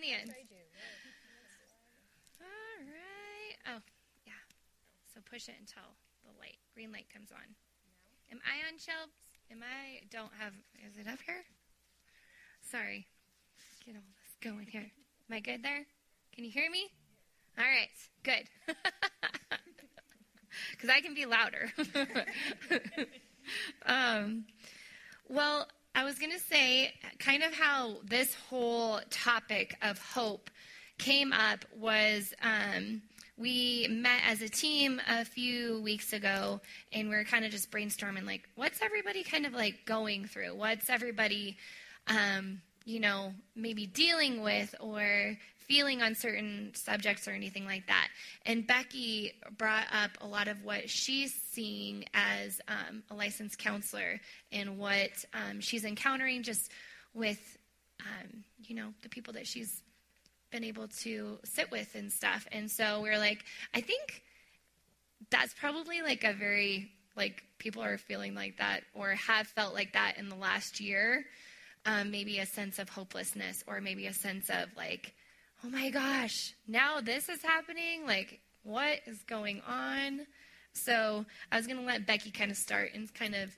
on 0.00 0.08
the 0.08 0.14
end. 0.14 0.30
All 2.40 2.80
right. 2.88 3.56
Oh, 3.68 3.82
yeah. 4.24 4.32
So 5.12 5.20
push 5.28 5.48
it 5.48 5.56
until 5.60 5.92
the 6.24 6.32
light, 6.40 6.56
green 6.74 6.90
light 6.92 7.06
comes 7.12 7.30
on. 7.30 7.44
Am 8.32 8.40
I 8.46 8.66
on 8.66 8.78
shelves? 8.78 9.36
Am 9.50 9.62
I? 9.62 10.00
Don't 10.10 10.32
have. 10.38 10.54
Is 10.86 10.96
it 10.96 11.06
up 11.06 11.18
here? 11.26 11.44
Sorry. 12.62 13.06
Get 13.84 13.96
all 13.96 14.00
this 14.00 14.36
going 14.40 14.66
here. 14.66 14.90
Am 15.28 15.36
I 15.36 15.40
good 15.40 15.62
there? 15.62 15.84
Can 16.34 16.44
you 16.44 16.50
hear 16.50 16.70
me? 16.70 16.86
All 17.58 17.64
right. 17.64 17.90
Good. 18.22 18.48
Because 20.72 20.90
I 20.90 21.00
can 21.00 21.14
be 21.14 21.26
louder. 21.26 21.72
um, 23.86 24.46
well, 25.28 25.68
I 25.94 26.04
was 26.04 26.18
going 26.18 26.32
to 26.32 26.38
say 26.38 26.94
kind 27.18 27.42
of 27.42 27.52
how 27.52 27.96
this 28.04 28.34
whole 28.48 29.00
topic 29.10 29.76
of 29.82 29.98
hope 29.98 30.50
came 30.98 31.32
up 31.32 31.64
was 31.76 32.32
um, 32.42 33.02
we 33.36 33.88
met 33.90 34.20
as 34.28 34.42
a 34.42 34.48
team 34.48 35.00
a 35.08 35.24
few 35.24 35.80
weeks 35.82 36.12
ago 36.12 36.60
and 36.92 37.08
we 37.08 37.14
are 37.16 37.24
kind 37.24 37.44
of 37.44 37.50
just 37.50 37.70
brainstorming 37.70 38.26
like 38.26 38.48
what's 38.54 38.82
everybody 38.82 39.24
kind 39.24 39.46
of 39.46 39.54
like 39.54 39.84
going 39.86 40.26
through? 40.26 40.54
What's 40.54 40.90
everybody 40.90 41.56
um, 42.06 42.60
you 42.84 43.00
know 43.00 43.32
maybe 43.56 43.86
dealing 43.86 44.42
with 44.42 44.74
or 44.78 45.36
feeling 45.70 46.02
on 46.02 46.16
certain 46.16 46.72
subjects 46.74 47.28
or 47.28 47.30
anything 47.30 47.64
like 47.64 47.86
that 47.86 48.08
and 48.44 48.66
becky 48.66 49.32
brought 49.56 49.86
up 49.92 50.10
a 50.20 50.26
lot 50.26 50.48
of 50.48 50.64
what 50.64 50.90
she's 50.90 51.32
seeing 51.52 52.04
as 52.12 52.60
um, 52.66 53.04
a 53.10 53.14
licensed 53.14 53.56
counselor 53.56 54.18
and 54.50 54.76
what 54.76 55.10
um, 55.32 55.60
she's 55.60 55.84
encountering 55.84 56.42
just 56.42 56.72
with 57.14 57.56
um, 58.00 58.42
you 58.66 58.74
know 58.74 58.88
the 59.02 59.08
people 59.08 59.32
that 59.32 59.46
she's 59.46 59.82
been 60.50 60.64
able 60.64 60.88
to 60.88 61.38
sit 61.44 61.70
with 61.70 61.94
and 61.94 62.12
stuff. 62.12 62.46
And 62.52 62.70
so 62.70 63.00
we 63.00 63.10
are 63.10 63.18
like, 63.18 63.44
I 63.74 63.80
think 63.80 64.22
that's 65.30 65.54
probably 65.54 66.02
like 66.02 66.24
a 66.24 66.32
very 66.32 66.90
like 67.16 67.42
people 67.58 67.82
are 67.82 67.98
feeling 67.98 68.34
like 68.34 68.58
that 68.58 68.82
or 68.94 69.10
have 69.10 69.46
felt 69.46 69.74
like 69.74 69.92
that 69.92 70.14
in 70.18 70.28
the 70.28 70.36
last 70.36 70.80
year. 70.80 71.24
Um, 71.86 72.10
maybe 72.10 72.38
a 72.38 72.46
sense 72.46 72.78
of 72.78 72.90
hopelessness 72.90 73.64
or 73.66 73.80
maybe 73.80 74.06
a 74.06 74.12
sense 74.12 74.50
of 74.50 74.68
like, 74.76 75.14
oh 75.64 75.68
my 75.68 75.90
gosh, 75.90 76.54
now 76.66 77.00
this 77.00 77.28
is 77.28 77.42
happening. 77.42 78.06
Like, 78.06 78.40
what 78.62 79.00
is 79.06 79.22
going 79.22 79.62
on? 79.66 80.26
So 80.72 81.24
I 81.50 81.56
was 81.56 81.66
going 81.66 81.78
to 81.78 81.84
let 81.84 82.06
Becky 82.06 82.30
kind 82.30 82.50
of 82.50 82.56
start 82.56 82.90
and 82.94 83.12
kind 83.12 83.34
of 83.34 83.50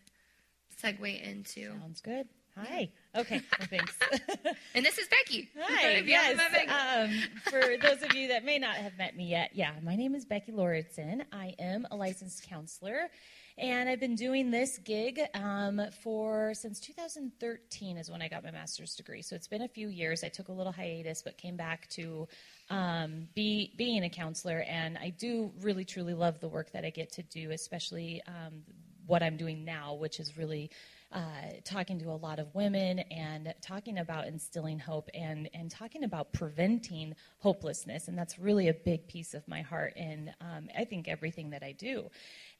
segue 0.83 1.22
into. 1.22 1.70
Sounds 1.81 2.00
good. 2.00 2.28
Hi. 2.56 2.91
Okay. 3.17 3.41
Well, 3.59 3.69
thanks. 3.69 3.97
and 4.75 4.84
this 4.84 4.98
is 4.98 5.09
Becky. 5.09 5.48
Hi. 5.59 5.97
yes. 6.06 6.39
Um, 6.69 7.41
for 7.44 7.77
those 7.81 8.03
of 8.03 8.14
you 8.14 8.28
that 8.28 8.44
may 8.44 8.59
not 8.59 8.77
have 8.77 8.97
met 8.98 9.16
me 9.16 9.25
yet, 9.25 9.50
yeah, 9.55 9.72
my 9.83 9.97
name 9.97 10.14
is 10.14 10.27
Becky 10.27 10.53
Lauritsen. 10.53 11.25
I 11.33 11.55
am 11.59 11.87
a 11.91 11.97
licensed 11.97 12.47
counselor, 12.48 13.09
and 13.58 13.89
I've 13.89 14.00
been 14.00 14.14
doing 14.14 14.50
this 14.50 14.78
gig 14.78 15.20
um, 15.34 15.81
for 16.03 16.55
since 16.55 16.81
2013 16.81 17.97
is 17.98 18.11
when 18.11 18.22
I 18.22 18.28
got 18.28 18.42
my 18.42 18.50
master's 18.50 18.94
degree. 18.94 19.22
So 19.22 19.36
it's 19.36 19.48
been 19.48 19.62
a 19.62 19.69
few 19.69 19.89
years. 19.89 20.25
I 20.25 20.28
took 20.28 20.48
a 20.48 20.53
little 20.53 20.72
hiatus, 20.72 21.22
but 21.22 21.36
came 21.36 21.56
back 21.56 21.89
to 21.91 22.27
um, 22.70 23.28
be 23.34 23.72
being 23.77 24.05
a 24.05 24.11
counselor, 24.11 24.64
and 24.69 24.97
I 24.98 25.11
do 25.11 25.53
really 25.61 25.84
truly 25.84 26.14
love 26.14 26.41
the 26.41 26.48
work 26.48 26.72
that 26.72 26.84
I 26.84 26.91
get 26.91 27.12
to 27.12 27.22
do, 27.22 27.50
especially 27.50 28.22
um, 28.27 28.62
what 29.06 29.22
I'm 29.22 29.36
doing 29.36 29.64
now, 29.64 29.94
which 29.94 30.20
is 30.20 30.39
really 30.39 30.70
uh, 31.13 31.21
talking 31.65 31.99
to 32.01 32.11
a 32.11 32.17
lot 32.17 32.39
of 32.39 32.55
women 32.55 33.01
and 33.11 33.55
talking 33.61 33.99
about 33.99 34.27
instilling 34.27 34.79
hope 34.79 35.09
and, 35.15 35.49
and 35.55 35.71
talking 35.71 36.05
about 36.05 36.33
preventing 36.33 37.15
hopelessness. 37.39 38.09
And 38.09 38.17
that's 38.17 38.39
really 38.39 38.69
a 38.69 38.75
big 38.75 39.07
piece 39.09 39.35
of 39.35 39.47
my 39.47 39.63
heart 39.63 39.93
and 39.97 40.33
um, 40.41 40.69
I 40.77 40.85
think 40.85 41.09
everything 41.09 41.51
that 41.51 41.63
I 41.63 41.73
do. 41.73 42.11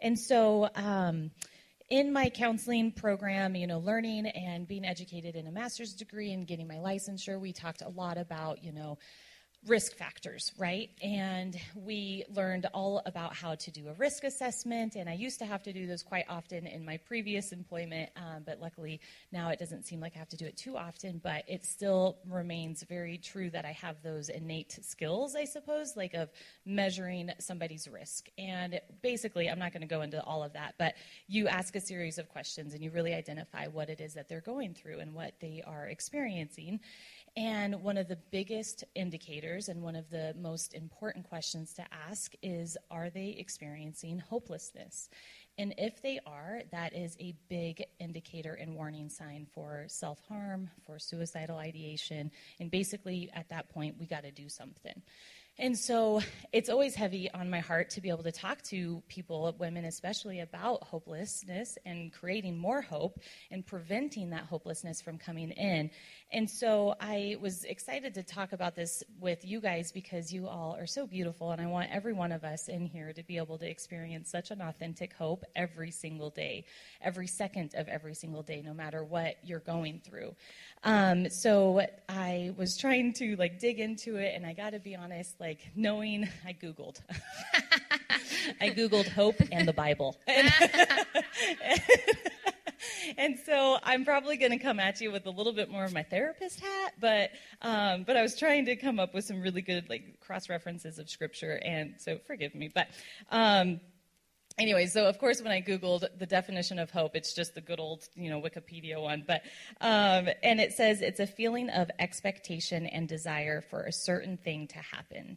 And 0.01 0.19
so, 0.19 0.69
um, 0.75 1.31
in 1.91 2.11
my 2.11 2.31
counseling 2.31 2.91
program, 2.91 3.55
you 3.55 3.67
know, 3.67 3.79
learning 3.79 4.27
and 4.29 4.67
being 4.67 4.87
educated 4.87 5.37
in 5.37 5.47
a 5.47 5.53
master's 5.53 5.93
degree 5.93 6.33
and 6.33 6.47
getting 6.47 6.67
my 6.67 6.77
licensure, 6.77 7.39
we 7.39 7.53
talked 7.53 7.83
a 7.83 7.89
lot 7.91 8.17
about, 8.17 8.65
you 8.65 8.73
know, 8.73 8.97
risk 9.67 9.97
factors, 9.97 10.53
right? 10.59 10.91
And 11.03 11.57
we 11.77 12.25
learned 12.35 12.67
all 12.75 13.01
about 13.07 13.33
how 13.35 13.55
to 13.55 13.71
do 13.71 13.89
a 13.89 13.93
risk 13.95 14.25
assessment. 14.25 14.97
And 14.97 15.09
I 15.09 15.13
used 15.13 15.39
to 15.39 15.47
have 15.47 15.63
to 15.63 15.73
do 15.73 15.87
those 15.87 16.03
quite 16.03 16.25
often 16.29 16.67
in 16.67 16.85
my 16.85 16.97
previous 16.97 17.53
employment, 17.53 18.11
um, 18.17 18.43
but 18.45 18.61
luckily 18.61 19.01
now 19.31 19.51
it 19.51 19.61
doesn't 19.61 19.87
seem 19.87 20.01
like 20.01 20.15
I 20.17 20.19
have 20.19 20.29
to 20.31 20.37
do 20.37 20.47
it 20.47 20.57
too 20.57 20.77
often. 20.77 21.21
But 21.23 21.45
it 21.47 21.65
still 21.65 22.19
remains 22.29 22.83
very 22.83 23.19
true 23.19 23.51
that 23.51 23.65
I 23.65 23.71
have 23.73 24.03
those 24.03 24.31
innate 24.31 24.79
skills, 24.83 25.37
I 25.37 25.45
suppose, 25.45 25.97
like 25.97 26.15
of 26.15 26.31
measuring 26.67 27.31
somebody's 27.39 27.87
risk. 27.87 28.31
And 28.37 28.81
basically, 29.01 29.49
I'm 29.49 29.61
not 29.61 29.73
going 29.73 29.83
to 29.83 29.87
go 29.87 30.03
into 30.03 30.21
all 30.25 30.43
of 30.43 30.55
that, 30.55 30.75
but 30.77 30.95
you 31.29 31.47
ask 31.47 31.77
a 31.77 31.81
series 31.81 32.19
of 32.19 32.29
questions 32.29 32.75
and 32.75 32.83
you 32.83 32.91
really 32.91 33.15
identify 33.15 33.69
what 33.69 33.91
it 33.91 34.01
is 34.01 34.15
that 34.15 34.29
they're 34.29 34.41
going 34.41 34.75
through 34.75 34.99
and 34.99 35.15
what 35.15 35.35
they 35.41 35.63
are 35.65 35.87
experiencing. 35.87 36.81
And 37.37 37.83
one 37.83 37.97
of 37.97 38.09
the 38.09 38.19
biggest 38.31 38.85
indicators 38.95 39.69
and 39.69 39.83
one 39.83 39.97
of 39.97 40.11
the 40.11 40.35
most 40.39 40.75
important 40.75 41.27
questions 41.27 41.73
to 41.75 41.85
ask 42.09 42.35
is 42.43 42.77
Are 42.91 43.09
they 43.09 43.37
experiencing 43.39 44.19
hopelessness? 44.19 45.09
And 45.59 45.75
if 45.77 46.03
they 46.03 46.19
are, 46.27 46.63
that 46.73 46.95
is 46.95 47.17
a 47.21 47.35
big 47.49 47.85
indicator 47.99 48.55
and 48.55 48.75
warning 48.75 49.09
sign 49.09 49.47
for 49.55 49.85
self 49.87 50.21
harm, 50.29 50.71
for 50.85 50.99
suicidal 50.99 51.57
ideation. 51.57 52.31
And 52.61 52.71
basically, 52.71 53.31
at 53.35 53.49
that 53.51 53.69
point, 53.71 53.97
we 53.99 54.07
got 54.07 54.25
to 54.25 54.31
do 54.31 54.49
something. 54.49 55.03
And 55.59 55.77
so 55.79 56.23
it's 56.53 56.71
always 56.71 56.95
heavy 56.95 57.31
on 57.33 57.51
my 57.51 57.61
heart 57.61 57.91
to 57.91 58.01
be 58.01 58.09
able 58.09 58.23
to 58.23 58.33
talk 58.33 58.63
to 58.65 59.03
people, 59.09 59.55
women 59.59 59.85
especially, 59.85 60.41
about 60.41 60.83
hopelessness 60.83 61.77
and 61.85 62.11
creating 62.11 62.57
more 62.57 62.81
hope 62.81 63.21
and 63.51 63.65
preventing 63.65 64.31
that 64.31 64.45
hopelessness 64.45 65.03
from 65.03 65.19
coming 65.19 65.51
in. 65.51 65.91
And 66.33 66.49
so 66.49 66.95
I 66.99 67.37
was 67.41 67.65
excited 67.65 68.15
to 68.15 68.23
talk 68.23 68.53
about 68.53 68.75
this 68.75 69.03
with 69.21 69.45
you 69.45 69.61
guys 69.61 69.93
because 69.93 70.33
you 70.33 70.49
all 70.49 70.75
are 70.79 70.87
so 70.87 71.07
beautiful, 71.07 71.51
and 71.51 71.61
I 71.61 71.67
want 71.67 71.91
every 71.93 72.15
one 72.15 72.33
of 72.33 72.43
us 72.43 72.69
in 72.69 72.87
here 72.87 73.13
to 73.13 73.23
be 73.23 73.37
able 73.37 73.59
to 73.59 73.69
experience 73.69 74.31
such 74.31 74.51
an 74.51 74.63
authentic 74.63 75.13
hope 75.13 75.45
every 75.55 75.91
single 75.91 76.31
day, 76.31 76.65
every 77.03 77.27
second 77.27 77.75
of 77.75 77.87
every 77.87 78.15
single 78.15 78.43
day, 78.43 78.63
no 78.65 78.73
matter 78.73 79.05
what 79.05 79.37
you're 79.45 79.61
going 79.61 80.01
through. 80.03 80.35
Um, 80.85 81.29
so 81.29 81.83
I 82.09 82.55
was 82.57 82.79
trying 82.79 83.13
to 83.15 83.37
like 83.37 83.59
dig 83.59 83.79
into 83.79 84.17
it, 84.17 84.33
and 84.35 84.47
I 84.47 84.55
got 84.55 84.71
to 84.71 84.79
be 84.79 84.97
honest, 84.97 85.39
like 85.39 85.61
knowing 85.77 86.27
I 86.47 86.55
Googled. 86.55 87.01
I 88.61 88.71
Googled 88.71 89.09
hope 89.09 89.37
and 89.53 89.69
the 89.69 89.75
Bible. 89.75 90.17
And, 90.27 90.51
so 93.45 93.79
I'm 93.83 94.05
probably 94.05 94.37
going 94.37 94.53
to 94.53 94.59
come 94.59 94.81
at 94.81 95.01
you 95.01 95.11
with 95.11 95.27
a 95.27 95.31
little 95.31 95.53
bit 95.53 95.71
more 95.71 95.85
of 95.85 95.93
my 95.93 96.03
therapist 96.03 96.61
hat, 96.61 96.95
but 97.01 97.31
um, 97.61 98.05
but 98.05 98.17
I 98.17 98.23
was 98.23 98.39
trying 98.39 98.67
to 98.67 98.77
come 98.77 98.99
up 98.99 99.15
with 99.15 99.25
some 99.25 99.41
really 99.41 99.63
good 99.63 99.89
like 99.89 100.21
cross 100.21 100.49
references 100.49 100.99
of 100.99 101.09
scripture, 101.11 101.61
and 101.65 101.95
so 101.99 102.19
forgive 102.27 102.55
me. 102.55 102.71
But 102.73 102.89
um, 103.31 103.81
anyway, 104.59 104.87
so 104.87 105.07
of 105.07 105.19
course, 105.19 105.43
when 105.43 105.53
I 105.53 105.61
Googled 105.61 106.07
the 106.19 106.27
definition 106.27 106.79
of 106.79 106.91
hope, 106.91 107.17
it's 107.17 107.35
just 107.35 107.55
the 107.55 107.61
good 107.61 107.81
old, 107.81 108.09
you 108.15 108.31
know, 108.31 108.41
Wikipedia 108.41 109.01
one. 109.01 109.25
But 109.27 109.43
um, 109.81 110.29
and 110.43 110.61
it 110.61 110.73
says 110.73 111.01
it's 111.01 111.21
a 111.21 111.27
feeling 111.27 111.71
of 111.71 111.91
expectation 111.99 112.87
and 112.87 113.09
desire 113.09 113.61
for 113.61 113.83
a 113.83 113.93
certain 113.93 114.37
thing 114.37 114.69
to 114.69 114.79
happen. 114.79 115.37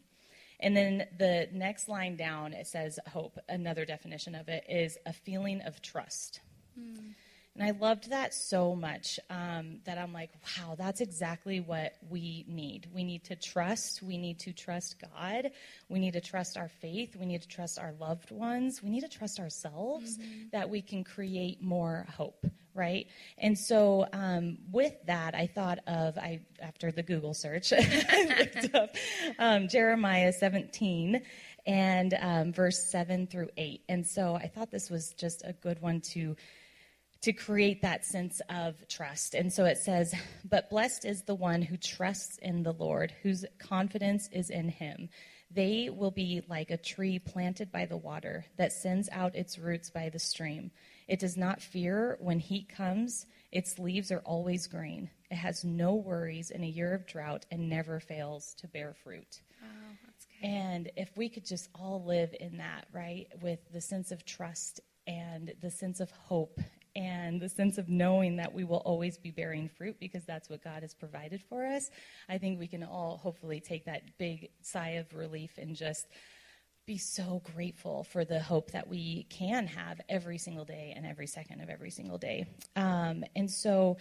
And 0.60 0.76
then 0.76 1.06
the 1.18 1.48
next 1.52 1.88
line 1.88 2.16
down, 2.16 2.52
it 2.52 2.66
says 2.66 2.98
hope. 3.08 3.38
Another 3.48 3.84
definition 3.84 4.34
of 4.34 4.48
it 4.48 4.64
is 4.68 4.96
a 5.04 5.12
feeling 5.12 5.60
of 5.62 5.82
trust. 5.82 6.40
Mm. 6.78 7.14
And 7.58 7.64
I 7.64 7.70
loved 7.70 8.10
that 8.10 8.34
so 8.34 8.76
much 8.76 9.18
um, 9.30 9.78
that 9.84 9.96
I'm 9.96 10.12
like, 10.12 10.30
wow, 10.44 10.74
that's 10.76 11.00
exactly 11.00 11.60
what 11.60 11.94
we 12.10 12.44
need. 12.46 12.86
We 12.92 13.02
need 13.02 13.24
to 13.24 13.36
trust. 13.36 14.02
We 14.02 14.18
need 14.18 14.38
to 14.40 14.52
trust 14.52 14.96
God. 15.00 15.52
We 15.88 15.98
need 15.98 16.12
to 16.12 16.20
trust 16.20 16.58
our 16.58 16.68
faith. 16.68 17.16
We 17.16 17.24
need 17.24 17.40
to 17.40 17.48
trust 17.48 17.78
our 17.78 17.94
loved 17.98 18.30
ones. 18.30 18.82
We 18.82 18.90
need 18.90 19.00
to 19.00 19.08
trust 19.08 19.40
ourselves 19.40 20.18
mm-hmm. 20.18 20.48
that 20.52 20.68
we 20.68 20.82
can 20.82 21.02
create 21.02 21.62
more 21.62 22.06
hope, 22.14 22.44
right? 22.74 23.06
And 23.38 23.58
so 23.58 24.06
um, 24.12 24.58
with 24.70 24.94
that, 25.06 25.34
I 25.34 25.46
thought 25.46 25.78
of 25.86 26.18
I 26.18 26.42
after 26.60 26.92
the 26.92 27.02
Google 27.02 27.32
search, 27.32 27.72
I 27.76 28.36
looked 28.38 28.74
up 28.74 28.94
um, 29.38 29.68
Jeremiah 29.68 30.32
17 30.34 31.22
and 31.66 32.18
um, 32.20 32.52
verse 32.52 32.90
7 32.90 33.26
through 33.28 33.48
8. 33.56 33.80
And 33.88 34.06
so 34.06 34.34
I 34.34 34.46
thought 34.46 34.70
this 34.70 34.90
was 34.90 35.14
just 35.14 35.42
a 35.42 35.54
good 35.54 35.80
one 35.80 36.02
to 36.12 36.36
to 37.22 37.32
create 37.32 37.82
that 37.82 38.04
sense 38.04 38.40
of 38.48 38.76
trust. 38.88 39.34
And 39.34 39.52
so 39.52 39.64
it 39.64 39.78
says, 39.78 40.14
But 40.44 40.70
blessed 40.70 41.04
is 41.04 41.22
the 41.22 41.34
one 41.34 41.62
who 41.62 41.76
trusts 41.76 42.38
in 42.38 42.62
the 42.62 42.72
Lord, 42.72 43.12
whose 43.22 43.44
confidence 43.58 44.28
is 44.32 44.50
in 44.50 44.68
him. 44.68 45.08
They 45.50 45.90
will 45.90 46.10
be 46.10 46.42
like 46.48 46.70
a 46.70 46.76
tree 46.76 47.18
planted 47.18 47.70
by 47.70 47.86
the 47.86 47.96
water 47.96 48.44
that 48.56 48.72
sends 48.72 49.08
out 49.12 49.36
its 49.36 49.58
roots 49.58 49.90
by 49.90 50.08
the 50.08 50.18
stream. 50.18 50.70
It 51.08 51.20
does 51.20 51.36
not 51.36 51.62
fear 51.62 52.16
when 52.20 52.40
heat 52.40 52.68
comes, 52.68 53.26
Its 53.52 53.78
leaves 53.78 54.10
are 54.10 54.20
always 54.20 54.66
green. 54.66 55.08
It 55.30 55.36
has 55.36 55.64
no 55.64 55.94
worries 55.94 56.50
in 56.50 56.62
a 56.62 56.68
year 56.68 56.94
of 56.94 57.06
drought 57.06 57.46
and 57.50 57.68
never 57.68 58.00
fails 58.00 58.54
to 58.54 58.68
bear 58.68 58.94
fruit. 59.02 59.40
Oh, 59.62 59.96
that's 60.04 60.26
good. 60.26 60.46
And 60.46 60.90
if 60.96 61.16
we 61.16 61.28
could 61.28 61.46
just 61.46 61.68
all 61.74 62.04
live 62.04 62.34
in 62.38 62.58
that, 62.58 62.86
right, 62.92 63.28
with 63.40 63.60
the 63.72 63.80
sense 63.80 64.12
of 64.12 64.24
trust 64.24 64.80
and 65.06 65.54
the 65.62 65.70
sense 65.70 66.00
of 66.00 66.10
hope 66.10 66.60
and 66.96 67.40
the 67.40 67.48
sense 67.48 67.76
of 67.76 67.90
knowing 67.90 68.36
that 68.36 68.52
we 68.52 68.64
will 68.64 68.78
always 68.78 69.18
be 69.18 69.30
bearing 69.30 69.68
fruit 69.68 69.96
because 70.00 70.24
that's 70.24 70.48
what 70.48 70.64
God 70.64 70.80
has 70.80 70.94
provided 70.94 71.42
for 71.42 71.66
us, 71.66 71.90
I 72.28 72.38
think 72.38 72.58
we 72.58 72.66
can 72.66 72.82
all 72.82 73.18
hopefully 73.18 73.60
take 73.60 73.84
that 73.84 74.16
big 74.18 74.48
sigh 74.62 74.92
of 74.92 75.14
relief 75.14 75.58
and 75.58 75.76
just 75.76 76.06
be 76.86 76.96
so 76.96 77.42
grateful 77.54 78.04
for 78.04 78.24
the 78.24 78.40
hope 78.40 78.70
that 78.70 78.88
we 78.88 79.24
can 79.24 79.66
have 79.66 80.00
every 80.08 80.38
single 80.38 80.64
day 80.64 80.94
and 80.96 81.04
every 81.04 81.26
second 81.26 81.60
of 81.60 81.68
every 81.68 81.90
single 81.90 82.16
day. 82.16 82.46
Um, 82.76 83.24
and 83.34 83.50
so, 83.50 83.98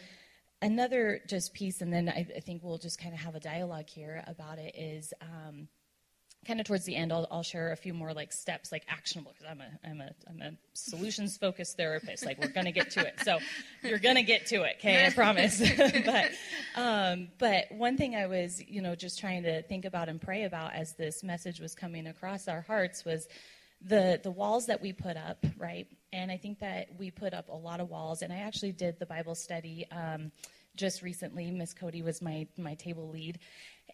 another 0.62 1.20
just 1.28 1.54
piece, 1.54 1.82
and 1.82 1.92
then 1.92 2.08
I, 2.08 2.26
I 2.36 2.40
think 2.40 2.64
we'll 2.64 2.78
just 2.78 3.00
kind 3.00 3.14
of 3.14 3.20
have 3.20 3.36
a 3.36 3.40
dialogue 3.40 3.90
here 3.90 4.24
about 4.26 4.58
it, 4.58 4.74
is. 4.78 5.14
Um, 5.22 5.68
kind 6.46 6.60
of 6.60 6.66
towards 6.66 6.86
the 6.86 6.96
end, 6.96 7.12
I'll, 7.12 7.28
I'll 7.32 7.44
share 7.44 7.72
a 7.72 7.76
few 7.76 7.94
more 7.94 8.14
like 8.14 8.32
steps, 8.32 8.72
like 8.72 8.84
actionable, 8.88 9.34
because 9.38 9.52
I'm 9.52 9.62
a 9.62 9.90
I'm 9.90 10.02
a 10.02 10.12
I'm 10.30 10.42
a 10.42 10.52
solutions 10.74 11.38
focused 11.38 11.78
therapist. 11.78 12.26
Like 12.26 12.40
we're 12.40 12.50
gonna 12.50 12.72
get 12.72 12.92
to 12.92 13.06
it, 13.06 13.16
so 13.24 13.40
you're 13.84 14.00
gonna 14.00 14.24
get 14.24 14.46
to 14.48 14.64
it, 14.64 14.78
okay? 14.80 15.06
I 15.06 15.10
promise. 15.10 15.60
but 16.06 16.32
um, 16.76 17.30
but 17.38 17.66
one 17.72 17.98
thing 17.98 18.16
I 18.16 18.28
was 18.28 18.62
you 18.68 18.82
know 18.82 18.96
just 18.96 19.20
trying 19.20 19.44
to 19.44 19.62
think 19.64 19.86
about 19.86 20.10
and 20.10 20.22
pray 20.22 20.44
about 20.44 20.74
as 20.74 20.94
this 20.94 21.24
message 21.24 21.60
was 21.60 21.76
coming 21.76 22.08
across 22.08 22.48
our 22.48 22.62
hearts 22.62 23.06
was 23.06 23.28
the 23.82 24.20
the 24.24 24.32
walls 24.32 24.66
that 24.68 24.82
we 24.82 24.94
put 24.94 25.18
up, 25.18 25.46
right? 25.58 25.88
And 26.12 26.32
I 26.32 26.38
think 26.38 26.60
that 26.60 26.90
we 26.98 27.12
put 27.12 27.34
up 27.34 27.50
a 27.50 27.56
lot 27.56 27.80
of 27.80 27.90
walls. 27.90 28.22
And 28.22 28.32
I 28.32 28.38
actually 28.38 28.72
did 28.72 29.00
the 29.00 29.06
Bible 29.06 29.36
study. 29.36 29.86
Um, 29.92 30.32
just 30.76 31.02
recently, 31.02 31.52
Miss 31.52 31.74
Cody 31.74 32.02
was 32.02 32.22
my 32.22 32.48
my 32.58 32.74
table 32.76 33.10
lead, 33.10 33.40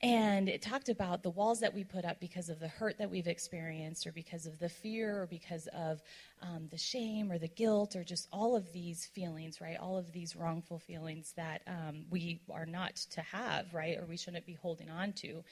and 0.02 0.50
it 0.50 0.62
talked 0.62 0.90
about 0.90 1.22
the 1.22 1.30
walls 1.30 1.60
that 1.60 1.74
we 1.74 1.84
put 1.84 2.06
up 2.06 2.20
because 2.20 2.50
of 2.50 2.60
the 2.60 2.68
hurt 2.68 2.98
that 2.98 3.10
we've 3.10 3.28
experienced, 3.28 4.08
or 4.08 4.12
because 4.12 4.46
of 4.46 4.58
the 4.58 4.70
fear, 4.70 5.22
or 5.22 5.28
because 5.28 5.68
of 5.74 6.02
um, 6.42 6.68
the 6.72 6.78
shame, 6.78 7.32
or 7.32 7.38
the 7.38 7.48
guilt, 7.48 7.96
or 7.96 8.04
just 8.04 8.28
all 8.32 8.56
of 8.56 8.72
these 8.74 9.06
feelings, 9.06 9.62
right? 9.62 9.78
All 9.80 9.98
of 9.98 10.12
these 10.12 10.36
wrongful 10.36 10.80
feelings 10.80 11.34
that 11.36 11.62
um, 11.68 12.06
we 12.10 12.42
are 12.50 12.66
not 12.66 12.96
to 13.12 13.22
have, 13.22 13.74
right? 13.74 13.98
Or 13.98 14.06
we 14.06 14.18
shouldn't 14.18 14.46
be 14.46 14.54
holding 14.54 14.90
on 14.90 15.14
to. 15.14 15.44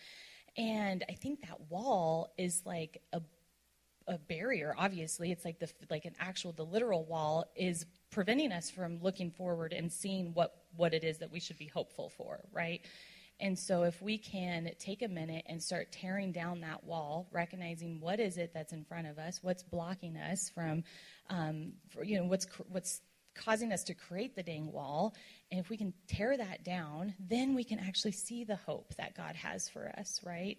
And 0.58 1.04
I 1.10 1.14
think 1.14 1.42
that 1.42 1.60
wall 1.70 2.34
is 2.38 2.64
like 2.66 3.02
a 3.14 3.22
a 4.08 4.18
barrier 4.18 4.74
obviously 4.76 5.32
it's 5.32 5.46
like 5.46 5.60
the 5.60 5.70
like 5.92 6.06
an 6.06 6.16
actual 6.20 6.52
the 6.52 6.66
literal 6.66 7.06
wall 7.06 7.46
is 7.56 7.86
preventing 8.10 8.52
us 8.52 8.70
from 8.70 8.98
looking 9.02 9.30
forward 9.30 9.72
and 9.72 9.92
seeing 9.92 10.34
what 10.34 10.64
what 10.76 10.96
it 10.96 11.04
is 11.04 11.20
that 11.20 11.32
we 11.32 11.40
should 11.40 11.60
be 11.60 11.68
hopeful 11.68 12.10
for 12.10 12.40
right 12.52 12.82
and 13.40 13.58
so 13.58 13.84
if 13.84 14.02
we 14.02 14.18
can 14.18 14.70
take 14.80 15.02
a 15.02 15.08
minute 15.08 15.46
and 15.48 15.62
start 15.62 15.92
tearing 15.92 16.32
down 16.32 16.62
that 16.62 16.84
wall, 16.84 17.28
recognizing 17.32 18.02
what 18.02 18.20
is 18.20 18.38
it 18.38 18.52
that's 18.54 18.74
in 18.74 18.84
front 18.84 19.08
of 19.08 19.18
us, 19.18 19.40
what's 19.42 19.64
blocking 19.64 20.18
us 20.18 20.50
from, 20.50 20.84
um, 21.30 21.74
for, 21.90 22.04
you 22.04 22.18
know, 22.18 22.26
what's 22.26 22.48
what's 22.68 23.02
causing 23.36 23.72
us 23.72 23.84
to 23.86 23.94
create 23.94 24.36
the 24.36 24.44
dang 24.44 24.72
wall, 24.72 25.16
and 25.52 25.60
if 25.60 25.70
we 25.70 25.78
can 25.78 25.94
tear 26.08 26.36
that 26.36 26.64
down, 26.64 27.14
then 27.20 27.56
we 27.56 27.64
can 27.64 27.80
actually 27.80 28.12
see 28.12 28.44
the 28.44 28.58
hope 28.58 28.94
that 28.98 29.16
God 29.16 29.36
has 29.36 29.70
for 29.70 29.88
us, 29.98 30.20
right? 30.26 30.58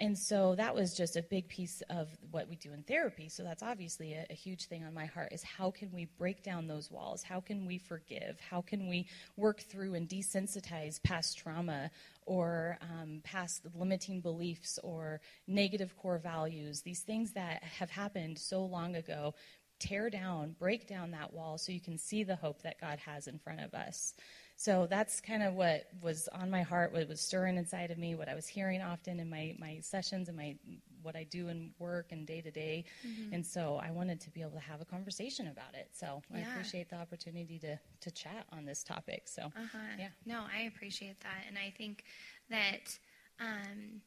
And 0.00 0.18
so 0.18 0.56
that 0.56 0.74
was 0.74 0.92
just 0.94 1.16
a 1.16 1.22
big 1.22 1.48
piece 1.48 1.80
of 1.88 2.08
what 2.32 2.48
we 2.48 2.56
do 2.56 2.72
in 2.72 2.82
therapy. 2.82 3.28
So 3.28 3.44
that's 3.44 3.62
obviously 3.62 4.14
a, 4.14 4.26
a, 4.28 4.34
huge 4.34 4.66
thing 4.66 4.82
on 4.82 4.92
my 4.92 5.06
heart 5.06 5.32
is 5.32 5.44
how 5.44 5.70
can 5.70 5.92
we 5.92 6.06
break 6.18 6.42
down 6.42 6.66
those 6.66 6.90
walls? 6.90 7.22
How 7.22 7.40
can 7.40 7.64
we 7.64 7.78
forgive? 7.78 8.40
How 8.40 8.60
can 8.60 8.88
we 8.88 9.06
work 9.36 9.60
through 9.60 9.94
and 9.94 10.08
desensitize 10.08 11.00
past 11.00 11.38
trauma 11.38 11.92
or 12.26 12.76
um, 12.82 13.20
past 13.22 13.62
limiting 13.74 14.20
beliefs 14.20 14.80
or 14.82 15.20
negative 15.46 15.96
core 15.96 16.18
values, 16.18 16.82
these 16.82 17.00
things 17.00 17.32
that 17.32 17.62
have 17.62 17.90
happened 17.90 18.38
so 18.38 18.64
long 18.64 18.96
ago, 18.96 19.34
tear 19.78 20.10
down, 20.10 20.56
break 20.58 20.88
down 20.88 21.12
that 21.12 21.32
wall 21.32 21.58
so 21.58 21.72
you 21.72 21.80
can 21.80 21.98
see 21.98 22.24
the 22.24 22.36
hope 22.36 22.62
that 22.62 22.80
God 22.80 22.98
has 23.00 23.26
in 23.26 23.38
front 23.38 23.60
of 23.60 23.74
us. 23.74 24.14
So 24.56 24.86
that's 24.88 25.20
kind 25.20 25.42
of 25.42 25.54
what 25.54 25.84
was 26.00 26.28
on 26.32 26.50
my 26.50 26.62
heart, 26.62 26.92
what 26.92 27.08
was 27.08 27.20
stirring 27.20 27.56
inside 27.56 27.90
of 27.90 27.98
me, 27.98 28.14
what 28.14 28.28
I 28.28 28.34
was 28.34 28.46
hearing 28.46 28.80
often 28.82 29.18
in 29.20 29.28
my, 29.28 29.56
my 29.58 29.80
sessions 29.80 30.28
and 30.28 30.36
my 30.36 30.56
what 31.02 31.16
I 31.16 31.24
do 31.24 31.48
in 31.48 31.72
work 31.78 32.12
and 32.12 32.26
day 32.26 32.40
to 32.40 32.50
day. 32.50 32.84
And 33.32 33.44
so 33.44 33.78
I 33.82 33.90
wanted 33.90 34.20
to 34.22 34.30
be 34.30 34.40
able 34.40 34.52
to 34.52 34.60
have 34.60 34.80
a 34.80 34.86
conversation 34.86 35.48
about 35.48 35.74
it. 35.74 35.90
So 35.92 36.22
yeah. 36.30 36.38
I 36.38 36.50
appreciate 36.50 36.88
the 36.88 36.96
opportunity 36.96 37.58
to, 37.58 37.78
to 38.00 38.10
chat 38.10 38.46
on 38.52 38.64
this 38.64 38.82
topic. 38.82 39.24
So, 39.26 39.42
uh-huh. 39.42 39.78
yeah. 39.98 40.08
No, 40.24 40.44
I 40.50 40.62
appreciate 40.62 41.20
that. 41.20 41.44
And 41.46 41.58
I 41.58 41.74
think 41.76 42.04
that, 42.48 42.98
um, 43.38 44.00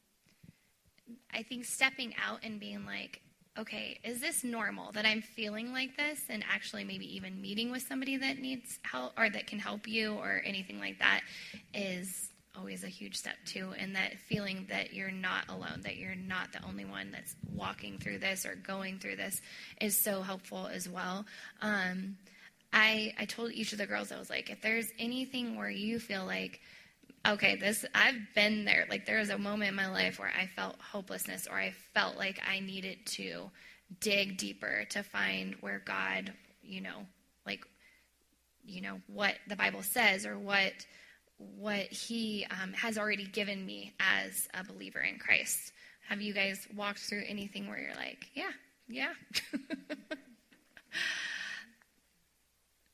I 1.31 1.43
think 1.43 1.65
stepping 1.65 2.15
out 2.25 2.39
and 2.41 2.59
being 2.59 2.83
like, 2.83 3.21
okay, 3.57 3.99
is 4.03 4.21
this 4.21 4.43
normal 4.43 4.91
that 4.93 5.05
I'm 5.05 5.21
feeling 5.21 5.73
like 5.73 5.97
this? 5.97 6.21
And 6.29 6.43
actually, 6.51 6.83
maybe 6.83 7.15
even 7.15 7.41
meeting 7.41 7.71
with 7.71 7.81
somebody 7.81 8.17
that 8.17 8.39
needs 8.39 8.79
help 8.83 9.13
or 9.17 9.29
that 9.29 9.47
can 9.47 9.59
help 9.59 9.87
you 9.87 10.13
or 10.13 10.41
anything 10.45 10.79
like 10.79 10.99
that 10.99 11.21
is 11.73 12.29
always 12.57 12.83
a 12.83 12.87
huge 12.87 13.15
step 13.15 13.35
too. 13.45 13.73
And 13.77 13.95
that 13.95 14.17
feeling 14.27 14.65
that 14.69 14.93
you're 14.93 15.11
not 15.11 15.47
alone, 15.49 15.81
that 15.83 15.97
you're 15.97 16.15
not 16.15 16.51
the 16.51 16.63
only 16.67 16.85
one 16.85 17.11
that's 17.11 17.35
walking 17.53 17.99
through 17.99 18.19
this 18.19 18.45
or 18.45 18.55
going 18.55 18.99
through 18.99 19.15
this 19.15 19.41
is 19.81 20.01
so 20.01 20.21
helpful 20.21 20.67
as 20.67 20.89
well. 20.89 21.25
Um, 21.61 22.17
I, 22.73 23.13
I 23.19 23.25
told 23.25 23.51
each 23.51 23.71
of 23.71 23.77
the 23.77 23.85
girls, 23.85 24.11
I 24.11 24.19
was 24.19 24.29
like, 24.29 24.49
if 24.49 24.61
there's 24.61 24.91
anything 24.99 25.55
where 25.55 25.69
you 25.69 25.99
feel 25.99 26.25
like, 26.25 26.59
okay, 27.25 27.55
this 27.55 27.85
I've 27.93 28.15
been 28.35 28.65
there. 28.65 28.85
Like 28.89 29.05
there 29.05 29.19
was 29.19 29.29
a 29.29 29.37
moment 29.37 29.69
in 29.69 29.75
my 29.75 29.89
life 29.89 30.19
where 30.19 30.31
I 30.37 30.47
felt 30.47 30.75
hopelessness 30.79 31.47
or 31.47 31.57
I 31.57 31.73
felt 31.93 32.17
like 32.17 32.41
I 32.47 32.59
needed 32.59 33.05
to 33.05 33.49
dig 33.99 34.37
deeper 34.37 34.85
to 34.89 35.03
find 35.03 35.55
where 35.61 35.81
God, 35.85 36.33
you 36.61 36.81
know, 36.81 37.05
like 37.45 37.65
you 38.65 38.81
know, 38.81 38.99
what 39.07 39.35
the 39.47 39.55
Bible 39.55 39.83
says 39.83 40.25
or 40.25 40.37
what 40.37 40.73
what 41.37 41.91
he 41.91 42.45
um, 42.61 42.73
has 42.73 42.97
already 42.97 43.25
given 43.25 43.65
me 43.65 43.93
as 43.99 44.47
a 44.53 44.63
believer 44.63 44.99
in 44.99 45.19
Christ. 45.19 45.71
Have 46.09 46.21
you 46.21 46.33
guys 46.33 46.67
walked 46.75 46.99
through 46.99 47.23
anything 47.27 47.67
where 47.67 47.79
you're 47.79 47.95
like, 47.95 48.27
yeah, 48.33 48.51
yeah? 48.87 49.13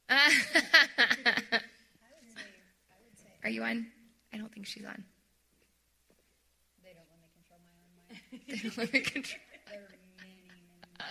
Are 3.44 3.50
you 3.50 3.64
on? 3.64 3.88
I 4.33 4.38
don't 4.38 4.51
think 4.51 4.65
she's 4.65 4.85
on. 4.85 5.03
They 6.83 6.94
don't 6.94 7.07
let 7.09 7.19
me 7.22 7.27
control 7.34 7.60
my 7.63 7.72
own 7.84 8.31
mind. 8.31 8.43
they 8.48 8.58
don't 8.58 8.77
let 8.77 8.93
me 8.93 9.00
control. 9.00 9.41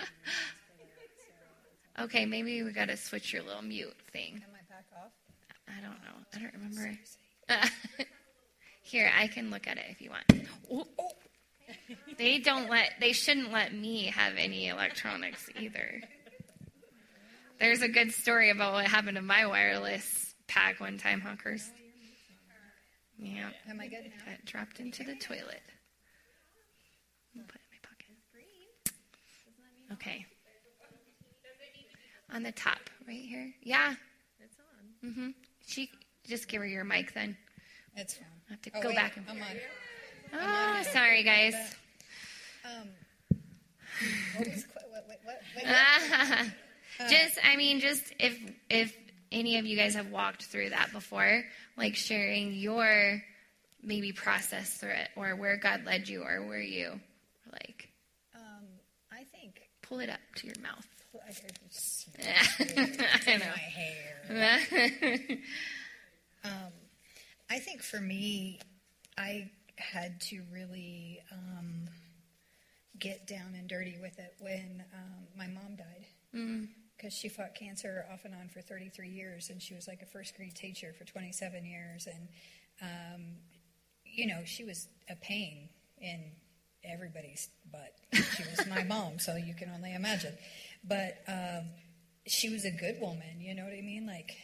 Okay, 2.01 2.25
maybe 2.25 2.63
we 2.63 2.73
got 2.73 2.89
to 2.89 2.97
switch 2.97 3.33
your 3.35 3.43
little 3.43 3.63
mute 3.63 3.95
thing. 4.13 4.43
Am 4.43 4.51
I 4.55 4.75
back 4.75 4.87
off? 4.97 5.13
I 5.69 5.81
don't 5.83 6.01
know. 6.03 6.25
I 6.35 6.39
don't 6.39 6.55
remember. 6.55 6.99
Here, 8.83 9.13
I 9.17 9.27
can 9.27 9.51
look 9.51 9.67
at 9.69 9.77
it 9.77 9.85
if 9.91 10.01
you 10.01 10.11
want. 10.11 10.49
Oh, 10.71 10.87
oh. 10.99 11.09
They 12.17 12.39
don't 12.39 12.71
let. 12.71 12.93
They 12.99 13.13
shouldn't 13.13 13.53
let 13.53 13.75
me 13.75 14.07
have 14.07 14.35
any 14.37 14.69
electronics 14.69 15.49
either. 15.61 16.01
There's 17.61 17.83
a 17.83 17.89
good 17.89 18.13
story 18.13 18.51
about 18.51 18.73
what 18.73 18.87
happened 18.87 19.17
to 19.17 19.23
my 19.23 19.47
wireless 19.47 20.35
pack 20.49 20.81
one 20.81 20.99
time, 20.99 21.21
hunkers. 21.21 21.71
Yeah. 23.23 23.51
Am 23.69 23.81
I 23.81 23.87
good 23.87 24.05
now? 24.05 24.33
Got 24.33 24.45
dropped 24.45 24.81
into 24.81 25.05
the 25.05 25.15
toilet. 25.15 25.63
I'll 27.37 27.45
put 27.45 27.57
it 27.57 27.61
in 27.63 27.71
my 27.71 27.79
pocket. 27.83 28.07
Okay. 29.93 30.27
On 32.35 32.43
the 32.43 32.53
top, 32.53 32.79
right 33.07 33.21
here. 33.21 33.53
Yeah. 33.63 33.95
It's 34.41 34.57
on. 34.59 35.11
Mm-hmm. 35.11 35.29
She 35.67 35.91
just 36.27 36.49
give 36.49 36.61
her 36.63 36.67
your 36.67 36.85
mic 36.85 37.15
then. 37.15 37.37
It's 37.97 38.15
fine. 38.15 38.27
I 38.49 38.53
have 38.53 38.63
to 38.63 38.71
oh, 38.75 38.83
go 38.83 38.89
wait, 38.89 38.97
back 38.97 39.17
and. 39.17 39.27
I'm 39.29 39.37
on. 39.37 39.49
Oh, 40.35 40.39
I'm 40.41 40.85
sorry, 40.85 41.23
guys. 41.23 41.55
um. 42.65 42.89
What 44.37 44.49
was, 44.49 44.67
what, 44.73 45.05
what, 45.07 45.21
what, 45.23 45.65
uh, 45.67 46.45
just, 47.09 47.39
I 47.45 47.55
mean, 47.55 47.79
just 47.79 48.03
if 48.19 48.37
if 48.69 48.97
any 49.33 49.59
of 49.59 49.67
you 49.67 49.77
guys 49.77 49.95
have 49.95 50.11
walked 50.11 50.45
through 50.45 50.71
that 50.71 50.93
before, 50.93 51.43
like 51.77 51.97
sharing 51.97 52.55
your 52.55 53.23
maybe 53.83 54.13
process 54.13 54.75
through 54.75 54.91
it 54.91 55.09
or 55.17 55.35
where 55.35 55.57
God 55.57 55.85
led 55.85 56.09
you 56.09 56.23
or 56.23 56.47
where 56.47 56.61
you 56.61 57.01
like 57.51 57.89
um, 58.37 58.65
I 59.11 59.25
think 59.25 59.63
pull 59.83 59.99
it 60.01 60.09
up 60.09 60.21
to 60.37 60.47
your 60.47 60.57
mouth. 60.63 60.87
I 63.27 63.37
know. 63.37 63.45
My 64.31 64.39
hair. 64.39 65.19
um, 66.45 66.73
I 67.51 67.59
think 67.59 67.83
for 67.83 68.01
me, 68.01 68.61
I 69.19 69.51
had 69.77 70.21
to 70.23 70.43
really 70.53 71.21
um, 71.31 71.89
get 72.99 73.27
down 73.27 73.55
and 73.59 73.69
dirty 73.69 73.99
with 74.01 74.19
it 74.19 74.35
when 74.41 74.85
um, 74.95 75.27
my 75.37 75.47
mom 75.49 75.77
died. 75.77 76.07
Mm 76.35 76.69
because 77.03 77.17
she 77.17 77.29
fought 77.29 77.55
cancer 77.55 78.07
off 78.13 78.25
and 78.25 78.35
on 78.35 78.49
for 78.49 78.61
33 78.61 79.09
years, 79.09 79.51
and 79.51 79.61
she 79.61 79.75
was 79.75 79.89
like 79.89 80.03
a 80.03 80.07
first 80.07 80.37
grade 80.37 80.55
teacher 80.55 80.95
for 80.97 81.05
27 81.05 81.65
years, 81.65 82.07
and 82.07 82.29
um, 82.81 83.23
you 84.05 84.27
know 84.27 84.43
she 84.45 84.65
was 84.65 84.87
a 85.11 85.17
pain 85.17 85.69
in 86.01 86.21
everybody's 86.85 87.49
butt. 87.73 87.93
She 88.37 88.45
was 88.45 88.67
my 88.69 88.85
mom, 88.85 89.19
so 89.19 89.37
you 89.37 89.55
can 89.55 89.71
only 89.71 89.95
imagine. 89.95 90.37
But 90.85 91.23
um, 91.27 91.65
she 92.27 92.51
was 92.51 92.65
a 92.65 92.71
good 92.71 93.01
woman, 93.01 93.41
you 93.41 93.55
know 93.55 93.65
what 93.65 93.73
I 93.73 93.81
mean? 93.81 94.07
Like 94.07 94.37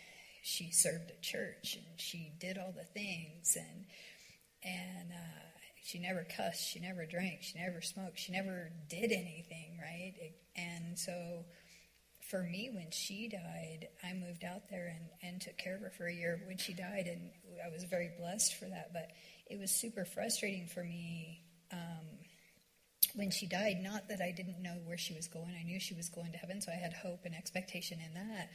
she 0.42 0.70
served 0.70 1.10
at 1.10 1.22
church 1.22 1.76
and 1.76 2.00
she 2.00 2.32
did 2.40 2.58
all 2.58 2.72
the 2.76 2.84
things 2.84 3.56
and 3.56 3.84
and 4.64 5.12
uh, 5.12 5.48
she 5.82 5.98
never 5.98 6.26
cussed, 6.36 6.68
she 6.68 6.80
never 6.80 7.06
drank, 7.06 7.42
she 7.42 7.58
never 7.58 7.80
smoked, 7.80 8.18
she 8.18 8.32
never 8.32 8.70
did 8.88 9.12
anything, 9.12 9.78
right? 9.80 10.14
And 10.56 10.98
so 10.98 11.44
for 12.28 12.42
me, 12.42 12.70
when 12.72 12.90
she 12.90 13.28
died, 13.28 13.88
I 14.04 14.12
moved 14.12 14.44
out 14.44 14.68
there 14.70 14.94
and, 14.94 15.08
and 15.22 15.40
took 15.40 15.56
care 15.56 15.76
of 15.76 15.80
her 15.80 15.90
for 15.90 16.06
a 16.06 16.12
year 16.12 16.40
when 16.46 16.58
she 16.58 16.74
died, 16.74 17.06
and 17.06 17.30
I 17.64 17.72
was 17.72 17.84
very 17.84 18.10
blessed 18.18 18.54
for 18.56 18.66
that. 18.66 18.92
But 18.92 19.10
it 19.46 19.58
was 19.58 19.70
super 19.70 20.04
frustrating 20.04 20.66
for 20.66 20.84
me 20.84 21.42
um, 21.72 22.06
when 23.14 23.30
she 23.30 23.46
died. 23.46 23.78
Not 23.82 24.08
that 24.10 24.20
I 24.20 24.30
didn't 24.30 24.62
know 24.62 24.76
where 24.84 24.98
she 24.98 25.14
was 25.14 25.26
going, 25.26 25.54
I 25.58 25.62
knew 25.62 25.80
she 25.80 25.94
was 25.94 26.10
going 26.10 26.32
to 26.32 26.38
heaven, 26.38 26.60
so 26.60 26.70
I 26.70 26.76
had 26.76 26.92
hope 26.92 27.20
and 27.24 27.34
expectation 27.34 27.98
in 28.06 28.14
that. 28.14 28.50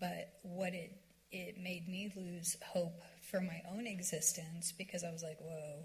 But 0.00 0.38
what 0.42 0.72
it 0.72 0.96
it 1.32 1.58
made 1.62 1.88
me 1.88 2.12
lose 2.16 2.56
hope 2.66 3.02
for 3.30 3.40
my 3.40 3.62
own 3.70 3.86
existence 3.86 4.72
because 4.76 5.04
I 5.04 5.12
was 5.12 5.22
like, 5.22 5.38
whoa, 5.40 5.84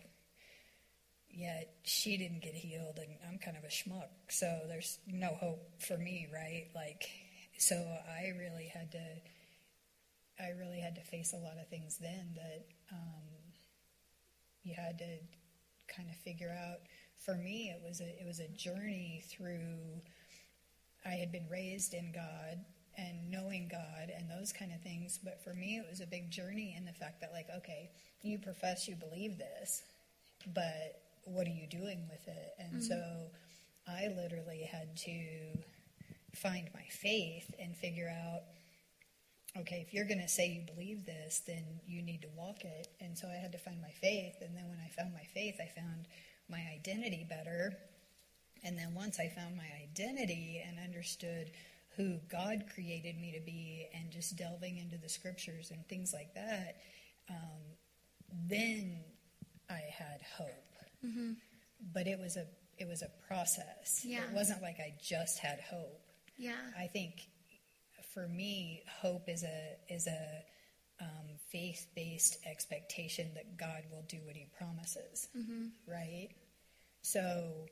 yet 1.30 1.76
she 1.84 2.18
didn't 2.18 2.42
get 2.42 2.56
healed 2.56 2.98
and 2.98 3.10
I'm 3.30 3.38
kind 3.38 3.56
of 3.58 3.64
a 3.64 3.68
schmuck. 3.68 4.10
So 4.30 4.62
there's 4.68 4.98
no 5.06 5.36
hope 5.40 5.82
for 5.82 5.98
me, 5.98 6.28
right? 6.34 6.68
Like, 6.74 7.10
so 7.58 7.76
I 7.76 8.34
really 8.38 8.72
had 8.74 8.92
to, 8.92 9.04
I 10.40 10.50
really 10.60 10.80
had 10.80 10.96
to 10.96 11.02
face 11.02 11.34
a 11.34 11.38
lot 11.38 11.58
of 11.60 11.68
things 11.70 11.98
then 11.98 12.36
that 12.36 12.66
um, 12.92 13.24
you 14.64 14.74
had 14.74 14.98
to 15.00 15.18
kind 15.96 16.10
of 16.10 16.16
figure 16.18 16.56
out. 16.68 16.80
For 17.18 17.36
me, 17.36 17.74
it 17.76 17.82
was 17.88 18.02
a, 18.02 18.08
it 18.08 18.26
was 18.26 18.40
a 18.40 18.48
journey 18.50 19.24
through, 19.30 20.02
I 21.06 21.12
had 21.12 21.32
been 21.32 21.48
raised 21.50 21.94
in 21.94 22.12
God 22.12 22.60
and 22.98 23.30
knowing 23.30 23.68
God 23.70 24.12
and 24.16 24.30
those 24.30 24.54
kind 24.54 24.72
of 24.72 24.82
things. 24.82 25.20
But 25.24 25.44
for 25.44 25.54
me, 25.54 25.78
it 25.78 25.86
was 25.90 26.02
a 26.02 26.08
big 26.08 26.30
journey 26.30 26.76
in 26.78 26.86
the 26.86 26.94
fact 26.94 27.22
that, 27.22 27.32
like, 27.34 27.48
okay, 27.58 27.90
you 28.22 28.38
profess 28.40 28.88
you 28.88 28.96
believe 28.96 29.38
this, 29.38 29.84
but 30.54 31.02
what 31.24 31.48
are 31.48 31.52
you 31.52 31.68
doing 31.68 32.08
with 32.10 32.28
it? 32.28 32.54
And 32.60 32.74
mm-hmm. 32.74 32.82
so 32.82 33.02
I 33.88 34.08
literally 34.16 34.64
had 34.64 34.96
to 34.98 35.20
find 36.36 36.70
my 36.74 36.86
faith 36.90 37.54
and 37.60 37.76
figure 37.76 38.10
out 38.10 38.42
okay, 39.58 39.84
if 39.88 39.94
you're 39.94 40.06
going 40.06 40.20
to 40.20 40.28
say 40.28 40.48
you 40.50 40.74
believe 40.74 41.06
this, 41.06 41.42
then 41.48 41.64
you 41.88 42.02
need 42.02 42.22
to 42.22 42.28
walk 42.36 42.64
it. 42.66 42.90
And 43.00 43.18
so 43.18 43.28
I 43.28 43.36
had 43.36 43.54
to 43.54 43.58
find 43.58 43.82
my 43.82 43.92
faith. 44.02 44.36
And 44.42 44.56
then 44.56 44.68
when 44.68 44.80
I 44.80 44.90
found 44.90 45.14
my 45.14 45.24
faith, 45.34 45.56
I 45.62 45.70
found 45.80 46.08
my 46.50 46.62
identity 46.74 47.26
better. 47.30 47.74
And 48.64 48.78
then 48.78 48.94
once 48.94 49.20
I 49.20 49.30
found 49.30 49.56
my 49.56 49.68
identity 49.82 50.62
and 50.68 50.78
understood 50.80 51.52
who 51.96 52.18
God 52.30 52.66
created 52.74 53.20
me 53.20 53.32
to 53.32 53.40
be 53.40 53.88
and 53.94 54.12
just 54.12 54.36
delving 54.36 54.78
into 54.78 54.98
the 54.98 55.08
scriptures 55.08 55.72
and 55.72 55.88
things 55.88 56.14
like 56.14 56.34
that, 56.34 56.76
um, 57.30 57.62
then 58.48 58.98
I 59.70 59.82
had 59.98 60.22
hope. 60.38 60.50
Mm-hmm. 61.06 61.32
But 61.94 62.08
it 62.08 62.20
was 62.20 62.36
a 62.36 62.46
it 62.78 62.88
was 62.88 63.04
a 63.04 63.10
process. 63.28 64.02
Yeah. 64.04 64.24
It 64.24 64.34
wasn't 64.34 64.62
like 64.62 64.80
I 64.80 64.94
just 65.02 65.40
had 65.40 65.62
hope. 65.62 66.05
Yeah. 66.38 66.54
I 66.78 66.88
think 66.88 67.28
for 68.14 68.28
me, 68.28 68.84
hope 69.02 69.28
is 69.28 69.44
a 69.44 69.94
is 69.94 70.08
a 70.08 70.44
um, 71.02 71.38
faith 71.52 71.88
based 71.96 72.38
expectation 72.46 73.30
that 73.36 73.58
God 73.58 73.84
will 73.92 74.06
do 74.08 74.18
what 74.26 74.36
He 74.36 74.48
promises. 74.58 75.28
Mm-hmm. 75.38 75.68
Right. 75.88 76.30
So 77.02 77.68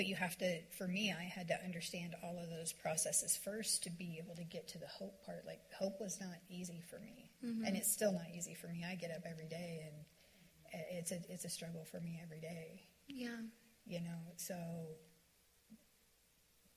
but 0.00 0.06
you 0.06 0.14
have 0.14 0.38
to 0.38 0.60
for 0.78 0.88
me 0.88 1.12
i 1.12 1.24
had 1.24 1.46
to 1.46 1.62
understand 1.62 2.14
all 2.24 2.38
of 2.38 2.48
those 2.48 2.72
processes 2.72 3.36
first 3.36 3.82
to 3.82 3.90
be 3.90 4.18
able 4.18 4.34
to 4.34 4.44
get 4.44 4.66
to 4.66 4.78
the 4.78 4.86
hope 4.86 5.22
part 5.26 5.44
like 5.46 5.60
hope 5.78 6.00
was 6.00 6.18
not 6.18 6.36
easy 6.48 6.82
for 6.88 6.98
me 7.00 7.30
mm-hmm. 7.44 7.66
and 7.66 7.76
it's 7.76 7.92
still 7.92 8.10
not 8.10 8.24
easy 8.34 8.54
for 8.54 8.68
me 8.68 8.82
i 8.90 8.94
get 8.94 9.10
up 9.10 9.22
every 9.28 9.46
day 9.46 9.82
and 9.84 10.84
it's 10.90 11.12
a 11.12 11.18
it's 11.28 11.44
a 11.44 11.50
struggle 11.50 11.84
for 11.84 12.00
me 12.00 12.18
every 12.22 12.40
day 12.40 12.80
yeah 13.08 13.42
you 13.86 14.00
know 14.00 14.20
so 14.36 14.54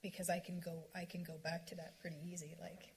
because 0.04 0.30
i 0.30 0.38
can 0.38 0.60
go 0.60 0.84
i 0.96 1.06
can 1.06 1.24
go 1.24 1.34
back 1.44 1.66
to 1.66 1.76
that 1.76 2.00
pretty 2.00 2.18
easy 2.32 2.56
like 2.62 2.94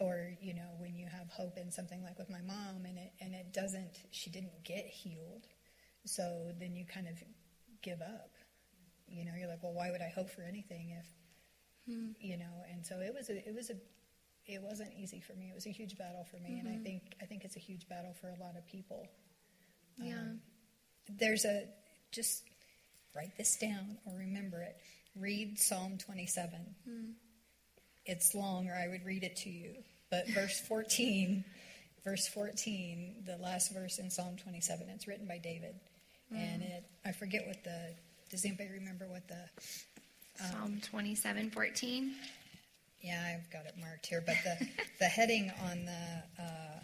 or 0.00 0.36
you 0.40 0.54
know 0.54 0.70
when 0.78 0.96
you 0.96 1.06
have 1.06 1.28
hope 1.28 1.56
in 1.56 1.70
something 1.70 2.02
like 2.02 2.18
with 2.18 2.28
my 2.28 2.40
mom 2.40 2.84
and 2.84 2.98
it 2.98 3.12
and 3.20 3.34
it 3.34 3.52
doesn't 3.52 4.00
she 4.10 4.30
didn't 4.30 4.64
get 4.64 4.84
healed 4.86 5.46
so 6.04 6.50
then 6.58 6.74
you 6.74 6.84
kind 6.84 7.06
of 7.06 7.14
give 7.82 8.00
up 8.00 8.32
you 9.12 9.24
know, 9.26 9.32
you're 9.38 9.48
like, 9.48 9.62
well, 9.62 9.74
why 9.74 9.90
would 9.90 10.00
I 10.00 10.08
hope 10.08 10.30
for 10.30 10.42
anything 10.42 10.96
if, 10.98 11.06
hmm. 11.86 12.12
you 12.18 12.38
know? 12.38 12.64
And 12.72 12.84
so 12.84 13.00
it 13.00 13.12
was 13.14 13.28
a, 13.28 13.36
it 13.46 13.54
was 13.54 13.70
a, 13.70 13.74
it 14.46 14.62
wasn't 14.62 14.90
easy 14.98 15.20
for 15.20 15.34
me. 15.34 15.50
It 15.50 15.54
was 15.54 15.66
a 15.66 15.70
huge 15.70 15.96
battle 15.96 16.26
for 16.28 16.38
me, 16.38 16.50
mm-hmm. 16.50 16.66
and 16.66 16.68
I 16.68 16.72
mm-hmm. 16.72 16.82
think 16.82 17.02
I 17.22 17.26
think 17.26 17.44
it's 17.44 17.54
a 17.54 17.60
huge 17.60 17.88
battle 17.88 18.12
for 18.20 18.28
a 18.28 18.36
lot 18.40 18.56
of 18.56 18.66
people. 18.66 19.06
Yeah. 19.98 20.14
Um, 20.14 20.40
there's 21.08 21.44
a 21.44 21.66
just 22.10 22.42
write 23.14 23.36
this 23.38 23.56
down 23.56 23.98
or 24.04 24.18
remember 24.18 24.60
it. 24.62 24.78
Read 25.18 25.58
Psalm 25.58 25.98
27. 25.98 26.58
Mm. 26.88 27.12
It's 28.06 28.34
long, 28.34 28.68
or 28.68 28.74
I 28.74 28.88
would 28.88 29.04
read 29.04 29.22
it 29.22 29.36
to 29.38 29.50
you. 29.50 29.74
But 30.10 30.28
verse 30.28 30.60
14, 30.60 31.44
verse 32.04 32.28
14, 32.28 33.24
the 33.26 33.36
last 33.36 33.72
verse 33.72 33.98
in 33.98 34.10
Psalm 34.10 34.36
27, 34.36 34.88
it's 34.90 35.06
written 35.06 35.26
by 35.26 35.38
David, 35.38 35.74
mm. 36.32 36.36
and 36.36 36.62
it 36.62 36.84
I 37.04 37.12
forget 37.12 37.46
what 37.46 37.62
the 37.64 37.94
does 38.30 38.44
anybody 38.44 38.70
remember 38.70 39.06
what 39.08 39.28
the 39.28 39.42
um, 40.44 40.50
Psalm 40.50 40.80
twenty 40.82 41.14
seven 41.14 41.50
fourteen? 41.50 42.14
Yeah, 43.02 43.22
I've 43.26 43.50
got 43.50 43.66
it 43.66 43.74
marked 43.78 44.06
here, 44.06 44.22
but 44.24 44.36
the 44.44 44.68
the 45.00 45.04
heading 45.06 45.52
on 45.62 45.84
the 45.84 46.42
uh, 46.42 46.80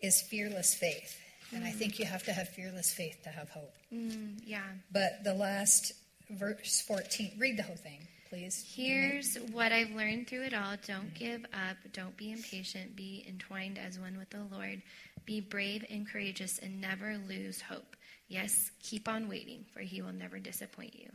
is 0.00 0.22
fearless 0.22 0.74
faith, 0.74 1.18
and 1.52 1.64
mm. 1.64 1.66
I 1.66 1.70
think 1.70 1.98
you 1.98 2.06
have 2.06 2.24
to 2.24 2.32
have 2.32 2.48
fearless 2.48 2.92
faith 2.92 3.22
to 3.24 3.28
have 3.28 3.50
hope. 3.50 3.74
Mm, 3.92 4.40
yeah. 4.44 4.62
But 4.92 5.24
the 5.24 5.34
last 5.34 5.92
verse 6.30 6.82
fourteen, 6.82 7.32
read 7.38 7.56
the 7.56 7.62
whole 7.62 7.76
thing. 7.76 8.06
Please. 8.28 8.64
Here's 8.74 9.36
what 9.52 9.70
I've 9.70 9.92
learned 9.92 10.26
through 10.26 10.42
it 10.42 10.54
all. 10.54 10.74
Don't 10.84 11.14
give 11.14 11.44
up. 11.44 11.76
Don't 11.92 12.16
be 12.16 12.32
impatient. 12.32 12.96
Be 12.96 13.24
entwined 13.28 13.78
as 13.78 14.00
one 14.00 14.18
with 14.18 14.30
the 14.30 14.44
Lord. 14.52 14.82
Be 15.24 15.40
brave 15.40 15.84
and 15.88 16.10
courageous 16.10 16.58
and 16.58 16.80
never 16.80 17.18
lose 17.28 17.60
hope. 17.60 17.94
Yes, 18.28 18.72
keep 18.82 19.08
on 19.08 19.28
waiting, 19.28 19.64
for 19.72 19.80
he 19.80 20.02
will 20.02 20.12
never 20.12 20.40
disappoint 20.40 20.98
you. 20.98 21.08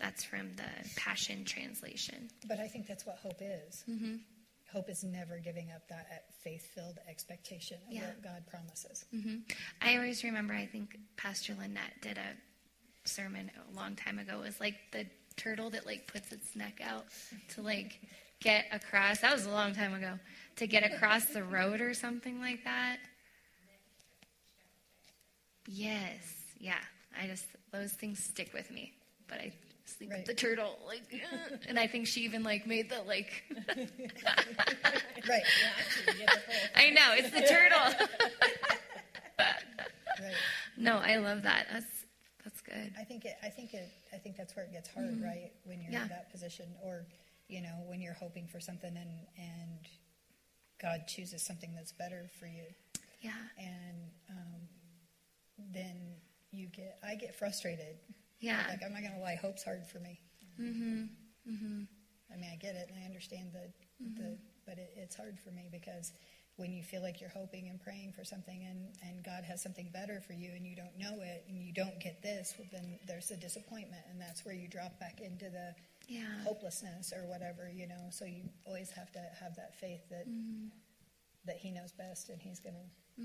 That's 0.00 0.24
from 0.24 0.56
the 0.56 0.90
Passion 0.96 1.44
Translation. 1.44 2.28
But 2.48 2.58
I 2.58 2.66
think 2.66 2.88
that's 2.88 3.06
what 3.06 3.18
hope 3.22 3.40
is. 3.40 3.84
Mm-hmm. 3.88 4.16
Hope 4.72 4.88
is 4.88 5.04
never 5.04 5.38
giving 5.38 5.70
up 5.70 5.86
that 5.88 6.24
faith 6.42 6.66
filled 6.74 6.98
expectation 7.08 7.76
of 7.88 7.92
yeah. 7.92 8.06
what 8.06 8.22
God 8.22 8.42
promises. 8.48 9.04
Mm-hmm. 9.14 9.36
I 9.82 9.96
always 9.96 10.24
remember, 10.24 10.54
I 10.54 10.66
think 10.66 10.96
Pastor 11.16 11.54
Lynette 11.58 12.00
did 12.02 12.18
a 12.18 12.34
sermon 13.10 13.50
a 13.56 13.76
long 13.76 13.96
time 13.96 14.18
ago. 14.18 14.40
Was 14.40 14.60
like 14.60 14.76
the 14.92 15.06
turtle 15.36 15.70
that 15.70 15.86
like 15.86 16.06
puts 16.06 16.32
its 16.32 16.54
neck 16.54 16.80
out 16.84 17.04
to 17.54 17.62
like 17.62 18.00
get 18.40 18.66
across. 18.72 19.20
That 19.20 19.32
was 19.32 19.46
a 19.46 19.50
long 19.50 19.74
time 19.74 19.94
ago. 19.94 20.18
To 20.56 20.66
get 20.66 20.84
across 20.84 21.26
the 21.26 21.42
road 21.42 21.80
or 21.80 21.94
something 21.94 22.40
like 22.40 22.64
that. 22.64 22.98
Yes 25.66 26.40
yeah, 26.60 26.78
I 27.20 27.26
just 27.26 27.46
those 27.72 27.92
things 27.92 28.22
stick 28.22 28.52
with 28.52 28.70
me. 28.70 28.92
But 29.26 29.38
I 29.38 29.52
sleep 29.86 30.10
right. 30.10 30.18
with 30.18 30.26
the 30.26 30.34
turtle, 30.34 30.78
like, 30.86 31.02
and 31.68 31.78
I 31.78 31.86
think 31.86 32.06
she 32.06 32.20
even 32.20 32.42
like 32.42 32.66
made 32.66 32.90
the 32.90 33.02
like. 33.02 33.42
right. 35.28 35.42
I 36.76 36.90
know 36.90 37.14
it's 37.14 37.30
the 37.30 37.40
turtle. 37.40 38.08
right. 39.38 40.34
No, 40.76 40.98
I 40.98 41.16
love 41.16 41.42
that. 41.42 41.66
That's 41.72 41.99
good. 42.70 42.92
I 42.98 43.04
think 43.04 43.24
it. 43.24 43.36
I 43.42 43.48
think 43.48 43.74
it. 43.74 43.88
I 44.12 44.16
think 44.16 44.36
that's 44.36 44.54
where 44.56 44.64
it 44.64 44.72
gets 44.72 44.88
hard, 44.88 45.14
mm-hmm. 45.14 45.24
right? 45.24 45.52
When 45.64 45.80
you're 45.80 45.92
yeah. 45.92 46.02
in 46.02 46.08
that 46.08 46.30
position, 46.30 46.66
or 46.82 47.06
you 47.48 47.60
know, 47.60 47.74
when 47.86 48.00
you're 48.00 48.14
hoping 48.14 48.46
for 48.46 48.60
something 48.60 48.96
and 48.96 49.10
and 49.36 49.88
God 50.80 51.02
chooses 51.06 51.42
something 51.42 51.74
that's 51.74 51.92
better 51.92 52.30
for 52.38 52.46
you. 52.46 52.64
Yeah. 53.20 53.32
And 53.58 53.96
um, 54.30 54.60
then 55.72 55.96
you 56.52 56.66
get 56.68 56.98
I 57.06 57.14
get 57.14 57.34
frustrated. 57.34 57.96
Yeah. 58.40 58.62
Like 58.68 58.80
I'm 58.84 58.92
not 58.92 59.02
gonna 59.02 59.20
lie, 59.20 59.34
hope's 59.34 59.62
hard 59.62 59.86
for 59.86 59.98
me. 59.98 60.20
Mm-hmm. 60.60 61.02
Mm-hmm. 61.50 61.82
I 62.32 62.36
mean, 62.36 62.50
I 62.52 62.56
get 62.56 62.74
it 62.74 62.88
and 62.88 63.02
I 63.02 63.06
understand 63.06 63.52
the 63.52 64.04
mm-hmm. 64.04 64.22
the 64.22 64.38
but 64.66 64.78
it, 64.78 64.92
it's 64.96 65.16
hard 65.16 65.38
for 65.38 65.50
me 65.50 65.68
because 65.70 66.12
when 66.60 66.72
you 66.72 66.82
feel 66.82 67.02
like 67.02 67.20
you're 67.22 67.30
hoping 67.30 67.68
and 67.70 67.80
praying 67.82 68.12
for 68.12 68.22
something 68.22 68.64
and, 68.68 68.86
and 69.08 69.24
God 69.24 69.44
has 69.44 69.62
something 69.62 69.88
better 69.92 70.20
for 70.26 70.34
you 70.34 70.50
and 70.54 70.66
you 70.66 70.76
don't 70.76 70.96
know 70.98 71.22
it 71.22 71.44
and 71.48 71.56
you 71.62 71.72
don't 71.72 71.98
get 71.98 72.22
this, 72.22 72.54
well, 72.58 72.68
then 72.70 72.98
there's 73.08 73.30
a 73.30 73.36
disappointment 73.36 74.02
and 74.10 74.20
that's 74.20 74.44
where 74.44 74.54
you 74.54 74.68
drop 74.68 75.00
back 75.00 75.20
into 75.22 75.46
the 75.48 75.74
Yeah. 76.06 76.20
hopelessness 76.44 77.12
or 77.16 77.26
whatever, 77.28 77.70
you 77.74 77.86
know. 77.88 78.08
So 78.10 78.26
you 78.26 78.42
always 78.66 78.90
have 78.90 79.10
to 79.12 79.20
have 79.40 79.56
that 79.56 79.74
faith 79.80 80.02
that 80.10 80.28
Mm-hmm. 80.28 80.66
that 81.46 81.56
He 81.56 81.70
knows 81.70 81.92
best 81.92 82.28
and 82.28 82.40
He's 82.42 82.60
going 82.60 82.74
to. 82.76 83.22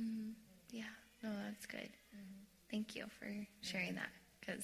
Yeah. 0.76 0.84
No, 1.22 1.30
that's 1.46 1.66
good. 1.66 1.90
Thank 2.72 2.96
you 2.96 3.06
for 3.20 3.28
sharing 3.62 3.96
that 3.96 4.10
because, 4.40 4.64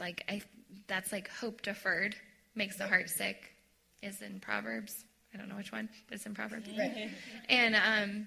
like, 0.00 0.24
I 0.28 0.42
that's 0.88 1.10
like 1.12 1.28
hope 1.30 1.62
deferred 1.62 2.16
makes 2.54 2.76
the 2.76 2.86
heart 2.86 3.08
sick. 3.10 3.52
Is 4.02 4.20
in 4.22 4.40
Proverbs. 4.40 5.04
I 5.36 5.38
don't 5.38 5.50
know 5.50 5.56
which 5.56 5.72
one, 5.72 5.88
but 6.08 6.16
it's 6.16 6.26
in 6.26 6.34
Proverbs. 6.34 6.68
Right. 6.76 7.10
And 7.48 7.76
um, 7.76 8.26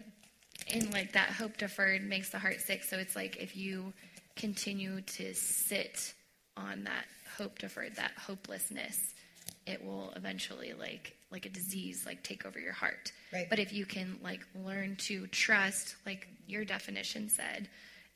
and 0.72 0.94
like 0.94 1.14
that 1.14 1.30
hope 1.30 1.58
deferred 1.58 2.04
makes 2.04 2.30
the 2.30 2.38
heart 2.38 2.62
sick. 2.62 2.84
So 2.84 2.98
it's 2.98 3.16
like 3.16 3.38
if 3.38 3.58
you 3.58 3.94
continue 4.36 5.02
to 5.02 5.34
sit 5.34 6.14
on 6.56 6.84
that 6.84 7.06
hope 7.38 7.58
deferred, 7.58 7.96
that 7.96 8.12
hopelessness, 8.12 9.14
it 9.66 9.84
will 9.84 10.14
eventually 10.16 10.74
like 10.74 11.16
like 11.32 11.46
a 11.46 11.50
disease 11.50 12.06
like 12.06 12.24
take 12.24 12.46
over 12.46 12.60
your 12.60 12.74
heart. 12.74 13.12
Right. 13.34 13.50
But 13.50 13.58
if 13.58 13.74
you 13.74 13.86
can 13.86 14.20
like 14.24 14.46
learn 14.64 14.96
to 15.08 15.26
trust, 15.28 15.96
like 16.06 16.28
your 16.48 16.66
definition 16.66 17.30
said, 17.30 17.68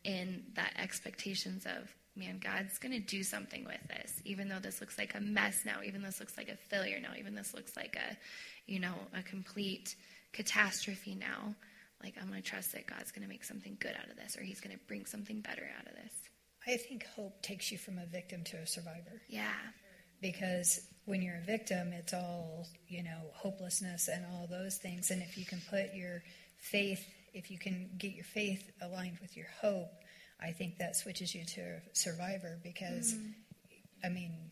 in 0.03 0.43
that 0.55 0.73
expectations 0.77 1.65
of 1.65 1.93
man, 2.15 2.39
God's 2.43 2.77
going 2.77 2.91
to 2.91 2.99
do 2.99 3.23
something 3.23 3.65
with 3.65 3.81
this, 3.87 4.21
even 4.25 4.47
though 4.47 4.59
this 4.59 4.79
looks 4.79 4.97
like 4.97 5.15
a 5.15 5.19
mess 5.19 5.61
now, 5.65 5.77
even 5.83 6.01
this 6.03 6.19
looks 6.19 6.37
like 6.37 6.49
a 6.49 6.55
failure 6.55 6.99
now, 7.01 7.09
even 7.17 7.33
this 7.33 7.53
looks 7.53 7.75
like 7.75 7.95
a, 7.95 8.15
you 8.67 8.79
know, 8.79 8.93
a 9.17 9.21
complete 9.23 9.95
catastrophe 10.31 11.15
now. 11.15 11.55
Like 12.03 12.15
I'm 12.21 12.27
going 12.29 12.41
to 12.41 12.47
trust 12.49 12.73
that 12.73 12.85
God's 12.87 13.11
going 13.11 13.23
to 13.23 13.29
make 13.29 13.43
something 13.43 13.77
good 13.79 13.95
out 13.97 14.09
of 14.09 14.17
this, 14.17 14.37
or 14.37 14.43
He's 14.43 14.59
going 14.59 14.75
to 14.75 14.81
bring 14.87 15.05
something 15.05 15.41
better 15.41 15.67
out 15.79 15.87
of 15.87 15.93
this. 15.93 16.11
I 16.67 16.77
think 16.77 17.05
hope 17.15 17.41
takes 17.41 17.71
you 17.71 17.77
from 17.77 17.97
a 17.97 18.05
victim 18.05 18.43
to 18.45 18.57
a 18.57 18.67
survivor 18.67 19.21
Yeah. 19.27 19.51
because 20.21 20.79
when 21.05 21.21
you're 21.21 21.35
a 21.41 21.45
victim, 21.45 21.91
it's 21.93 22.13
all 22.13 22.67
you 22.87 23.03
know 23.03 23.19
hopelessness 23.33 24.07
and 24.07 24.25
all 24.25 24.47
those 24.49 24.77
things. 24.77 25.11
And 25.11 25.21
if 25.21 25.37
you 25.37 25.45
can 25.45 25.61
put 25.69 25.93
your 25.93 26.23
faith, 26.57 27.05
if 27.33 27.51
you 27.51 27.57
can 27.59 27.89
get 27.97 28.13
your 28.13 28.23
faith 28.25 28.69
aligned 28.81 29.19
with 29.21 29.35
your 29.35 29.47
hope, 29.61 29.91
I 30.41 30.51
think 30.51 30.77
that 30.79 30.95
switches 30.95 31.33
you 31.35 31.45
to 31.45 31.61
a 31.61 31.81
survivor 31.93 32.59
because, 32.63 33.13
mm-hmm. 33.13 33.31
I 34.05 34.09
mean, 34.09 34.51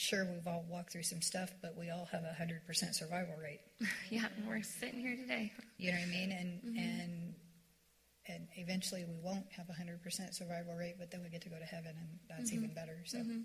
sure 0.00 0.24
we've 0.24 0.46
all 0.46 0.64
walked 0.68 0.92
through 0.92 1.02
some 1.02 1.20
stuff, 1.20 1.52
but 1.60 1.76
we 1.76 1.90
all 1.90 2.08
have 2.10 2.24
a 2.24 2.32
hundred 2.32 2.66
percent 2.66 2.94
survival 2.94 3.34
rate. 3.40 3.60
Yeah. 4.10 4.26
We're 4.46 4.62
sitting 4.62 5.00
here 5.00 5.16
today. 5.16 5.52
You 5.76 5.92
know 5.92 5.98
what 5.98 6.08
I 6.08 6.10
mean? 6.10 6.32
And 6.32 6.62
mm-hmm. 6.62 6.78
and 6.78 7.34
and 8.26 8.48
eventually 8.56 9.04
we 9.04 9.14
won't 9.22 9.46
have 9.56 9.68
a 9.68 9.72
hundred 9.72 10.02
percent 10.02 10.34
survival 10.34 10.74
rate, 10.74 10.96
but 10.98 11.10
then 11.10 11.22
we 11.22 11.28
get 11.28 11.42
to 11.42 11.48
go 11.48 11.58
to 11.58 11.64
heaven, 11.64 11.92
and 11.98 12.08
that's 12.28 12.50
mm-hmm. 12.50 12.64
even 12.64 12.74
better. 12.74 12.98
So, 13.04 13.18
mm-hmm. 13.18 13.40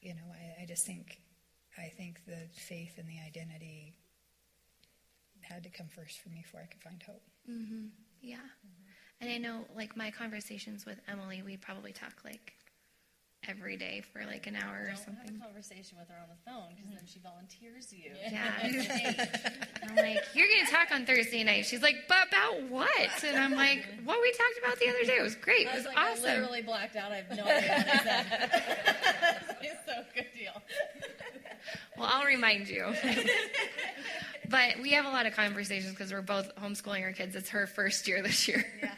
you 0.00 0.14
know, 0.14 0.28
I, 0.30 0.62
I 0.62 0.66
just 0.66 0.86
think, 0.86 1.18
I 1.78 1.88
think 1.96 2.20
the 2.26 2.48
faith 2.52 2.98
and 2.98 3.08
the 3.08 3.18
identity 3.26 3.94
had 5.40 5.62
to 5.64 5.70
come 5.70 5.88
first 5.88 6.20
for 6.20 6.28
me 6.28 6.42
before 6.42 6.60
I 6.60 6.66
could 6.66 6.82
find 6.82 7.02
hope. 7.02 7.22
Yeah. 8.20 8.36
And 9.20 9.30
I 9.30 9.38
know, 9.38 9.64
like, 9.74 9.96
my 9.96 10.10
conversations 10.10 10.84
with 10.84 10.98
Emily, 11.08 11.42
we 11.44 11.56
probably 11.56 11.92
talk 11.92 12.14
like 12.24 12.55
every 13.48 13.76
day 13.76 14.02
for 14.12 14.24
like 14.24 14.46
an 14.46 14.56
hour 14.56 14.82
or 14.82 14.86
Don't 14.88 14.96
something. 14.98 15.26
have 15.26 15.36
a 15.36 15.44
conversation 15.44 15.96
with 15.98 16.08
her 16.08 16.16
on 16.20 16.28
the 16.28 16.50
phone 16.50 16.74
because 16.74 16.90
then 16.90 17.06
she 17.06 17.18
volunteers 17.20 17.92
you. 17.92 18.12
Yeah. 18.30 18.52
I'm 19.88 19.96
like, 19.96 20.18
you're 20.34 20.46
going 20.48 20.66
to 20.66 20.70
talk 20.72 20.90
on 20.92 21.06
Thursday 21.06 21.42
night. 21.44 21.66
She's 21.66 21.82
like, 21.82 21.96
but 22.08 22.28
about 22.28 22.62
what? 22.70 23.24
And 23.24 23.36
I'm 23.38 23.52
like, 23.52 23.86
what 24.04 24.20
we 24.20 24.32
talked 24.32 24.58
about 24.64 24.78
the 24.78 24.88
other 24.88 25.04
day. 25.04 25.16
It 25.18 25.22
was 25.22 25.34
great. 25.36 25.66
It 25.66 25.70
I 25.70 25.76
was 25.76 25.84
was 25.84 25.94
like, 25.94 25.96
I 25.98 26.12
awesome. 26.12 26.24
literally 26.24 26.62
blacked 26.62 26.96
out. 26.96 27.12
I 27.12 27.16
have 27.16 27.30
no 27.36 27.44
idea 27.44 27.68
what 27.76 27.88
I 27.88 28.02
said. 28.02 28.62
It's 29.62 29.86
so 29.86 30.02
good 30.14 30.26
deal. 30.38 30.52
Well, 31.96 32.08
I'll 32.12 32.26
remind 32.26 32.68
you. 32.68 32.92
but 34.48 34.74
we 34.82 34.92
have 34.92 35.06
a 35.06 35.08
lot 35.08 35.26
of 35.26 35.34
conversations 35.34 35.92
because 35.92 36.12
we're 36.12 36.22
both 36.22 36.54
homeschooling 36.56 37.02
our 37.02 37.12
kids. 37.12 37.34
It's 37.34 37.48
her 37.50 37.66
first 37.66 38.06
year 38.06 38.22
this 38.22 38.46
year. 38.46 38.64
Yeah. 38.82 38.94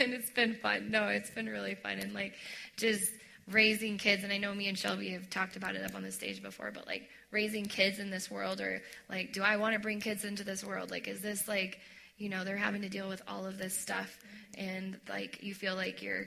and 0.00 0.12
it's 0.14 0.30
been 0.30 0.54
fun. 0.54 0.90
No, 0.90 1.08
it's 1.08 1.30
been 1.30 1.46
really 1.48 1.74
fun. 1.74 1.98
And 1.98 2.12
like 2.14 2.34
just 2.76 3.10
raising 3.50 3.98
kids. 3.98 4.24
And 4.24 4.32
I 4.32 4.38
know 4.38 4.54
me 4.54 4.68
and 4.68 4.78
Shelby 4.78 5.10
have 5.10 5.30
talked 5.30 5.56
about 5.56 5.74
it 5.76 5.84
up 5.84 5.94
on 5.94 6.02
the 6.02 6.12
stage 6.12 6.42
before, 6.42 6.70
but 6.72 6.86
like 6.86 7.08
raising 7.30 7.66
kids 7.66 7.98
in 7.98 8.10
this 8.10 8.30
world 8.30 8.60
or 8.60 8.82
like, 9.08 9.32
do 9.32 9.42
I 9.42 9.56
want 9.56 9.74
to 9.74 9.80
bring 9.80 10.00
kids 10.00 10.24
into 10.24 10.44
this 10.44 10.64
world? 10.64 10.90
Like, 10.90 11.08
is 11.08 11.20
this 11.20 11.46
like, 11.46 11.78
you 12.18 12.28
know, 12.28 12.44
they're 12.44 12.56
having 12.56 12.82
to 12.82 12.88
deal 12.88 13.08
with 13.08 13.22
all 13.28 13.46
of 13.46 13.58
this 13.58 13.76
stuff. 13.76 14.18
And 14.56 14.98
like, 15.08 15.42
you 15.42 15.54
feel 15.54 15.74
like 15.74 16.02
you're, 16.02 16.26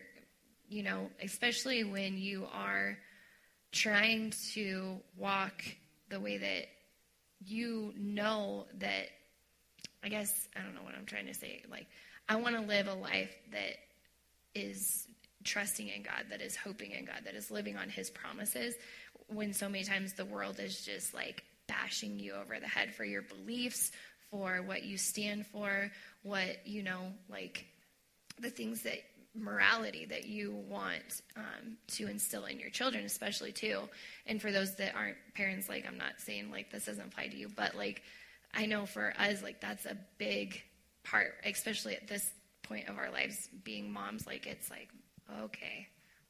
you 0.69 0.83
know, 0.83 1.09
especially 1.21 1.83
when 1.83 2.17
you 2.17 2.47
are 2.53 2.97
trying 3.71 4.33
to 4.53 4.97
walk 5.17 5.63
the 6.09 6.19
way 6.19 6.37
that 6.37 6.65
you 7.45 7.93
know 7.97 8.65
that 8.79 9.07
I 10.03 10.09
guess 10.09 10.47
I 10.55 10.61
don't 10.61 10.75
know 10.75 10.83
what 10.83 10.95
I'm 10.95 11.05
trying 11.05 11.27
to 11.27 11.33
say. 11.33 11.63
Like 11.69 11.87
I 12.27 12.35
want 12.37 12.55
to 12.55 12.61
live 12.61 12.87
a 12.87 12.93
life 12.93 13.33
that 13.51 13.75
is 14.55 15.07
trusting 15.43 15.87
in 15.87 16.03
God, 16.03 16.25
that 16.29 16.41
is 16.41 16.55
hoping 16.55 16.91
in 16.91 17.05
God, 17.05 17.21
that 17.25 17.35
is 17.35 17.49
living 17.51 17.77
on 17.77 17.89
his 17.89 18.09
promises 18.09 18.75
when 19.27 19.53
so 19.53 19.69
many 19.69 19.83
times 19.83 20.13
the 20.13 20.25
world 20.25 20.59
is 20.59 20.83
just 20.83 21.13
like 21.13 21.43
bashing 21.67 22.19
you 22.19 22.33
over 22.33 22.59
the 22.59 22.67
head 22.67 22.93
for 22.93 23.05
your 23.05 23.21
beliefs, 23.21 23.91
for 24.31 24.61
what 24.65 24.83
you 24.83 24.97
stand 24.97 25.45
for, 25.45 25.91
what, 26.23 26.65
you 26.65 26.83
know, 26.83 27.11
like 27.29 27.65
the 28.39 28.49
things 28.49 28.83
that 28.83 28.99
morality 29.35 30.05
that 30.05 30.25
you 30.25 30.51
want 30.67 31.21
um, 31.37 31.77
to 31.87 32.07
instill 32.07 32.45
in 32.45 32.59
your 32.59 32.69
children 32.69 33.05
especially 33.05 33.51
too. 33.51 33.81
And 34.25 34.41
for 34.41 34.51
those 34.51 34.75
that 34.77 34.95
aren't 34.95 35.17
parents 35.39 35.69
like 35.69 35.85
i'm 35.87 35.97
not 35.97 36.19
saying 36.19 36.51
like 36.51 36.69
this 36.69 36.85
doesn't 36.85 37.07
apply 37.07 37.27
to 37.27 37.37
you 37.37 37.47
but 37.55 37.75
like 37.75 38.01
i 38.53 38.65
know 38.65 38.85
for 38.85 39.13
us 39.17 39.41
like 39.41 39.61
that's 39.61 39.85
a 39.85 39.95
big 40.17 40.61
part 41.05 41.35
especially 41.45 41.95
at 41.95 42.09
this 42.09 42.29
point 42.63 42.89
of 42.89 42.97
our 42.97 43.09
lives 43.09 43.47
being 43.63 43.89
moms 43.89 44.27
like 44.27 44.45
it's 44.45 44.69
like 44.69 44.89
okay 45.43 45.87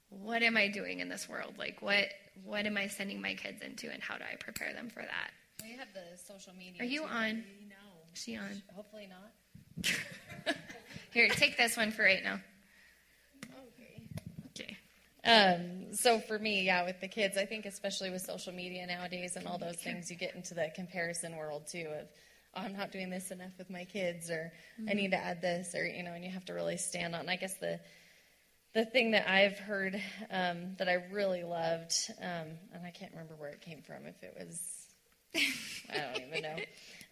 what 0.10 0.42
am 0.44 0.58
i 0.58 0.68
doing 0.68 1.00
in 1.00 1.10
this 1.10 1.28
world 1.30 1.54
like 1.58 1.82
what 1.82 2.06
what 2.44 2.66
am 2.66 2.78
i 2.78 2.88
sending 2.88 3.22
my 3.22 3.34
kids 3.34 3.62
into 3.62 3.90
and 3.92 4.02
how 4.02 4.18
do 4.18 4.24
i 4.32 4.36
prepare 4.38 4.74
them 4.74 4.90
for 4.90 5.02
that 5.02 5.32
We 5.64 5.72
have 5.78 5.88
the 5.94 6.18
social 6.34 6.54
media. 6.58 6.82
Are 6.82 6.86
you 6.86 7.02
too. 7.02 7.08
on? 7.08 7.44
No. 7.68 7.76
Is 8.14 8.22
she 8.24 8.36
on 8.38 8.62
Hopefully 8.76 9.08
not. 9.10 9.86
here 11.14 11.28
take 11.30 11.58
this 11.58 11.78
one 11.78 11.92
for 11.92 12.04
right 12.04 12.24
now 12.24 12.40
okay 14.52 14.78
Um, 15.26 15.94
so 15.94 16.20
for 16.20 16.40
me, 16.40 16.64
yeah, 16.64 16.86
with 16.86 17.02
the 17.02 17.08
kids, 17.10 17.38
I 17.38 17.46
think 17.46 17.66
especially 17.66 18.10
with 18.10 18.22
social 18.22 18.54
media 18.54 18.88
nowadays 18.88 19.36
and 19.36 19.48
all 19.48 19.58
those 19.58 19.76
things, 19.76 20.10
you 20.10 20.16
get 20.16 20.34
into 20.34 20.54
the 20.54 20.72
comparison 20.74 21.36
world 21.36 21.64
too 21.70 21.88
of, 22.00 22.08
oh, 22.56 22.62
I'm 22.62 22.76
not 22.76 22.92
doing 22.92 23.10
this 23.10 23.30
enough 23.30 23.52
with 23.58 23.70
my 23.70 23.84
kids, 23.84 24.30
or 24.32 24.52
I 24.90 24.94
need 24.94 25.12
to 25.12 25.18
add 25.18 25.42
this, 25.42 25.76
or 25.76 25.86
you 25.86 26.04
know, 26.04 26.14
and 26.14 26.24
you 26.24 26.32
have 26.32 26.46
to 26.46 26.54
really 26.54 26.78
stand 26.78 27.16
on. 27.16 27.28
I 27.28 27.36
guess 27.36 27.54
the 27.56 27.80
the 28.73 28.86
thing 28.86 29.12
that 29.12 29.29
I've 29.29 29.58
heard 29.60 30.01
um, 30.32 30.75
that 30.77 30.88
I 30.88 30.95
really 31.12 31.43
loved, 31.43 31.93
um, 32.21 32.47
and 32.73 32.86
I 32.86 32.91
can't 32.91 33.12
remember 33.12 33.36
where 33.38 33.49
it 33.49 33.62
came 33.62 33.82
from. 33.82 34.05
If 34.05 34.21
it 34.23 34.36
was, 34.38 34.62
I 35.91 35.97
don't 35.97 36.27
even 36.27 36.41
know. 36.43 36.55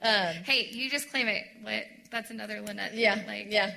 Um, 0.04 0.44
Hey, 0.44 0.70
you 0.72 0.90
just 0.90 1.10
claim 1.10 1.28
it. 1.28 1.44
What? 1.62 1.84
That's 2.12 2.30
another 2.30 2.62
Lynette. 2.62 2.92
thing. 2.92 3.00
yeah, 3.00 3.24
Like, 3.28 3.48
yeah. 3.50 3.72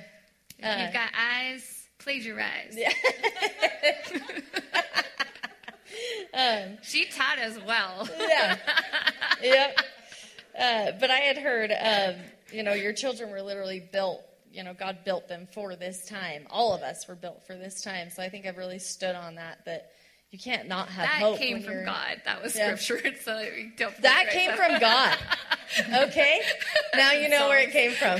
Uh, 0.63 0.83
you've 0.83 0.93
got 0.93 1.09
eyes, 1.19 1.87
plagiarize. 1.97 2.75
Yeah. 2.77 2.91
um, 6.33 6.77
She 6.83 7.05
taught 7.05 7.39
us 7.39 7.57
well. 7.65 8.07
yeah. 8.19 8.57
yep. 9.41 9.79
Uh, 10.57 10.91
but 10.99 11.09
I 11.09 11.17
had 11.19 11.37
heard, 11.37 11.71
um, 11.71 12.15
you 12.51 12.63
know, 12.63 12.73
your 12.73 12.93
children 12.93 13.31
were 13.31 13.41
literally 13.41 13.79
built. 13.79 14.21
You 14.51 14.63
know, 14.63 14.73
God 14.73 14.99
built 15.05 15.27
them 15.27 15.47
for 15.53 15.75
this 15.75 16.05
time. 16.05 16.45
All 16.49 16.73
of 16.73 16.81
us 16.81 17.07
were 17.07 17.15
built 17.15 17.45
for 17.47 17.55
this 17.55 17.81
time. 17.81 18.09
So 18.09 18.21
I 18.21 18.29
think 18.29 18.45
I've 18.45 18.57
really 18.57 18.79
stood 18.79 19.15
on 19.15 19.35
that. 19.35 19.59
That 19.65 19.91
you 20.31 20.39
can't 20.39 20.67
not 20.67 20.89
have 20.89 21.05
That 21.05 21.19
hope. 21.21 21.37
That 21.37 21.41
came 21.41 21.61
from 21.63 21.85
God. 21.85 22.21
That 22.25 22.41
was 22.43 22.55
Yeah. 22.55 22.75
scripture. 22.75 23.15
So. 23.23 23.33
That 24.01 24.29
came 24.31 24.49
that. 24.51 24.57
from 24.57 24.79
God. 24.79 25.17
Okay. 26.07 26.41
Now 26.93 27.13
you 27.13 27.29
know 27.29 27.47
where 27.47 27.59
it 27.59 27.71
came 27.71 27.91
from. 27.93 28.19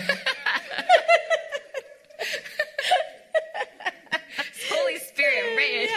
Holy 4.70 4.98
Spirit 5.00 5.56
written. 5.58 5.90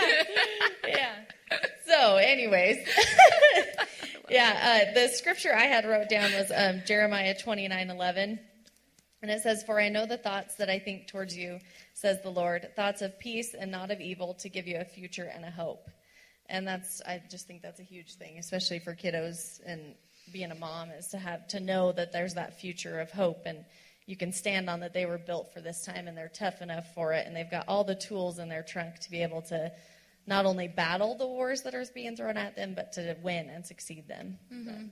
yeah. 0.89 1.15
So, 1.87 2.17
anyways, 2.17 2.79
yeah, 4.29 4.89
uh, 4.91 4.95
the 4.95 5.09
scripture 5.11 5.55
I 5.55 5.65
had 5.65 5.85
wrote 5.85 6.09
down 6.09 6.33
was 6.33 6.51
um, 6.53 6.81
Jeremiah 6.87 7.37
twenty 7.39 7.69
nine 7.69 7.91
eleven, 7.91 8.41
and 9.25 9.33
it 9.33 9.43
says, 9.43 9.65
"For 9.65 9.81
I 9.81 9.89
know 9.89 10.07
the 10.07 10.19
thoughts 10.19 10.55
that 10.57 10.71
I 10.71 10.79
think 10.79 11.09
towards 11.09 11.37
you," 11.37 11.59
says 11.95 12.21
the 12.23 12.31
Lord, 12.31 12.71
"thoughts 12.77 13.03
of 13.03 13.19
peace 13.19 13.55
and 13.55 13.71
not 13.71 13.91
of 13.91 14.01
evil, 14.01 14.35
to 14.35 14.49
give 14.49 14.69
you 14.69 14.79
a 14.79 14.85
future 14.85 15.25
and 15.35 15.45
a 15.45 15.51
hope." 15.51 15.91
And 16.49 16.69
that's, 16.69 17.01
I 17.03 17.23
just 17.31 17.47
think 17.47 17.63
that's 17.63 17.81
a 17.81 17.85
huge 17.85 18.15
thing, 18.15 18.39
especially 18.39 18.79
for 18.79 18.95
kiddos 18.95 19.61
and 19.67 19.95
being 20.33 20.51
a 20.51 20.55
mom, 20.55 20.91
is 20.91 21.09
to 21.09 21.19
have 21.19 21.49
to 21.49 21.61
know 21.61 21.91
that 21.93 22.13
there's 22.13 22.35
that 22.35 22.61
future 22.61 23.01
of 23.01 23.11
hope 23.11 23.47
and. 23.47 23.65
You 24.07 24.17
can 24.19 24.33
stand 24.33 24.69
on 24.69 24.81
that 24.81 24.93
they 24.93 25.07
were 25.07 25.17
built 25.17 25.55
for 25.55 25.63
this 25.63 25.87
time 25.87 26.09
and 26.09 26.15
they're 26.15 26.29
tough 26.29 26.61
enough 26.61 26.93
for 26.95 27.15
it 27.15 27.27
and 27.27 27.35
they've 27.35 27.51
got 27.51 27.65
all 27.69 27.85
the 27.85 27.95
tools 27.95 28.39
in 28.39 28.51
their 28.51 28.63
trunk 28.63 28.99
to 28.99 29.11
be 29.11 29.23
able 29.23 29.41
to 29.41 29.73
not 30.27 30.45
only 30.45 30.69
battle 30.69 31.15
the 31.15 31.27
wars 31.27 31.63
that 31.63 31.75
are 31.75 31.85
being 31.95 32.15
thrown 32.15 32.37
at 32.37 32.55
them, 32.55 32.75
but 32.75 32.93
to 32.93 33.17
win 33.23 33.49
and 33.49 33.65
succeed 33.65 34.07
them. 34.07 34.39
Mm-hmm. 34.53 34.89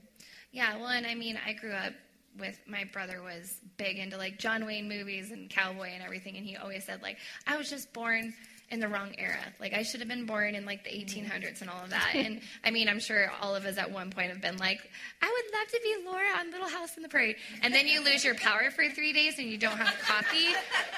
Yeah, 0.51 0.77
well, 0.77 0.87
and 0.87 1.05
I 1.05 1.13
mean, 1.13 1.39
I 1.45 1.53
grew 1.53 1.73
up 1.73 1.93
with 2.39 2.59
my 2.67 2.83
brother 2.91 3.21
was 3.21 3.59
big 3.77 3.97
into 3.97 4.17
like 4.17 4.39
John 4.39 4.65
Wayne 4.65 4.87
movies 4.87 5.31
and 5.31 5.49
cowboy 5.49 5.89
and 5.93 6.03
everything, 6.03 6.37
and 6.37 6.45
he 6.45 6.55
always 6.57 6.83
said 6.83 7.01
like 7.01 7.17
I 7.47 7.57
was 7.57 7.69
just 7.69 7.93
born 7.93 8.33
in 8.73 8.79
the 8.79 8.87
wrong 8.87 9.13
era. 9.19 9.37
Like 9.59 9.73
I 9.73 9.83
should 9.83 9.99
have 9.99 10.09
been 10.09 10.25
born 10.25 10.55
in 10.55 10.65
like 10.65 10.83
the 10.83 10.89
1800s 10.89 11.61
and 11.61 11.69
all 11.69 11.83
of 11.83 11.91
that. 11.91 12.11
And 12.15 12.41
I 12.63 12.71
mean, 12.71 12.89
I'm 12.89 12.99
sure 12.99 13.31
all 13.39 13.55
of 13.55 13.65
us 13.65 13.77
at 13.77 13.91
one 13.91 14.09
point 14.09 14.29
have 14.29 14.41
been 14.41 14.57
like, 14.57 14.79
I 15.21 15.27
would 15.27 15.59
love 15.59 15.67
to 15.67 15.79
be 15.83 15.95
Laura 16.03 16.39
on 16.39 16.51
Little 16.51 16.67
House 16.67 16.97
on 16.97 17.03
the 17.03 17.09
Prairie. 17.09 17.35
And 17.61 17.71
then 17.73 17.87
you 17.87 18.03
lose 18.03 18.25
your 18.25 18.33
power 18.33 18.71
for 18.71 18.89
three 18.89 19.13
days 19.13 19.37
and 19.37 19.47
you 19.47 19.59
don't 19.59 19.77
have 19.77 19.95
coffee, 20.01 20.47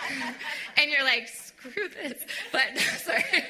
and 0.77 0.89
you're 0.89 1.03
like, 1.03 1.27
screw 1.27 1.89
this. 1.89 2.25
But 2.53 2.77
sorry. 2.99 3.23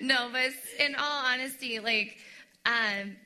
no, 0.00 0.28
but 0.30 0.52
in 0.78 0.94
all 0.94 1.24
honesty, 1.24 1.80
like. 1.80 2.18
Um, 2.66 3.16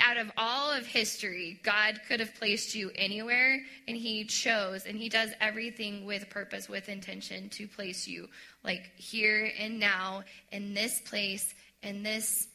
out 0.00 0.16
of 0.16 0.30
all 0.36 0.70
of 0.70 0.86
history, 0.86 1.60
God 1.62 2.00
could 2.08 2.20
have 2.20 2.34
placed 2.34 2.74
you 2.74 2.90
anywhere, 2.94 3.60
and 3.86 3.96
He 3.96 4.24
chose, 4.24 4.86
and 4.86 4.96
He 4.96 5.08
does 5.08 5.30
everything 5.40 6.04
with 6.04 6.30
purpose, 6.30 6.68
with 6.68 6.88
intention 6.88 7.48
to 7.50 7.68
place 7.68 8.06
you, 8.06 8.28
like 8.64 8.90
here 8.96 9.50
and 9.58 9.78
now, 9.78 10.24
in 10.50 10.74
this 10.74 11.00
place, 11.00 11.54
in 11.82 12.02
this, 12.02 12.48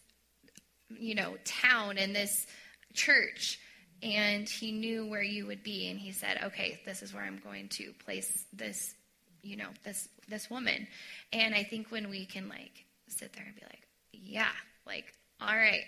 you 0.90 1.16
know, 1.16 1.38
town, 1.46 1.98
in 1.98 2.14
this 2.14 2.48
church. 2.94 3.60
And 4.02 4.48
He 4.48 4.72
knew 4.72 5.06
where 5.08 5.24
you 5.24 5.46
would 5.48 5.64
be, 5.64 5.90
and 5.90 6.00
He 6.00 6.12
said, 6.12 6.40
"Okay, 6.44 6.80
this 6.86 7.02
is 7.04 7.14
where 7.14 7.24
I'm 7.24 7.40
going 7.44 7.70
to 7.70 7.94
place 8.04 8.46
this, 8.54 8.96
you 9.42 9.58
know, 9.58 9.70
this 9.84 10.08
this 10.28 10.50
woman." 10.50 10.88
And 11.34 11.54
I 11.56 11.64
think 11.64 11.92
when 11.92 12.10
we 12.10 12.26
can 12.26 12.50
like 12.50 12.86
sit 13.08 13.34
there 13.34 13.46
and 13.46 13.56
be 13.56 13.64
like, 13.64 13.88
"Yeah, 14.12 14.52
like, 14.86 15.14
all 15.40 15.56
right." 15.56 15.84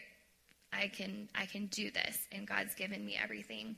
I 0.72 0.88
can 0.88 1.30
I 1.36 1.46
can 1.46 1.68
do 1.68 1.92
this 1.92 2.18
and 2.32 2.48
God's 2.48 2.76
given 2.76 3.06
me 3.06 3.18
everything 3.22 3.76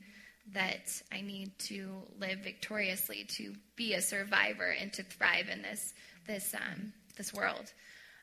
that 0.54 1.00
I 1.12 1.20
need 1.20 1.56
to 1.60 2.02
live 2.18 2.40
victoriously 2.40 3.24
to 3.36 3.54
be 3.76 3.94
a 3.94 4.02
survivor 4.02 4.74
and 4.78 4.92
to 4.94 5.02
thrive 5.02 5.48
in 5.48 5.62
this 5.62 5.94
this 6.26 6.54
um, 6.54 6.92
this 7.16 7.32
world. 7.32 7.72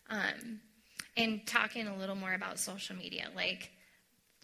Um, 0.10 0.62
and 1.16 1.46
talking 1.46 1.88
a 1.88 1.98
little 1.98 2.16
more 2.16 2.34
about 2.34 2.60
social 2.60 2.96
media, 2.96 3.28
like 3.36 3.72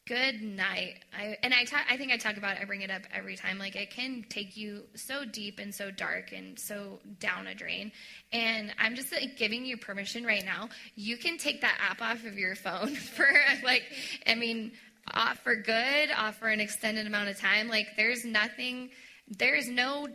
good 0.07 0.41
night. 0.41 0.99
I, 1.17 1.37
and 1.41 1.53
I, 1.53 1.63
talk, 1.63 1.81
I 1.89 1.97
think 1.97 2.11
I 2.11 2.17
talk 2.17 2.37
about 2.37 2.57
it, 2.57 2.61
I 2.61 2.65
bring 2.65 2.81
it 2.81 2.91
up 2.91 3.01
every 3.11 3.35
time. 3.35 3.57
Like, 3.57 3.75
it 3.75 3.89
can 3.89 4.23
take 4.29 4.55
you 4.55 4.83
so 4.95 5.25
deep 5.25 5.57
and 5.57 5.73
so 5.73 5.89
dark 5.89 6.31
and 6.31 6.59
so 6.59 6.99
down 7.19 7.47
a 7.47 7.55
drain. 7.55 7.91
And 8.31 8.73
I'm 8.77 8.95
just 8.95 9.11
like 9.11 9.37
giving 9.37 9.65
you 9.65 9.77
permission 9.77 10.23
right 10.23 10.45
now. 10.45 10.69
You 10.95 11.17
can 11.17 11.37
take 11.37 11.61
that 11.61 11.77
app 11.81 12.01
off 12.01 12.23
of 12.25 12.37
your 12.37 12.55
phone 12.55 12.95
for, 13.15 13.27
like, 13.63 13.83
I 14.27 14.35
mean, 14.35 14.73
off 15.11 15.39
for 15.39 15.55
good, 15.55 16.09
off 16.15 16.37
for 16.37 16.49
an 16.49 16.59
extended 16.59 17.07
amount 17.07 17.29
of 17.29 17.39
time. 17.39 17.67
Like, 17.67 17.87
there's 17.97 18.23
nothing, 18.23 18.91
there's 19.27 19.67
no 19.67 20.07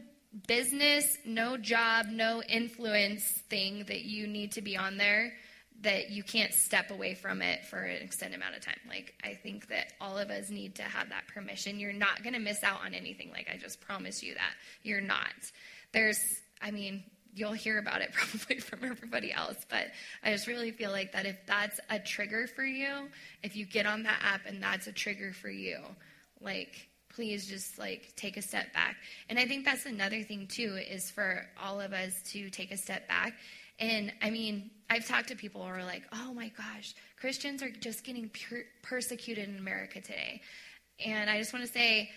business, 0.46 1.18
no 1.24 1.56
job, 1.56 2.06
no 2.08 2.42
influence 2.48 3.24
thing 3.48 3.84
that 3.88 4.02
you 4.02 4.28
need 4.28 4.52
to 4.52 4.62
be 4.62 4.76
on 4.76 4.96
there 4.96 5.32
that 5.82 6.10
you 6.10 6.22
can't 6.22 6.52
step 6.52 6.90
away 6.90 7.14
from 7.14 7.40
it 7.40 7.64
for 7.64 7.78
an 7.78 8.02
extended 8.02 8.36
amount 8.36 8.54
of 8.54 8.64
time. 8.64 8.78
Like, 8.88 9.14
I 9.24 9.34
think 9.34 9.68
that 9.68 9.92
all 10.00 10.18
of 10.18 10.30
us 10.30 10.50
need 10.50 10.74
to 10.76 10.82
have 10.82 11.08
that 11.08 11.26
permission. 11.26 11.80
You're 11.80 11.92
not 11.92 12.22
going 12.22 12.34
to 12.34 12.38
miss 12.38 12.62
out 12.62 12.80
on 12.84 12.92
anything. 12.92 13.30
Like, 13.30 13.48
I 13.52 13.56
just 13.56 13.80
promise 13.80 14.22
you 14.22 14.34
that. 14.34 14.54
You're 14.82 15.00
not. 15.00 15.32
There's, 15.92 16.18
I 16.60 16.70
mean, 16.70 17.02
you'll 17.34 17.52
hear 17.52 17.78
about 17.78 18.02
it 18.02 18.12
probably 18.12 18.58
from 18.58 18.84
everybody 18.84 19.32
else, 19.32 19.56
but 19.70 19.86
I 20.22 20.32
just 20.32 20.46
really 20.46 20.70
feel 20.70 20.90
like 20.90 21.12
that 21.12 21.24
if 21.24 21.36
that's 21.46 21.80
a 21.88 21.98
trigger 21.98 22.46
for 22.46 22.64
you, 22.64 23.08
if 23.42 23.56
you 23.56 23.64
get 23.64 23.86
on 23.86 24.02
that 24.02 24.20
app 24.22 24.42
and 24.46 24.62
that's 24.62 24.86
a 24.86 24.92
trigger 24.92 25.32
for 25.32 25.50
you, 25.50 25.78
like, 26.42 26.88
please 27.14 27.48
just 27.48 27.78
like 27.78 28.12
take 28.16 28.36
a 28.36 28.42
step 28.42 28.72
back. 28.74 28.96
And 29.28 29.38
I 29.38 29.46
think 29.46 29.64
that's 29.64 29.86
another 29.86 30.22
thing 30.22 30.46
too 30.46 30.76
is 30.76 31.10
for 31.10 31.46
all 31.60 31.80
of 31.80 31.92
us 31.92 32.12
to 32.32 32.50
take 32.50 32.70
a 32.70 32.76
step 32.76 33.08
back 33.08 33.34
and 33.80 34.12
I 34.20 34.30
mean, 34.30 34.70
I've 34.90 35.06
talked 35.06 35.28
to 35.28 35.36
people 35.36 35.62
who 35.62 35.68
are 35.68 35.84
like, 35.84 36.02
oh 36.12 36.34
my 36.34 36.48
gosh, 36.48 36.94
Christians 37.20 37.62
are 37.62 37.70
just 37.70 38.02
getting 38.02 38.28
per- 38.28 38.64
persecuted 38.82 39.48
in 39.48 39.56
America 39.56 40.00
today. 40.00 40.42
And 41.04 41.30
I 41.30 41.38
just 41.38 41.52
want 41.52 41.64
to 41.64 41.72
say, 41.72 42.10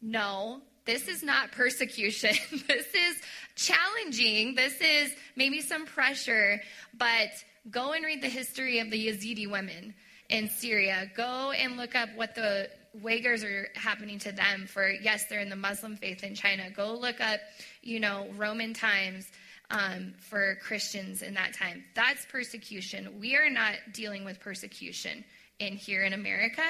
no, 0.00 0.62
this 0.86 1.08
is 1.08 1.22
not 1.22 1.52
persecution. 1.52 2.34
this 2.66 2.86
is 2.86 3.20
challenging. 3.54 4.54
This 4.54 4.80
is 4.80 5.12
maybe 5.36 5.60
some 5.60 5.84
pressure, 5.84 6.62
but 6.98 7.28
go 7.70 7.92
and 7.92 8.02
read 8.02 8.22
the 8.22 8.28
history 8.28 8.78
of 8.78 8.90
the 8.90 9.08
Yazidi 9.08 9.50
women 9.50 9.94
in 10.30 10.48
Syria. 10.48 11.10
Go 11.14 11.50
and 11.50 11.76
look 11.76 11.94
up 11.94 12.08
what 12.16 12.34
the 12.34 12.70
Uyghurs 13.02 13.44
are 13.44 13.68
happening 13.74 14.18
to 14.20 14.32
them 14.32 14.66
for, 14.66 14.88
yes, 14.88 15.26
they're 15.28 15.40
in 15.40 15.50
the 15.50 15.56
Muslim 15.56 15.96
faith 15.96 16.24
in 16.24 16.34
China. 16.34 16.70
Go 16.70 16.94
look 16.94 17.20
up, 17.20 17.40
you 17.82 18.00
know, 18.00 18.26
Roman 18.36 18.72
times 18.72 19.26
um, 19.70 20.14
for 20.18 20.56
Christians 20.56 21.22
in 21.22 21.34
that 21.34 21.54
time. 21.54 21.84
That's 21.94 22.24
persecution. 22.26 23.18
We 23.20 23.36
are 23.36 23.50
not 23.50 23.74
dealing 23.92 24.24
with 24.24 24.40
persecution 24.40 25.24
in 25.58 25.74
here 25.74 26.02
in 26.04 26.12
America. 26.12 26.62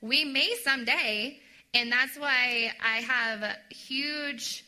We 0.00 0.24
may 0.24 0.54
someday, 0.62 1.38
and 1.74 1.90
that's 1.90 2.16
why 2.18 2.72
I 2.82 2.98
have 2.98 3.42
a 3.42 3.56
huge 3.72 4.64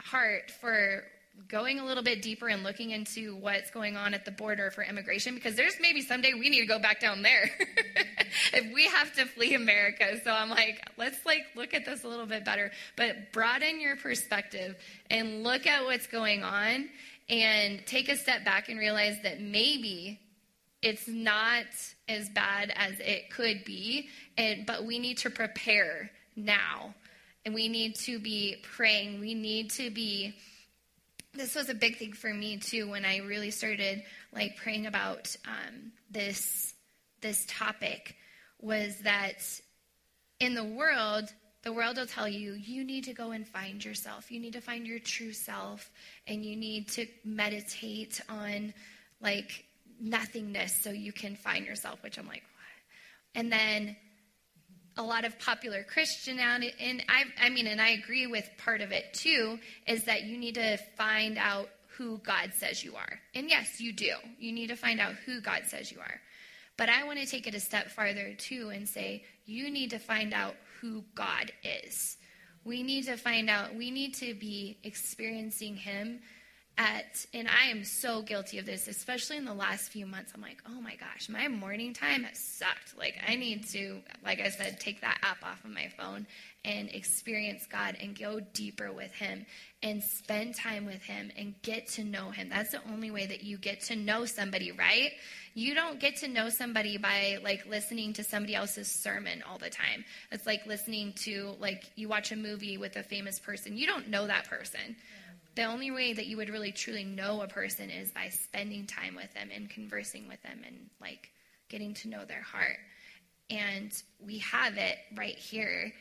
heart 0.00 0.50
for 0.60 1.04
going 1.48 1.80
a 1.80 1.84
little 1.84 2.02
bit 2.02 2.22
deeper 2.22 2.48
and 2.48 2.62
looking 2.62 2.90
into 2.90 3.34
what's 3.36 3.70
going 3.70 3.96
on 3.96 4.14
at 4.14 4.24
the 4.24 4.30
border 4.30 4.70
for 4.70 4.84
immigration 4.84 5.34
because 5.34 5.56
there's 5.56 5.74
maybe 5.80 6.00
someday 6.00 6.32
we 6.32 6.48
need 6.48 6.60
to 6.60 6.66
go 6.66 6.78
back 6.78 7.00
down 7.00 7.22
there 7.22 7.50
if 8.52 8.72
we 8.72 8.84
have 8.86 9.12
to 9.14 9.24
flee 9.24 9.54
America. 9.54 10.20
So 10.22 10.30
I'm 10.30 10.48
like, 10.48 10.80
let's 10.96 11.18
like 11.26 11.42
look 11.56 11.74
at 11.74 11.84
this 11.84 12.04
a 12.04 12.08
little 12.08 12.26
bit 12.26 12.44
better, 12.44 12.70
but 12.96 13.32
broaden 13.32 13.80
your 13.80 13.96
perspective 13.96 14.76
and 15.10 15.42
look 15.42 15.66
at 15.66 15.84
what's 15.84 16.06
going 16.06 16.44
on 16.44 16.88
and 17.28 17.84
take 17.86 18.08
a 18.08 18.16
step 18.16 18.44
back 18.44 18.68
and 18.68 18.78
realize 18.78 19.16
that 19.22 19.40
maybe 19.40 20.20
it's 20.82 21.08
not 21.08 21.64
as 22.08 22.28
bad 22.28 22.72
as 22.76 23.00
it 23.00 23.30
could 23.30 23.64
be, 23.64 24.08
and, 24.36 24.66
but 24.66 24.84
we 24.84 24.98
need 24.98 25.18
to 25.18 25.30
prepare 25.30 26.10
now. 26.36 26.94
And 27.46 27.54
we 27.54 27.68
need 27.68 27.96
to 27.96 28.18
be 28.18 28.56
praying. 28.62 29.20
We 29.20 29.34
need 29.34 29.70
to 29.72 29.90
be. 29.90 30.34
This 31.34 31.54
was 31.54 31.68
a 31.68 31.74
big 31.74 31.98
thing 31.98 32.12
for 32.12 32.32
me 32.32 32.56
too 32.56 32.88
when 32.88 33.04
I 33.04 33.18
really 33.18 33.50
started 33.50 34.02
like 34.32 34.56
praying 34.56 34.86
about 34.86 35.34
um, 35.46 35.92
this 36.10 36.72
this 37.20 37.44
topic. 37.46 38.16
Was 38.62 38.98
that 39.00 39.42
in 40.40 40.54
the 40.54 40.64
world 40.64 41.30
the 41.64 41.72
world 41.72 41.96
will 41.96 42.06
tell 42.06 42.28
you, 42.28 42.52
you 42.52 42.84
need 42.84 43.04
to 43.04 43.14
go 43.14 43.30
and 43.30 43.48
find 43.48 43.82
yourself. 43.84 44.30
You 44.30 44.38
need 44.38 44.52
to 44.52 44.60
find 44.60 44.86
your 44.86 44.98
true 44.98 45.32
self. 45.32 45.90
And 46.26 46.44
you 46.44 46.56
need 46.56 46.88
to 46.90 47.06
meditate 47.24 48.20
on 48.28 48.74
like 49.20 49.64
nothingness 50.00 50.74
so 50.82 50.90
you 50.90 51.12
can 51.12 51.36
find 51.36 51.64
yourself, 51.64 52.02
which 52.02 52.18
I'm 52.18 52.26
like, 52.26 52.42
what? 52.42 53.40
And 53.40 53.50
then 53.50 53.96
a 54.96 55.02
lot 55.02 55.24
of 55.24 55.38
popular 55.40 55.82
Christianity, 55.82 56.72
and 56.78 57.02
I, 57.08 57.24
I 57.46 57.48
mean, 57.48 57.66
and 57.66 57.80
I 57.80 57.90
agree 57.90 58.26
with 58.26 58.48
part 58.58 58.80
of 58.80 58.92
it 58.92 59.12
too, 59.14 59.58
is 59.88 60.04
that 60.04 60.24
you 60.24 60.38
need 60.38 60.54
to 60.56 60.76
find 60.96 61.38
out 61.38 61.68
who 61.96 62.18
God 62.18 62.52
says 62.54 62.84
you 62.84 62.94
are. 62.96 63.20
And 63.34 63.48
yes, 63.48 63.80
you 63.80 63.92
do. 63.92 64.12
You 64.38 64.52
need 64.52 64.68
to 64.68 64.76
find 64.76 65.00
out 65.00 65.14
who 65.24 65.40
God 65.40 65.62
says 65.66 65.90
you 65.90 65.98
are. 66.00 66.20
But 66.76 66.88
I 66.88 67.04
want 67.04 67.20
to 67.20 67.26
take 67.26 67.46
it 67.46 67.54
a 67.54 67.60
step 67.60 67.90
farther 67.90 68.34
too 68.36 68.70
and 68.70 68.88
say, 68.88 69.24
you 69.46 69.70
need 69.70 69.90
to 69.90 69.98
find 69.98 70.34
out 70.34 70.56
who 70.84 71.02
God 71.14 71.50
is. 71.86 72.18
We 72.62 72.82
need 72.82 73.06
to 73.06 73.16
find 73.16 73.48
out, 73.48 73.74
we 73.74 73.90
need 73.90 74.14
to 74.16 74.34
be 74.34 74.76
experiencing 74.84 75.76
Him 75.76 76.20
at, 76.76 77.24
and 77.32 77.48
I 77.48 77.70
am 77.70 77.84
so 77.84 78.20
guilty 78.20 78.58
of 78.58 78.66
this, 78.66 78.86
especially 78.86 79.38
in 79.38 79.46
the 79.46 79.54
last 79.54 79.90
few 79.90 80.04
months. 80.04 80.32
I'm 80.34 80.42
like, 80.42 80.62
oh 80.68 80.80
my 80.82 80.96
gosh, 80.96 81.30
my 81.30 81.48
morning 81.48 81.94
time 81.94 82.24
has 82.24 82.38
sucked. 82.38 82.98
Like, 82.98 83.14
I 83.26 83.36
need 83.36 83.66
to, 83.68 84.00
like 84.22 84.40
I 84.40 84.50
said, 84.50 84.78
take 84.78 85.00
that 85.00 85.18
app 85.22 85.42
off 85.42 85.64
of 85.64 85.70
my 85.70 85.88
phone 85.96 86.26
and 86.64 86.88
experience 86.90 87.66
God 87.66 87.96
and 88.00 88.18
go 88.18 88.40
deeper 88.40 88.90
with 88.90 89.12
Him 89.12 89.44
and 89.82 90.02
spend 90.02 90.54
time 90.54 90.86
with 90.86 91.02
Him 91.02 91.30
and 91.36 91.54
get 91.62 91.88
to 91.88 92.04
know 92.04 92.30
Him. 92.30 92.48
That's 92.48 92.70
the 92.70 92.80
only 92.90 93.10
way 93.10 93.26
that 93.26 93.44
you 93.44 93.58
get 93.58 93.82
to 93.82 93.96
know 93.96 94.24
somebody, 94.24 94.72
right? 94.72 95.10
You 95.54 95.74
don't 95.74 96.00
get 96.00 96.16
to 96.18 96.28
know 96.28 96.48
somebody 96.48 96.96
by 96.96 97.38
like 97.42 97.66
listening 97.66 98.14
to 98.14 98.24
somebody 98.24 98.54
else's 98.54 98.88
sermon 98.88 99.42
all 99.48 99.58
the 99.58 99.70
time. 99.70 100.04
It's 100.32 100.46
like 100.46 100.66
listening 100.66 101.12
to, 101.24 101.54
like, 101.60 101.84
you 101.96 102.08
watch 102.08 102.32
a 102.32 102.36
movie 102.36 102.78
with 102.78 102.96
a 102.96 103.02
famous 103.02 103.38
person. 103.38 103.76
You 103.76 103.86
don't 103.86 104.08
know 104.08 104.26
that 104.26 104.48
person. 104.48 104.96
The 105.54 105.64
only 105.64 105.90
way 105.90 106.14
that 106.14 106.26
you 106.26 106.38
would 106.38 106.48
really 106.48 106.72
truly 106.72 107.04
know 107.04 107.42
a 107.42 107.46
person 107.46 107.90
is 107.90 108.10
by 108.10 108.30
spending 108.30 108.86
time 108.86 109.14
with 109.14 109.32
them 109.34 109.50
and 109.54 109.70
conversing 109.70 110.26
with 110.26 110.42
them 110.42 110.62
and 110.66 110.90
like 111.00 111.30
getting 111.68 111.94
to 111.94 112.08
know 112.08 112.24
their 112.24 112.42
heart. 112.42 112.78
And 113.50 113.92
we 114.24 114.38
have 114.38 114.76
it 114.78 114.96
right 115.16 115.36
here 115.36 115.92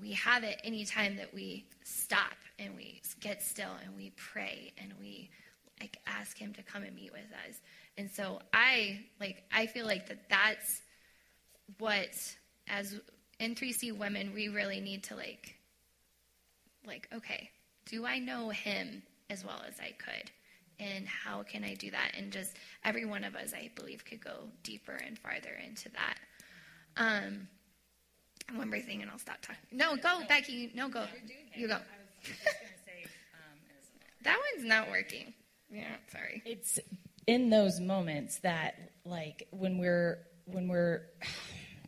we 0.00 0.12
have 0.12 0.44
it 0.44 0.60
anytime 0.64 1.16
that 1.16 1.32
we 1.32 1.66
stop 1.84 2.36
and 2.58 2.76
we 2.76 3.00
get 3.20 3.42
still 3.42 3.72
and 3.84 3.96
we 3.96 4.12
pray 4.16 4.72
and 4.78 4.92
we 5.00 5.30
like 5.80 5.98
ask 6.06 6.36
him 6.36 6.52
to 6.54 6.62
come 6.62 6.82
and 6.82 6.94
meet 6.94 7.12
with 7.12 7.30
us. 7.46 7.60
And 7.96 8.10
so 8.10 8.40
I 8.52 9.00
like 9.20 9.44
I 9.52 9.66
feel 9.66 9.86
like 9.86 10.08
that 10.08 10.28
that's 10.28 10.82
what 11.78 12.36
as 12.68 12.98
N3C 13.40 13.96
women 13.96 14.32
we 14.34 14.48
really 14.48 14.80
need 14.80 15.04
to 15.04 15.16
like 15.16 15.56
like 16.86 17.08
okay, 17.14 17.50
do 17.86 18.06
I 18.06 18.18
know 18.18 18.50
him 18.50 19.02
as 19.30 19.44
well 19.44 19.62
as 19.66 19.78
I 19.80 19.92
could? 19.92 20.30
And 20.80 21.08
how 21.08 21.42
can 21.42 21.64
I 21.64 21.74
do 21.74 21.90
that? 21.90 22.12
And 22.16 22.30
just 22.32 22.56
every 22.84 23.04
one 23.04 23.24
of 23.24 23.34
us, 23.34 23.52
I 23.52 23.70
believe, 23.74 24.04
could 24.04 24.22
go 24.22 24.44
deeper 24.62 24.92
and 24.92 25.18
farther 25.18 25.58
into 25.66 25.88
that. 25.90 26.18
Um, 26.96 27.48
one 28.54 28.70
more 28.70 28.80
thing, 28.80 29.02
and 29.02 29.10
I'll 29.10 29.18
stop 29.18 29.40
talking. 29.42 29.62
No, 29.72 29.96
go, 29.96 30.20
Becky. 30.28 30.72
No, 30.74 30.88
go. 30.88 31.04
You 31.54 31.68
go. 31.68 31.78
That 34.24 34.36
one's 34.54 34.66
not 34.66 34.90
working. 34.90 35.32
Yeah, 35.70 35.94
sorry. 36.10 36.42
It's 36.44 36.78
in 37.26 37.50
those 37.50 37.78
moments 37.78 38.38
that, 38.38 38.90
like, 39.04 39.46
when 39.50 39.78
we're 39.78 40.18
when 40.46 40.66
we're 40.66 41.02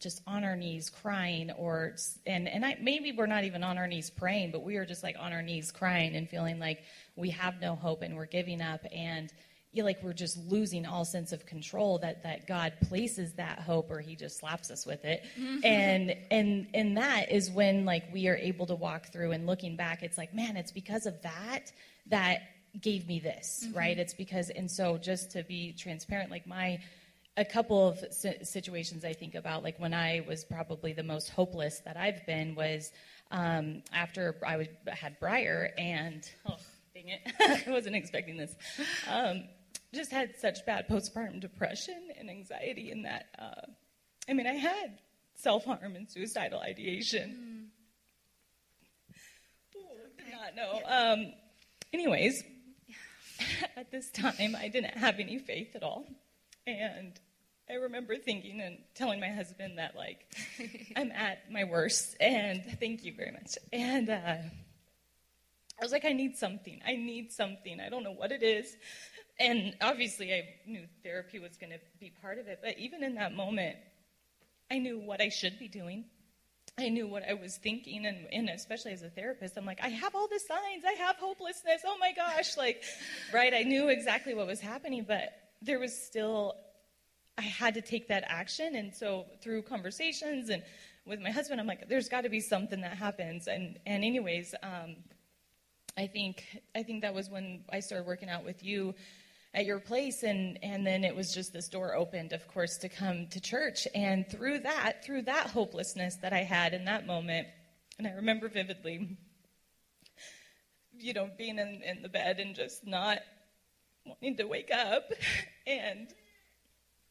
just 0.00 0.22
on 0.26 0.44
our 0.44 0.56
knees 0.56 0.90
crying, 0.90 1.50
or 1.52 1.96
and 2.26 2.48
and 2.48 2.64
I, 2.64 2.76
maybe 2.80 3.12
we're 3.12 3.26
not 3.26 3.44
even 3.44 3.62
on 3.64 3.78
our 3.78 3.86
knees 3.86 4.10
praying, 4.10 4.50
but 4.50 4.62
we 4.62 4.76
are 4.76 4.86
just 4.86 5.02
like 5.02 5.16
on 5.18 5.32
our 5.32 5.42
knees 5.42 5.72
crying 5.72 6.14
and 6.16 6.28
feeling 6.28 6.58
like 6.58 6.84
we 7.16 7.30
have 7.30 7.60
no 7.60 7.74
hope 7.74 8.02
and 8.02 8.16
we're 8.16 8.26
giving 8.26 8.62
up 8.62 8.84
and 8.92 9.32
you 9.72 9.84
like 9.84 10.02
we're 10.02 10.12
just 10.12 10.36
losing 10.48 10.84
all 10.84 11.04
sense 11.04 11.32
of 11.32 11.46
control 11.46 11.98
that 11.98 12.24
that 12.24 12.46
God 12.46 12.72
places 12.88 13.34
that 13.34 13.60
hope 13.60 13.90
or 13.90 14.00
he 14.00 14.16
just 14.16 14.38
slaps 14.38 14.70
us 14.70 14.84
with 14.84 15.04
it. 15.04 15.22
Mm-hmm. 15.38 15.64
And 15.64 16.16
and 16.30 16.66
and 16.74 16.96
that 16.96 17.30
is 17.30 17.50
when 17.50 17.84
like 17.84 18.12
we 18.12 18.26
are 18.28 18.36
able 18.36 18.66
to 18.66 18.74
walk 18.74 19.12
through 19.12 19.32
and 19.32 19.46
looking 19.46 19.76
back 19.76 20.02
it's 20.02 20.18
like 20.18 20.34
man 20.34 20.56
it's 20.56 20.72
because 20.72 21.06
of 21.06 21.20
that 21.22 21.72
that 22.06 22.42
gave 22.80 23.06
me 23.06 23.20
this, 23.20 23.64
mm-hmm. 23.64 23.78
right? 23.78 23.98
It's 23.98 24.14
because 24.14 24.50
and 24.50 24.70
so 24.70 24.98
just 24.98 25.30
to 25.32 25.44
be 25.44 25.72
transparent 25.72 26.30
like 26.30 26.46
my 26.46 26.80
a 27.36 27.44
couple 27.44 27.88
of 27.88 28.04
situations 28.42 29.04
I 29.04 29.12
think 29.12 29.36
about 29.36 29.62
like 29.62 29.78
when 29.78 29.94
I 29.94 30.24
was 30.26 30.44
probably 30.44 30.92
the 30.92 31.04
most 31.04 31.30
hopeless 31.30 31.80
that 31.84 31.96
I've 31.96 32.26
been 32.26 32.56
was 32.56 32.90
um, 33.30 33.82
after 33.92 34.36
I 34.44 34.56
was, 34.56 34.66
had 34.88 35.18
Briar 35.20 35.72
and 35.78 36.28
oh, 36.46 36.56
dang 36.92 37.08
it, 37.08 37.20
I 37.68 37.70
wasn't 37.70 37.94
expecting 37.94 38.36
this. 38.36 38.52
Um, 39.08 39.44
just 39.94 40.12
had 40.12 40.36
such 40.38 40.64
bad 40.66 40.88
postpartum 40.88 41.40
depression 41.40 42.08
and 42.18 42.30
anxiety 42.30 42.90
and 42.90 43.04
that 43.04 43.26
uh, 43.38 43.66
I 44.28 44.34
mean 44.34 44.46
I 44.46 44.54
had 44.54 44.98
self 45.34 45.64
harm 45.64 45.96
and 45.96 46.08
suicidal 46.08 46.60
ideation. 46.60 47.70
Mm. 49.74 50.24
did 50.24 50.32
not 50.32 50.54
know. 50.54 50.80
Um, 50.86 51.32
anyways, 51.92 52.44
at 53.76 53.90
this 53.90 54.10
time 54.10 54.56
I 54.56 54.68
didn't 54.68 54.96
have 54.96 55.18
any 55.18 55.38
faith 55.38 55.74
at 55.74 55.82
all, 55.82 56.06
and 56.66 57.18
I 57.68 57.74
remember 57.74 58.16
thinking 58.16 58.60
and 58.60 58.78
telling 58.94 59.20
my 59.20 59.30
husband 59.30 59.78
that 59.78 59.96
like 59.96 60.26
I'm 60.96 61.10
at 61.12 61.50
my 61.50 61.64
worst, 61.64 62.16
and 62.20 62.62
thank 62.78 63.04
you 63.04 63.14
very 63.16 63.32
much. 63.32 63.56
And 63.72 64.10
uh, 64.10 64.36
I 65.80 65.82
was 65.82 65.92
like, 65.92 66.04
I 66.04 66.12
need 66.12 66.36
something. 66.36 66.80
I 66.86 66.96
need 66.96 67.32
something. 67.32 67.80
I 67.80 67.88
don't 67.88 68.04
know 68.04 68.12
what 68.12 68.32
it 68.32 68.42
is 68.42 68.76
and 69.40 69.74
obviously 69.80 70.32
I 70.32 70.42
knew 70.66 70.84
therapy 71.02 71.38
was 71.38 71.56
going 71.56 71.72
to 71.72 71.80
be 71.98 72.12
part 72.22 72.38
of 72.38 72.46
it, 72.46 72.60
but 72.62 72.78
even 72.78 73.02
in 73.02 73.14
that 73.14 73.34
moment, 73.34 73.76
I 74.70 74.78
knew 74.78 75.00
what 75.00 75.20
I 75.20 75.30
should 75.30 75.58
be 75.58 75.66
doing. 75.66 76.04
I 76.78 76.88
knew 76.88 77.08
what 77.08 77.28
I 77.28 77.34
was 77.34 77.56
thinking, 77.56 78.06
and, 78.06 78.26
and 78.32 78.48
especially 78.48 78.92
as 78.92 79.02
a 79.02 79.10
therapist, 79.10 79.56
I'm 79.56 79.64
like, 79.64 79.80
I 79.82 79.88
have 79.88 80.14
all 80.14 80.28
the 80.28 80.38
signs. 80.38 80.84
I 80.86 80.92
have 80.92 81.16
hopelessness. 81.16 81.82
Oh 81.84 81.96
my 81.98 82.12
gosh. 82.12 82.56
Like, 82.56 82.84
right? 83.32 83.52
I 83.52 83.62
knew 83.62 83.88
exactly 83.88 84.34
what 84.34 84.46
was 84.46 84.60
happening, 84.60 85.04
but 85.06 85.32
there 85.62 85.78
was 85.78 85.96
still, 85.96 86.54
I 87.36 87.42
had 87.42 87.74
to 87.74 87.82
take 87.82 88.08
that 88.08 88.24
action. 88.26 88.76
And 88.76 88.94
so 88.94 89.26
through 89.42 89.62
conversations 89.62 90.48
and 90.48 90.62
with 91.06 91.20
my 91.20 91.30
husband, 91.30 91.60
I'm 91.60 91.66
like, 91.66 91.88
there's 91.88 92.08
got 92.08 92.22
to 92.22 92.30
be 92.30 92.40
something 92.40 92.82
that 92.82 92.96
happens. 92.96 93.48
And, 93.48 93.78
and 93.86 94.04
anyways, 94.04 94.54
um, 94.62 94.96
I 95.96 96.06
think, 96.06 96.44
I 96.74 96.82
think 96.82 97.02
that 97.02 97.14
was 97.14 97.28
when 97.28 97.64
I 97.70 97.80
started 97.80 98.06
working 98.06 98.28
out 98.28 98.44
with 98.44 98.62
you 98.62 98.94
at 99.52 99.66
your 99.66 99.80
place 99.80 100.22
and 100.22 100.58
and 100.62 100.86
then 100.86 101.02
it 101.02 101.14
was 101.14 101.34
just 101.34 101.52
this 101.52 101.68
door 101.68 101.94
opened 101.94 102.32
of 102.32 102.46
course 102.48 102.76
to 102.78 102.88
come 102.88 103.26
to 103.28 103.40
church. 103.40 103.86
And 103.94 104.26
through 104.28 104.60
that 104.60 105.04
through 105.04 105.22
that 105.22 105.48
hopelessness 105.48 106.16
that 106.22 106.32
i 106.32 106.42
had 106.42 106.72
in 106.74 106.84
that 106.84 107.06
moment 107.06 107.48
and 107.98 108.06
i 108.06 108.12
remember 108.12 108.48
vividly 108.48 109.16
you 110.96 111.12
know 111.12 111.28
being 111.36 111.58
in, 111.58 111.82
in 111.84 112.02
the 112.02 112.08
bed 112.08 112.38
and 112.38 112.54
just 112.54 112.86
not 112.86 113.18
wanting 114.06 114.36
to 114.36 114.44
wake 114.44 114.70
up. 114.72 115.12
And 115.66 116.08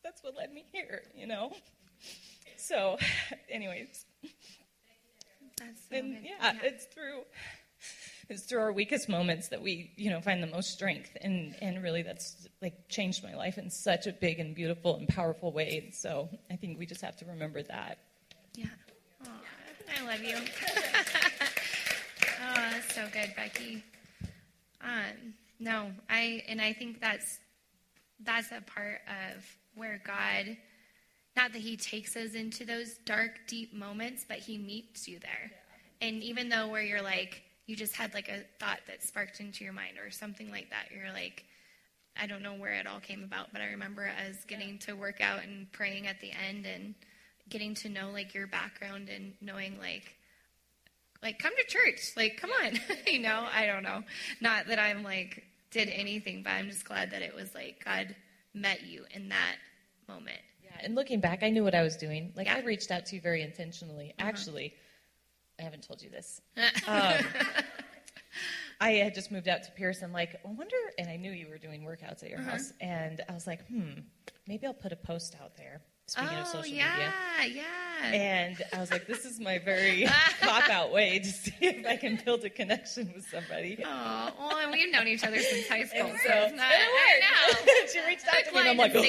that's 0.04 0.22
what 0.22 0.36
led 0.36 0.52
me 0.52 0.66
here 0.74 1.04
you 1.16 1.28
know? 1.28 1.52
So 2.58 2.98
anyways. 3.50 4.06
So 5.56 5.64
and 5.92 6.14
yeah, 6.24 6.30
yeah 6.42 6.54
it's 6.64 6.86
through 6.86 7.22
it's 8.30 8.44
through 8.44 8.60
our 8.60 8.72
weakest 8.72 9.10
moments 9.10 9.48
that 9.48 9.62
we, 9.62 9.92
you 9.96 10.12
know, 10.12 10.22
find 10.22 10.42
the 10.42 10.48
most 10.48 10.72
strength. 10.72 11.18
And, 11.22 11.56
and 11.62 11.82
really 11.82 12.04
that's 12.04 12.48
like 12.62 12.88
changed 12.88 13.24
my 13.24 13.36
life 13.36 13.58
in 13.58 13.72
such 13.72 14.06
a 14.06 14.12
big 14.12 14.40
and 14.40 14.56
beautiful 14.56 14.96
and 14.96 15.08
powerful 15.08 15.52
way. 15.52 15.82
And 15.84 15.94
so 15.94 16.30
I 16.52 16.56
think 16.56 16.78
we 16.78 16.86
just 16.86 17.02
have 17.02 17.18
to 17.18 17.26
remember 17.26 17.64
that. 17.64 17.98
Yeah. 18.56 18.68
Aww, 19.24 20.00
I 20.00 20.06
love 20.06 20.24
you. 20.24 20.36
oh, 22.42 22.70
that's 22.72 22.94
so 22.94 23.08
good, 23.12 23.34
Becky. 23.36 23.84
Um, 24.82 25.34
no, 25.60 25.92
I, 26.08 26.44
and 26.48 26.62
I 26.62 26.74
think 26.74 27.02
that's, 27.02 27.40
that's 28.24 28.52
a 28.52 28.62
part 28.62 29.02
of 29.08 29.44
where 29.76 30.02
God, 30.06 30.56
not 31.36 31.52
that 31.54 31.62
he 31.62 31.76
takes 31.78 32.16
us 32.16 32.34
into 32.36 32.64
those 32.64 32.94
dark, 33.06 33.40
deep 33.48 33.74
moments, 33.74 34.24
but 34.28 34.38
he 34.38 34.58
meets 34.60 35.08
you 35.08 35.18
there. 35.20 35.52
And 36.00 36.22
even 36.22 36.50
though 36.50 36.68
where 36.68 36.84
you're 36.84 37.02
like, 37.02 37.44
you 37.70 37.76
just 37.76 37.96
had 37.96 38.16
like 38.16 38.30
a 38.30 38.40
thought 38.60 38.80
that 38.88 39.04
sparked 39.04 39.40
into 39.40 39.64
your 39.64 39.74
mind 39.74 40.00
or 40.04 40.10
something 40.10 40.50
like 40.50 40.72
that. 40.72 40.86
You're 40.92 41.14
like, 41.14 41.46
I 42.20 42.26
don't 42.26 42.42
know 42.42 42.56
where 42.56 42.74
it 42.74 42.88
all 42.88 43.00
came 43.00 43.24
about, 43.24 43.54
but 43.54 43.62
I 43.62 43.68
remember 43.68 44.08
as 44.08 44.44
getting 44.46 44.80
to 44.80 44.94
work 44.94 45.22
out 45.22 45.44
and 45.44 45.72
praying 45.72 46.08
at 46.08 46.20
the 46.20 46.32
end 46.32 46.66
and 46.66 46.96
getting 47.48 47.76
to 47.76 47.90
know 47.90 48.10
like 48.12 48.34
your 48.34 48.48
background 48.48 49.08
and 49.10 49.34
knowing 49.40 49.78
like 49.78 50.16
like 51.22 51.38
come 51.38 51.54
to 51.56 51.64
church. 51.68 52.14
Like 52.18 52.38
come 52.42 52.50
on. 52.66 52.80
You 53.08 53.20
know? 53.20 53.46
I 53.54 53.68
don't 53.68 53.84
know. 53.84 54.02
Not 54.42 54.66
that 54.68 54.80
i'm 54.80 55.04
like 55.04 55.44
did 55.70 55.90
anything 55.90 56.42
but 56.42 56.50
i'm 56.50 56.68
just 56.68 56.84
glad 56.84 57.12
that 57.12 57.22
it 57.22 57.36
was 57.36 57.54
like 57.54 57.86
god 57.86 58.16
met 58.56 58.82
you 58.82 59.06
in 59.12 59.30
that 59.30 59.58
moment. 60.08 60.40
Yeah 60.64 60.72
and 60.82 60.96
looking 60.96 61.20
back 61.20 61.44
i 61.44 61.52
knew 61.52 61.64
what 61.64 61.76
i 61.76 61.84
was 61.84 61.98
doing. 61.98 62.34
Like 62.36 62.48
yeah. 62.48 62.56
i 62.56 62.62
reached 62.62 62.90
out 62.90 63.06
to 63.08 63.16
you 63.16 63.22
very 63.22 63.44
intentionally 63.44 64.16
uh-huh. 64.18 64.28
actually 64.28 64.74
I 65.60 65.64
haven't 65.64 65.84
told 65.84 66.02
you 66.02 66.10
this. 66.10 66.42
Um, 66.88 67.24
I 68.82 68.92
had 68.92 69.14
just 69.14 69.30
moved 69.30 69.50
out 69.50 69.64
to 69.64 69.72
Pearson. 69.72 70.14
Like, 70.14 70.40
I 70.46 70.48
wonder, 70.48 70.76
and 70.98 71.10
I 71.10 71.18
knew 71.18 71.32
you 71.32 71.48
were 71.50 71.58
doing 71.58 71.82
workouts 71.82 72.24
at 72.24 72.30
your 72.30 72.40
uh-huh. 72.40 72.52
house, 72.52 72.72
and 72.80 73.22
I 73.28 73.34
was 73.34 73.46
like, 73.46 73.68
hmm, 73.68 73.92
maybe 74.48 74.66
I'll 74.66 74.74
put 74.74 74.94
a 74.94 74.96
post 74.96 75.36
out 75.42 75.58
there. 75.58 75.82
Speaking 76.08 76.38
oh, 76.38 76.42
of 76.42 76.48
social 76.48 76.74
yeah, 76.74 77.12
media, 77.38 77.62
yeah. 77.62 78.12
And 78.12 78.64
I 78.74 78.80
was 78.80 78.90
like, 78.90 79.06
this 79.06 79.26
is 79.26 79.40
my 79.40 79.60
very 79.66 80.08
pop 80.42 80.70
out 80.70 80.92
way 80.92 81.20
to 81.20 81.26
see 81.26 81.54
if 81.60 81.86
I 81.86 81.98
can 81.98 82.20
build 82.24 82.44
a 82.46 82.50
connection 82.50 83.12
with 83.14 83.28
somebody. 83.28 83.78
Oh, 83.86 84.32
well, 84.40 84.58
and 84.58 84.72
we've 84.72 84.92
known 84.92 85.08
each 85.08 85.24
other 85.24 85.40
since 85.40 85.68
high 85.68 85.84
school, 85.84 86.10
so 86.26 86.32
it's 86.34 86.56
not. 86.56 86.66
I 86.66 87.20
know. 87.20 87.88
she 87.94 88.00
reached 88.08 88.28
out 88.28 88.46
to 88.46 88.54
me, 88.54 88.60
and 88.62 88.70
I'm 88.70 88.78
like, 88.78 88.96
oh. 88.96 89.04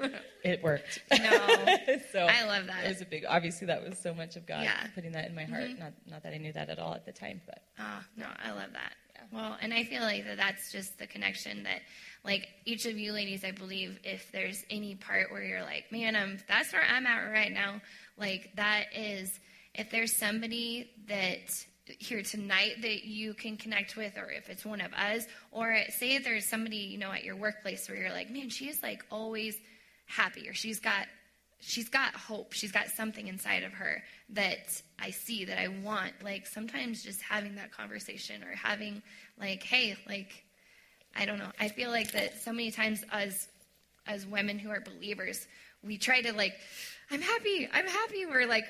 it 0.44 0.62
worked. 0.62 1.02
No, 1.10 1.18
so 2.12 2.20
I 2.20 2.44
love 2.44 2.66
that. 2.66 2.84
It 2.84 2.88
was 2.88 3.00
a 3.00 3.06
big. 3.06 3.24
Obviously, 3.28 3.66
that 3.66 3.82
was 3.82 3.98
so 3.98 4.14
much 4.14 4.36
of 4.36 4.46
God 4.46 4.62
yeah. 4.62 4.86
putting 4.94 5.12
that 5.12 5.28
in 5.28 5.34
my 5.34 5.44
heart. 5.44 5.64
Mm-hmm. 5.64 5.80
Not, 5.80 5.92
not 6.08 6.22
that 6.22 6.32
I 6.32 6.38
knew 6.38 6.52
that 6.52 6.68
at 6.68 6.78
all 6.78 6.94
at 6.94 7.04
the 7.04 7.12
time, 7.12 7.40
but. 7.46 7.62
Oh 7.78 8.00
no, 8.16 8.26
I 8.44 8.50
love 8.52 8.72
that. 8.72 8.92
Yeah. 9.14 9.22
Well, 9.32 9.56
and 9.60 9.74
I 9.74 9.84
feel 9.84 10.02
like 10.02 10.24
that 10.26 10.36
that's 10.36 10.70
just 10.70 10.98
the 10.98 11.06
connection 11.06 11.64
that, 11.64 11.80
like 12.24 12.48
each 12.64 12.86
of 12.86 12.96
you 12.96 13.12
ladies, 13.12 13.44
I 13.44 13.50
believe, 13.50 13.98
if 14.04 14.30
there's 14.32 14.64
any 14.70 14.94
part 14.94 15.32
where 15.32 15.42
you're 15.42 15.62
like, 15.62 15.90
man, 15.90 16.14
I'm 16.14 16.38
that's 16.48 16.72
where 16.72 16.82
I'm 16.82 17.06
at 17.06 17.30
right 17.30 17.52
now. 17.52 17.80
Like 18.16 18.52
that 18.56 18.86
is, 18.94 19.38
if 19.74 19.90
there's 19.90 20.16
somebody 20.16 20.90
that 21.08 21.64
here 21.98 22.22
tonight 22.22 22.74
that 22.82 23.04
you 23.04 23.34
can 23.34 23.56
connect 23.56 23.96
with, 23.96 24.16
or 24.18 24.30
if 24.30 24.48
it's 24.48 24.64
one 24.64 24.80
of 24.80 24.92
us, 24.92 25.26
or 25.50 25.76
say 25.90 26.16
if 26.16 26.24
there's 26.24 26.48
somebody 26.48 26.76
you 26.76 26.98
know 26.98 27.10
at 27.10 27.24
your 27.24 27.36
workplace 27.36 27.88
where 27.88 27.98
you're 27.98 28.12
like, 28.12 28.30
man, 28.30 28.48
she 28.48 28.68
is 28.68 28.82
like 28.82 29.04
always 29.10 29.56
happy 30.08 30.48
or 30.48 30.54
she's 30.54 30.80
got 30.80 31.06
she's 31.60 31.88
got 31.88 32.14
hope 32.14 32.52
she's 32.52 32.72
got 32.72 32.88
something 32.88 33.28
inside 33.28 33.62
of 33.62 33.72
her 33.72 34.02
that 34.30 34.80
i 35.00 35.10
see 35.10 35.44
that 35.44 35.60
i 35.60 35.68
want 35.68 36.12
like 36.22 36.46
sometimes 36.46 37.02
just 37.02 37.20
having 37.22 37.54
that 37.56 37.70
conversation 37.72 38.42
or 38.42 38.54
having 38.54 39.02
like 39.40 39.62
hey 39.62 39.96
like 40.08 40.44
i 41.16 41.24
don't 41.24 41.38
know 41.38 41.50
i 41.60 41.68
feel 41.68 41.90
like 41.90 42.12
that 42.12 42.40
so 42.42 42.52
many 42.52 42.70
times 42.70 43.04
as 43.12 43.48
as 44.06 44.26
women 44.26 44.58
who 44.58 44.70
are 44.70 44.80
believers 44.80 45.46
we 45.82 45.98
try 45.98 46.20
to 46.22 46.32
like, 46.32 46.54
I'm 47.10 47.20
happy, 47.20 47.68
I'm 47.72 47.86
happy. 47.86 48.26
We're 48.26 48.46
like, 48.46 48.64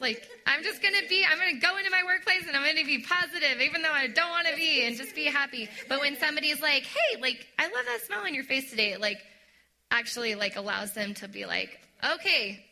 like 0.00 0.28
I'm 0.46 0.62
just 0.62 0.82
gonna 0.82 1.06
be, 1.08 1.24
I'm 1.24 1.38
gonna 1.38 1.60
go 1.60 1.76
into 1.78 1.90
my 1.90 2.02
workplace 2.04 2.46
and 2.46 2.56
I'm 2.56 2.64
gonna 2.64 2.86
be 2.86 3.02
positive, 3.02 3.60
even 3.60 3.82
though 3.82 3.92
I 3.92 4.08
don't 4.08 4.30
want 4.30 4.46
to 4.48 4.56
be, 4.56 4.86
and 4.86 4.96
just 4.96 5.14
be 5.14 5.24
happy. 5.24 5.68
But 5.88 6.00
when 6.00 6.16
somebody's 6.16 6.60
like, 6.60 6.84
hey, 6.84 7.20
like 7.20 7.46
I 7.58 7.64
love 7.64 7.84
that 7.86 8.00
smile 8.06 8.24
on 8.24 8.34
your 8.34 8.44
face 8.44 8.70
today, 8.70 8.96
like 8.96 9.18
actually 9.94 10.34
like 10.34 10.56
allows 10.56 10.92
them 10.92 11.14
to 11.14 11.28
be 11.28 11.46
like, 11.46 11.80
okay, 12.14 12.64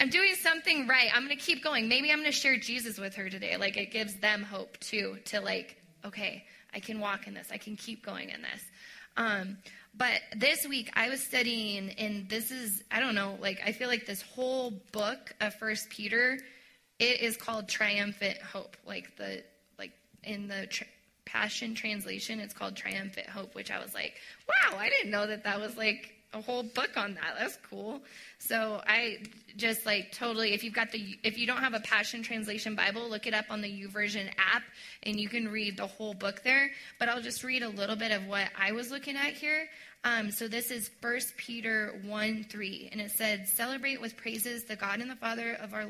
I'm 0.00 0.08
doing 0.08 0.34
something 0.34 0.88
right. 0.88 1.08
I'm 1.14 1.24
going 1.24 1.36
to 1.36 1.42
keep 1.42 1.62
going. 1.62 1.88
Maybe 1.88 2.10
I'm 2.10 2.18
going 2.18 2.32
to 2.32 2.36
share 2.36 2.56
Jesus 2.56 2.98
with 2.98 3.14
her 3.16 3.28
today. 3.28 3.56
Like 3.56 3.76
it 3.76 3.92
gives 3.92 4.16
them 4.16 4.42
hope 4.42 4.78
too 4.80 5.18
to 5.26 5.40
like, 5.40 5.76
okay, 6.04 6.44
I 6.74 6.80
can 6.80 6.98
walk 6.98 7.26
in 7.26 7.34
this. 7.34 7.48
I 7.52 7.58
can 7.58 7.76
keep 7.76 8.04
going 8.04 8.30
in 8.30 8.40
this. 8.42 8.62
Um, 9.16 9.58
but 9.94 10.20
this 10.34 10.66
week 10.66 10.90
I 10.94 11.10
was 11.10 11.22
studying, 11.22 11.90
and 11.98 12.26
this 12.28 12.50
is 12.50 12.82
I 12.90 12.98
don't 12.98 13.14
know, 13.14 13.36
like 13.42 13.60
I 13.64 13.72
feel 13.72 13.88
like 13.88 14.06
this 14.06 14.22
whole 14.22 14.72
book 14.90 15.34
of 15.42 15.54
First 15.56 15.90
Peter, 15.90 16.38
it 16.98 17.20
is 17.20 17.36
called 17.36 17.68
triumphant 17.68 18.38
hope. 18.38 18.76
Like 18.86 19.14
the 19.16 19.44
like 19.78 19.92
in 20.24 20.48
the 20.48 20.66
tr- 20.66 20.84
Passion 21.26 21.74
translation, 21.74 22.40
it's 22.40 22.54
called 22.54 22.74
triumphant 22.74 23.28
hope, 23.28 23.54
which 23.54 23.70
I 23.70 23.82
was 23.82 23.92
like, 23.92 24.14
wow, 24.48 24.78
I 24.78 24.88
didn't 24.88 25.10
know 25.10 25.26
that 25.26 25.44
that 25.44 25.60
was 25.60 25.76
like 25.76 26.14
a 26.34 26.40
whole 26.40 26.62
book 26.62 26.96
on 26.96 27.14
that. 27.14 27.36
That's 27.38 27.58
cool. 27.68 28.00
So 28.38 28.80
I 28.86 29.18
just 29.56 29.84
like 29.84 30.12
totally 30.12 30.54
if 30.54 30.64
you've 30.64 30.74
got 30.74 30.90
the 30.90 31.18
if 31.22 31.38
you 31.38 31.46
don't 31.46 31.58
have 31.58 31.74
a 31.74 31.80
Passion 31.80 32.22
Translation 32.22 32.74
Bible, 32.74 33.08
look 33.08 33.26
it 33.26 33.34
up 33.34 33.46
on 33.50 33.60
the 33.60 33.68
YouVersion 33.68 34.28
app 34.38 34.62
and 35.02 35.20
you 35.20 35.28
can 35.28 35.48
read 35.48 35.76
the 35.76 35.86
whole 35.86 36.14
book 36.14 36.42
there. 36.42 36.70
But 36.98 37.08
I'll 37.08 37.22
just 37.22 37.44
read 37.44 37.62
a 37.62 37.68
little 37.68 37.96
bit 37.96 38.12
of 38.12 38.26
what 38.26 38.48
I 38.58 38.72
was 38.72 38.90
looking 38.90 39.16
at 39.16 39.34
here. 39.34 39.68
Um, 40.04 40.32
so 40.32 40.48
this 40.48 40.72
is 40.72 40.90
First 41.00 41.36
Peter 41.36 42.00
1 42.04 42.46
3, 42.50 42.88
and 42.90 43.00
it 43.00 43.12
said, 43.12 43.46
Celebrate 43.46 44.00
with 44.00 44.16
praises 44.16 44.64
the 44.64 44.74
God 44.74 44.98
and 44.98 45.08
the 45.08 45.14
Father 45.14 45.56
of 45.62 45.74
our 45.74 45.86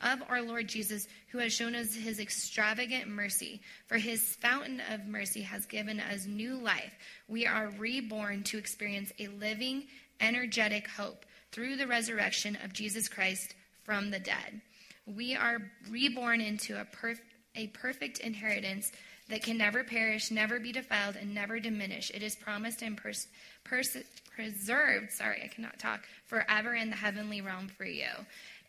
of 0.00 0.22
our 0.28 0.42
Lord 0.42 0.68
Jesus, 0.68 1.06
who 1.28 1.38
has 1.38 1.52
shown 1.52 1.74
us 1.74 1.94
his 1.94 2.20
extravagant 2.20 3.08
mercy. 3.08 3.60
For 3.86 3.96
his 3.96 4.36
fountain 4.36 4.82
of 4.92 5.06
mercy 5.06 5.42
has 5.42 5.66
given 5.66 6.00
us 6.00 6.26
new 6.26 6.56
life. 6.56 6.92
We 7.28 7.46
are 7.46 7.72
reborn 7.78 8.42
to 8.44 8.58
experience 8.58 9.12
a 9.18 9.28
living, 9.28 9.84
energetic 10.20 10.88
hope 10.88 11.24
through 11.52 11.76
the 11.76 11.86
resurrection 11.86 12.58
of 12.62 12.72
Jesus 12.72 13.08
Christ 13.08 13.54
from 13.84 14.10
the 14.10 14.18
dead. 14.18 14.60
We 15.06 15.34
are 15.34 15.58
reborn 15.88 16.40
into 16.40 16.80
a, 16.80 16.84
perf- 16.84 17.20
a 17.54 17.68
perfect 17.68 18.18
inheritance 18.18 18.92
that 19.28 19.42
can 19.42 19.58
never 19.58 19.82
perish, 19.82 20.30
never 20.30 20.60
be 20.60 20.72
defiled, 20.72 21.16
and 21.16 21.34
never 21.34 21.58
diminish. 21.58 22.10
It 22.10 22.22
is 22.22 22.36
promised 22.36 22.82
and 22.82 22.96
pers- 22.96 23.26
pers- 23.64 23.96
preserved, 24.34 25.10
sorry, 25.12 25.42
I 25.44 25.48
cannot 25.48 25.78
talk, 25.78 26.04
forever 26.26 26.74
in 26.74 26.90
the 26.90 26.96
heavenly 26.96 27.40
realm 27.40 27.68
for 27.68 27.84
you. 27.84 28.06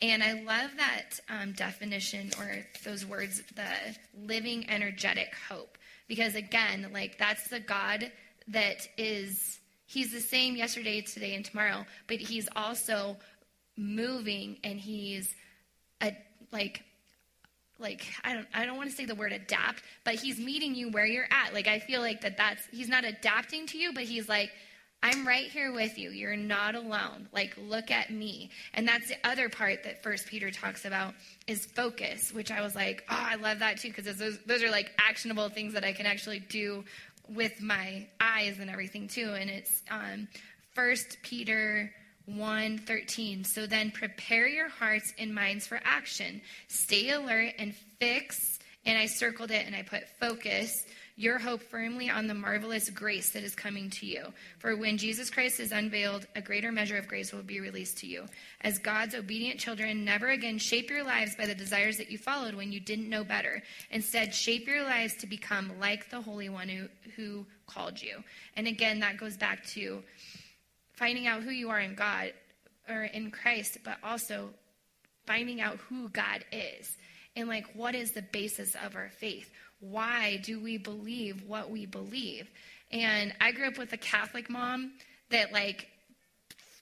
And 0.01 0.21
I 0.21 0.33
love 0.33 0.71
that 0.77 1.19
um, 1.29 1.53
definition 1.53 2.31
or 2.39 2.65
those 2.83 3.05
words, 3.05 3.41
the 3.55 3.97
living, 4.25 4.69
energetic 4.69 5.33
hope. 5.49 5.77
Because 6.07 6.35
again, 6.35 6.89
like 6.93 7.17
that's 7.17 7.47
the 7.49 7.59
God 7.59 8.11
that 8.49 8.87
is, 8.97 9.59
he's 9.85 10.11
the 10.11 10.19
same 10.19 10.55
yesterday, 10.55 11.01
today, 11.01 11.35
and 11.35 11.43
tomorrow, 11.43 11.85
but 12.07 12.17
he's 12.17 12.47
also 12.55 13.17
moving 13.75 14.57
and 14.63 14.79
he's 14.79 15.33
a, 16.01 16.15
like, 16.51 16.83
like 17.79 18.05
I 18.23 18.33
don't 18.33 18.47
I 18.55 18.65
don't 18.65 18.77
want 18.77 18.89
to 18.89 18.95
say 18.95 19.05
the 19.05 19.13
word 19.15 19.33
adapt, 19.33 19.83
but 20.03 20.15
he's 20.15 20.39
meeting 20.39 20.73
you 20.73 20.89
where 20.89 21.05
you're 21.05 21.27
at. 21.29 21.53
Like 21.53 21.67
I 21.67 21.79
feel 21.79 22.01
like 22.01 22.21
that 22.21 22.37
that's 22.37 22.65
he's 22.71 22.89
not 22.89 23.05
adapting 23.05 23.67
to 23.67 23.77
you, 23.77 23.93
but 23.93 24.03
he's 24.03 24.27
like 24.27 24.51
I'm 25.03 25.27
right 25.27 25.45
here 25.45 25.71
with 25.71 25.97
you. 25.97 26.09
You're 26.09 26.35
not 26.35 26.75
alone. 26.75 27.29
Like, 27.31 27.55
look 27.57 27.91
at 27.91 28.09
me. 28.09 28.49
And 28.73 28.87
that's 28.87 29.07
the 29.07 29.17
other 29.23 29.47
part 29.47 29.83
that 29.83 30.01
First 30.01 30.27
Peter 30.27 30.49
talks 30.49 30.85
about 30.85 31.13
is 31.45 31.65
focus, 31.65 32.33
which 32.33 32.51
I 32.51 32.61
was 32.61 32.75
like, 32.75 33.03
oh, 33.09 33.15
I 33.15 33.35
love 33.35 33.59
that 33.59 33.77
too, 33.77 33.89
because 33.89 34.17
those, 34.17 34.39
those 34.45 34.63
are 34.63 34.71
like 34.71 34.91
actionable 34.97 35.49
things 35.49 35.73
that 35.73 35.83
I 35.83 35.93
can 35.93 36.07
actually 36.07 36.39
do 36.39 36.83
with 37.29 37.61
my 37.61 38.07
eyes 38.19 38.57
and 38.59 38.69
everything 38.69 39.07
too. 39.07 39.33
And 39.33 39.49
it's 39.49 39.83
um, 39.91 40.27
First 40.73 41.17
Peter 41.21 41.91
1 42.25 42.79
13. 42.79 43.43
So 43.43 43.65
then 43.65 43.91
prepare 43.91 44.47
your 44.47 44.69
hearts 44.69 45.13
and 45.17 45.33
minds 45.33 45.67
for 45.67 45.79
action. 45.83 46.41
Stay 46.67 47.09
alert 47.11 47.53
and 47.57 47.73
fix. 47.99 48.59
And 48.85 48.97
I 48.97 49.05
circled 49.05 49.51
it 49.51 49.65
and 49.65 49.75
I 49.75 49.83
put 49.83 50.03
focus 50.19 50.85
your 51.19 51.39
hope 51.39 51.63
firmly 51.63 52.11
on 52.11 52.27
the 52.27 52.33
marvelous 52.35 52.91
grace 52.91 53.31
that 53.31 53.43
is 53.43 53.55
coming 53.55 53.89
to 53.89 54.05
you. 54.05 54.31
For 54.59 54.77
when 54.77 54.99
Jesus 54.99 55.31
Christ 55.31 55.59
is 55.59 55.71
unveiled, 55.71 56.27
a 56.35 56.41
greater 56.41 56.71
measure 56.71 56.95
of 56.95 57.07
grace 57.07 57.33
will 57.33 57.41
be 57.41 57.59
released 57.59 57.97
to 57.99 58.07
you. 58.07 58.25
As 58.61 58.77
God's 58.77 59.15
obedient 59.15 59.59
children, 59.59 60.05
never 60.05 60.29
again 60.29 60.59
shape 60.59 60.91
your 60.91 61.03
lives 61.03 61.35
by 61.35 61.47
the 61.47 61.55
desires 61.55 61.97
that 61.97 62.11
you 62.11 62.19
followed 62.19 62.53
when 62.53 62.71
you 62.71 62.79
didn't 62.79 63.09
know 63.09 63.23
better. 63.23 63.63
Instead, 63.89 64.31
shape 64.31 64.67
your 64.67 64.83
lives 64.83 65.15
to 65.15 65.27
become 65.27 65.79
like 65.79 66.07
the 66.11 66.21
Holy 66.21 66.49
One 66.49 66.69
who, 66.69 66.87
who 67.15 67.47
called 67.65 67.99
you. 67.99 68.23
And 68.55 68.67
again, 68.67 68.99
that 68.99 69.17
goes 69.17 69.35
back 69.35 69.65
to 69.69 70.03
finding 70.93 71.25
out 71.25 71.41
who 71.41 71.51
you 71.51 71.71
are 71.71 71.79
in 71.79 71.95
God 71.95 72.31
or 72.87 73.05
in 73.05 73.31
Christ, 73.31 73.79
but 73.83 73.97
also 74.03 74.51
finding 75.25 75.61
out 75.61 75.77
who 75.89 76.09
God 76.09 76.45
is 76.51 76.95
and 77.35 77.47
like 77.47 77.65
what 77.73 77.95
is 77.95 78.11
the 78.11 78.21
basis 78.21 78.75
of 78.83 78.95
our 78.95 79.09
faith 79.09 79.49
why 79.79 80.37
do 80.43 80.59
we 80.59 80.77
believe 80.77 81.43
what 81.47 81.69
we 81.69 81.85
believe? 81.85 82.49
And 82.91 83.33
I 83.41 83.51
grew 83.51 83.67
up 83.67 83.77
with 83.77 83.93
a 83.93 83.97
Catholic 83.97 84.49
mom 84.49 84.93
that 85.29 85.51
like 85.51 85.87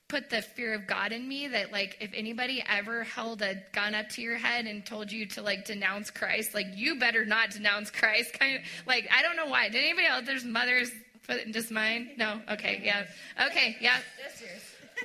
put 0.08 0.30
the 0.30 0.42
fear 0.42 0.74
of 0.74 0.86
God 0.86 1.12
in 1.12 1.28
me 1.28 1.48
that 1.48 1.72
like 1.72 1.98
if 2.00 2.12
anybody 2.14 2.64
ever 2.70 3.04
held 3.04 3.42
a 3.42 3.56
gun 3.74 3.96
up 3.96 4.08
to 4.10 4.22
your 4.22 4.38
head 4.38 4.66
and 4.66 4.86
told 4.86 5.12
you 5.12 5.26
to 5.26 5.42
like 5.42 5.66
denounce 5.66 6.12
Christ, 6.12 6.54
like 6.54 6.68
you 6.76 7.00
better 7.00 7.26
not 7.26 7.52
denounce 7.52 7.90
Christ. 7.90 8.34
Kind 8.40 8.58
of 8.58 8.62
like 8.86 9.10
I 9.12 9.22
don't 9.24 9.36
know 9.36 9.48
why. 9.48 9.70
Did 9.70 9.84
anybody 9.84 10.08
else 10.08 10.26
there's 10.26 10.46
mothers 10.46 10.92
put 11.28 11.52
just 11.52 11.72
mine? 11.72 12.12
No? 12.18 12.40
Okay, 12.52 12.82
yeah. 12.84 13.06
Okay, 13.48 13.76
yeah. 13.82 13.98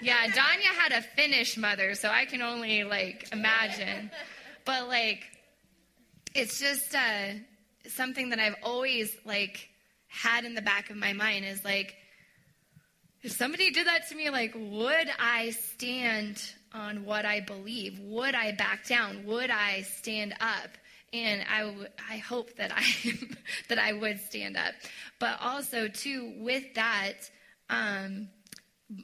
Yeah, 0.02 0.28
Danya 0.28 0.72
had 0.78 0.92
a 0.92 1.02
Finnish 1.02 1.56
mother, 1.56 1.94
so 1.94 2.08
I 2.08 2.24
can 2.24 2.42
only 2.42 2.84
like 2.84 3.28
imagine. 3.32 4.10
But 4.64 4.88
like 4.88 5.24
it's 6.34 6.60
just 6.60 6.94
uh 6.94 7.32
something 7.88 8.30
that 8.30 8.38
I've 8.38 8.56
always 8.62 9.16
like 9.24 9.68
had 10.08 10.44
in 10.44 10.54
the 10.54 10.62
back 10.62 10.90
of 10.90 10.96
my 10.96 11.12
mind 11.12 11.44
is 11.44 11.64
like, 11.64 11.94
if 13.22 13.32
somebody 13.32 13.70
did 13.70 13.86
that 13.86 14.08
to 14.08 14.14
me, 14.14 14.30
like, 14.30 14.54
would 14.56 15.10
I 15.18 15.50
stand 15.50 16.42
on 16.72 17.04
what 17.04 17.24
I 17.24 17.40
believe? 17.40 17.98
Would 18.00 18.34
I 18.34 18.52
back 18.52 18.86
down? 18.86 19.24
Would 19.26 19.50
I 19.50 19.82
stand 19.82 20.34
up? 20.40 20.70
And 21.12 21.44
I, 21.50 21.60
w- 21.62 21.88
I 22.10 22.16
hope 22.18 22.56
that 22.56 22.72
I 22.74 22.84
that 23.68 23.78
I 23.78 23.92
would 23.92 24.20
stand 24.20 24.56
up. 24.56 24.74
But 25.18 25.38
also 25.40 25.88
too, 25.88 26.32
with 26.38 26.74
that, 26.74 27.30
um, 27.68 28.28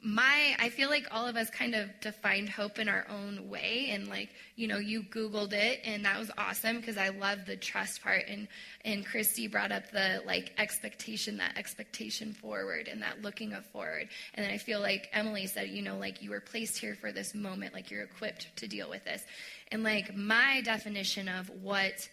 my 0.03 0.55
i 0.59 0.67
feel 0.67 0.89
like 0.89 1.07
all 1.11 1.25
of 1.25 1.37
us 1.37 1.49
kind 1.49 1.73
of 1.73 1.89
defined 2.01 2.49
hope 2.49 2.77
in 2.77 2.89
our 2.89 3.05
own 3.09 3.47
way 3.47 3.87
and 3.91 4.09
like 4.09 4.29
you 4.57 4.67
know 4.67 4.77
you 4.77 5.01
googled 5.01 5.53
it 5.53 5.79
and 5.85 6.03
that 6.03 6.19
was 6.19 6.29
awesome 6.37 6.77
because 6.77 6.97
i 6.97 7.07
love 7.07 7.39
the 7.45 7.55
trust 7.55 8.01
part 8.01 8.23
and 8.27 8.49
and 8.83 9.05
christy 9.05 9.47
brought 9.47 9.71
up 9.71 9.89
the 9.91 10.21
like 10.25 10.51
expectation 10.57 11.37
that 11.37 11.57
expectation 11.57 12.33
forward 12.33 12.89
and 12.91 13.01
that 13.01 13.21
looking 13.21 13.53
of 13.53 13.65
forward. 13.67 14.09
And 14.33 14.45
then 14.45 14.53
i 14.53 14.57
feel 14.57 14.81
like 14.81 15.09
emily 15.13 15.47
said 15.47 15.69
you 15.69 15.81
know 15.81 15.97
like 15.97 16.21
you 16.21 16.31
were 16.31 16.41
placed 16.41 16.77
here 16.77 16.95
for 16.95 17.11
this 17.11 17.33
moment 17.33 17.73
like 17.73 17.89
you're 17.89 18.03
equipped 18.03 18.55
to 18.57 18.67
deal 18.67 18.89
with 18.89 19.03
this. 19.05 19.23
And 19.71 19.83
like 19.83 20.15
my 20.15 20.61
definition 20.61 21.27
of 21.27 21.49
what 21.61 22.09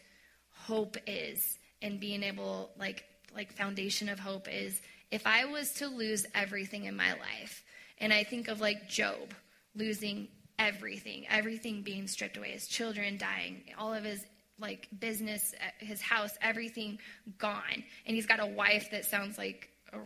hope 0.52 0.96
is 1.06 1.58
and 1.82 2.00
being 2.00 2.22
able 2.22 2.70
like 2.78 3.04
like 3.34 3.52
foundation 3.52 4.08
of 4.08 4.18
hope 4.18 4.48
is 4.50 4.80
if 5.14 5.28
I 5.28 5.44
was 5.44 5.70
to 5.74 5.86
lose 5.86 6.26
everything 6.34 6.86
in 6.86 6.96
my 6.96 7.12
life, 7.12 7.62
and 7.98 8.12
I 8.12 8.24
think 8.24 8.48
of 8.48 8.60
like 8.60 8.88
Job 8.88 9.32
losing 9.76 10.26
everything, 10.58 11.24
everything 11.30 11.82
being 11.82 12.08
stripped 12.08 12.36
away, 12.36 12.50
his 12.50 12.66
children 12.66 13.16
dying, 13.16 13.62
all 13.78 13.94
of 13.94 14.02
his 14.02 14.26
like 14.58 14.88
business, 14.98 15.54
uh, 15.60 15.84
his 15.84 16.02
house, 16.02 16.32
everything 16.42 16.98
gone. 17.38 17.84
And 18.06 18.16
he's 18.16 18.26
got 18.26 18.40
a 18.40 18.46
wife 18.46 18.90
that 18.90 19.04
sounds 19.04 19.38
like 19.38 19.68
a 19.92 19.98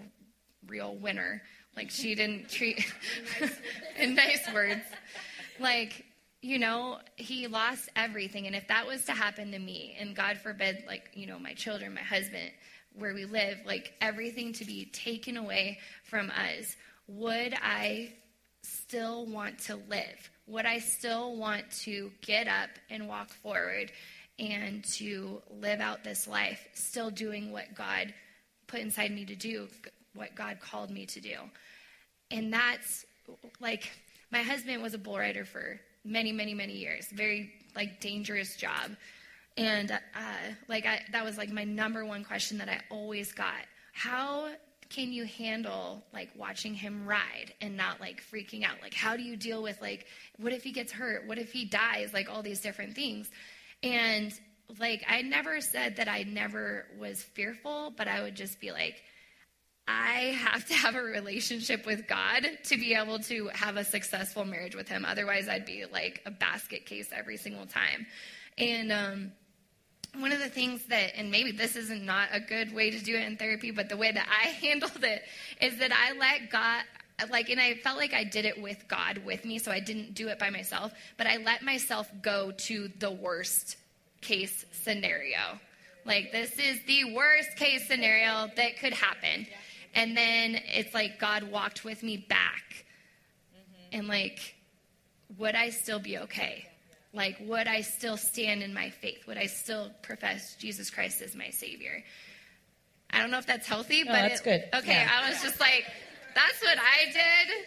real 0.66 0.94
winner. 0.96 1.40
Like 1.74 1.90
she 1.90 2.14
didn't 2.14 2.50
treat 2.50 2.84
in 3.98 4.14
nice 4.14 4.46
words. 4.52 4.84
Like, 5.58 6.04
you 6.42 6.58
know, 6.58 6.98
he 7.16 7.46
lost 7.46 7.88
everything. 7.96 8.46
And 8.46 8.54
if 8.54 8.68
that 8.68 8.86
was 8.86 9.06
to 9.06 9.12
happen 9.12 9.52
to 9.52 9.58
me, 9.58 9.96
and 9.98 10.14
God 10.14 10.36
forbid, 10.36 10.84
like, 10.86 11.10
you 11.14 11.26
know, 11.26 11.38
my 11.38 11.54
children, 11.54 11.94
my 11.94 12.02
husband, 12.02 12.50
where 12.98 13.14
we 13.14 13.24
live, 13.24 13.58
like 13.64 13.92
everything 14.00 14.52
to 14.54 14.64
be 14.64 14.86
taken 14.86 15.36
away 15.36 15.78
from 16.04 16.30
us, 16.30 16.76
would 17.06 17.54
I 17.62 18.12
still 18.62 19.26
want 19.26 19.58
to 19.60 19.76
live? 19.88 20.30
Would 20.46 20.66
I 20.66 20.78
still 20.78 21.36
want 21.36 21.70
to 21.82 22.10
get 22.22 22.48
up 22.48 22.70
and 22.90 23.08
walk 23.08 23.30
forward 23.30 23.92
and 24.38 24.84
to 24.84 25.42
live 25.60 25.80
out 25.80 26.04
this 26.04 26.26
life, 26.26 26.68
still 26.74 27.10
doing 27.10 27.52
what 27.52 27.74
God 27.74 28.12
put 28.66 28.80
inside 28.80 29.10
me 29.10 29.24
to 29.24 29.34
do, 29.34 29.68
what 30.14 30.34
God 30.34 30.58
called 30.60 30.90
me 30.90 31.06
to 31.06 31.20
do? 31.20 31.36
And 32.30 32.52
that's 32.52 33.04
like, 33.60 33.90
my 34.30 34.42
husband 34.42 34.82
was 34.82 34.94
a 34.94 34.98
bull 34.98 35.18
rider 35.18 35.44
for 35.44 35.80
many, 36.04 36.32
many, 36.32 36.54
many 36.54 36.74
years. 36.74 37.06
Very 37.12 37.52
like 37.74 38.00
dangerous 38.00 38.56
job. 38.56 38.96
And 39.58 39.90
uh, 39.90 39.98
like 40.68 40.86
I, 40.86 41.02
that 41.10 41.24
was 41.24 41.36
like 41.36 41.50
my 41.50 41.64
number 41.64 42.04
one 42.04 42.22
question 42.24 42.58
that 42.58 42.68
I 42.68 42.80
always 42.90 43.32
got. 43.32 43.66
How 43.92 44.50
can 44.88 45.12
you 45.12 45.24
handle 45.24 46.04
like 46.14 46.30
watching 46.36 46.74
him 46.74 47.06
ride 47.06 47.52
and 47.60 47.76
not 47.76 48.00
like 48.00 48.22
freaking 48.22 48.64
out? 48.64 48.76
Like 48.80 48.94
how 48.94 49.16
do 49.16 49.22
you 49.22 49.36
deal 49.36 49.62
with 49.62 49.80
like 49.82 50.06
what 50.38 50.52
if 50.52 50.62
he 50.62 50.70
gets 50.70 50.92
hurt? 50.92 51.26
What 51.26 51.38
if 51.38 51.52
he 51.52 51.64
dies? 51.64 52.12
Like 52.14 52.30
all 52.30 52.42
these 52.42 52.60
different 52.60 52.94
things. 52.94 53.28
And 53.82 54.32
like 54.78 55.04
I 55.08 55.22
never 55.22 55.60
said 55.60 55.96
that 55.96 56.08
I 56.08 56.22
never 56.22 56.86
was 56.98 57.20
fearful, 57.20 57.92
but 57.96 58.06
I 58.06 58.22
would 58.22 58.36
just 58.36 58.60
be 58.60 58.70
like 58.70 59.02
I 59.88 60.36
have 60.38 60.66
to 60.68 60.74
have 60.74 60.94
a 60.94 61.02
relationship 61.02 61.84
with 61.84 62.06
God 62.06 62.46
to 62.64 62.76
be 62.76 62.94
able 62.94 63.18
to 63.20 63.48
have 63.54 63.76
a 63.76 63.84
successful 63.84 64.44
marriage 64.44 64.76
with 64.76 64.86
Him. 64.86 65.04
Otherwise, 65.04 65.48
I'd 65.48 65.64
be 65.64 65.86
like 65.90 66.20
a 66.26 66.30
basket 66.30 66.84
case 66.84 67.08
every 67.10 67.38
single 67.38 67.64
time. 67.64 68.06
And 68.58 68.92
um, 68.92 69.32
one 70.16 70.32
of 70.32 70.38
the 70.38 70.48
things 70.48 70.84
that, 70.86 71.16
and 71.16 71.30
maybe 71.30 71.52
this 71.52 71.76
isn't 71.76 72.04
not 72.04 72.28
a 72.32 72.40
good 72.40 72.74
way 72.74 72.90
to 72.90 72.98
do 72.98 73.16
it 73.16 73.24
in 73.26 73.36
therapy, 73.36 73.70
but 73.70 73.88
the 73.88 73.96
way 73.96 74.10
that 74.10 74.26
I 74.28 74.48
handled 74.66 75.04
it 75.04 75.22
is 75.60 75.78
that 75.78 75.92
I 75.92 76.16
let 76.18 76.50
God, 76.50 76.82
like, 77.30 77.50
and 77.50 77.60
I 77.60 77.74
felt 77.74 77.98
like 77.98 78.14
I 78.14 78.24
did 78.24 78.44
it 78.44 78.60
with 78.60 78.84
God 78.88 79.18
with 79.24 79.44
me, 79.44 79.58
so 79.58 79.70
I 79.70 79.80
didn't 79.80 80.14
do 80.14 80.28
it 80.28 80.38
by 80.38 80.50
myself, 80.50 80.92
but 81.16 81.26
I 81.26 81.36
let 81.36 81.62
myself 81.62 82.10
go 82.22 82.52
to 82.52 82.88
the 82.98 83.10
worst 83.10 83.76
case 84.20 84.64
scenario. 84.72 85.58
Like, 86.04 86.32
this 86.32 86.58
is 86.58 86.80
the 86.86 87.14
worst 87.14 87.56
case 87.56 87.86
scenario 87.86 88.48
that 88.56 88.78
could 88.78 88.94
happen. 88.94 89.46
And 89.94 90.16
then 90.16 90.60
it's 90.74 90.94
like 90.94 91.18
God 91.18 91.44
walked 91.44 91.84
with 91.84 92.02
me 92.02 92.16
back. 92.16 92.84
Mm-hmm. 93.52 93.98
And 93.98 94.08
like, 94.08 94.54
would 95.36 95.54
I 95.54 95.70
still 95.70 95.98
be 95.98 96.18
okay? 96.18 96.66
Like, 97.18 97.36
would 97.40 97.66
I 97.66 97.80
still 97.80 98.16
stand 98.16 98.62
in 98.62 98.72
my 98.72 98.90
faith? 98.90 99.26
Would 99.26 99.38
I 99.38 99.46
still 99.46 99.90
profess 100.02 100.54
Jesus 100.54 100.88
Christ 100.88 101.20
as 101.20 101.34
my 101.34 101.50
Savior? 101.50 102.04
I 103.10 103.18
don't 103.20 103.32
know 103.32 103.38
if 103.38 103.46
that's 103.46 103.66
healthy, 103.66 104.04
but 104.04 104.12
that's 104.12 104.40
it, 104.40 104.44
good. 104.44 104.78
Okay, 104.78 104.92
yeah. 104.92 105.10
I 105.12 105.28
was 105.28 105.42
just 105.42 105.58
like, 105.58 105.84
that's 106.36 106.62
what 106.62 106.78
I 106.78 107.06
did. 107.06 107.66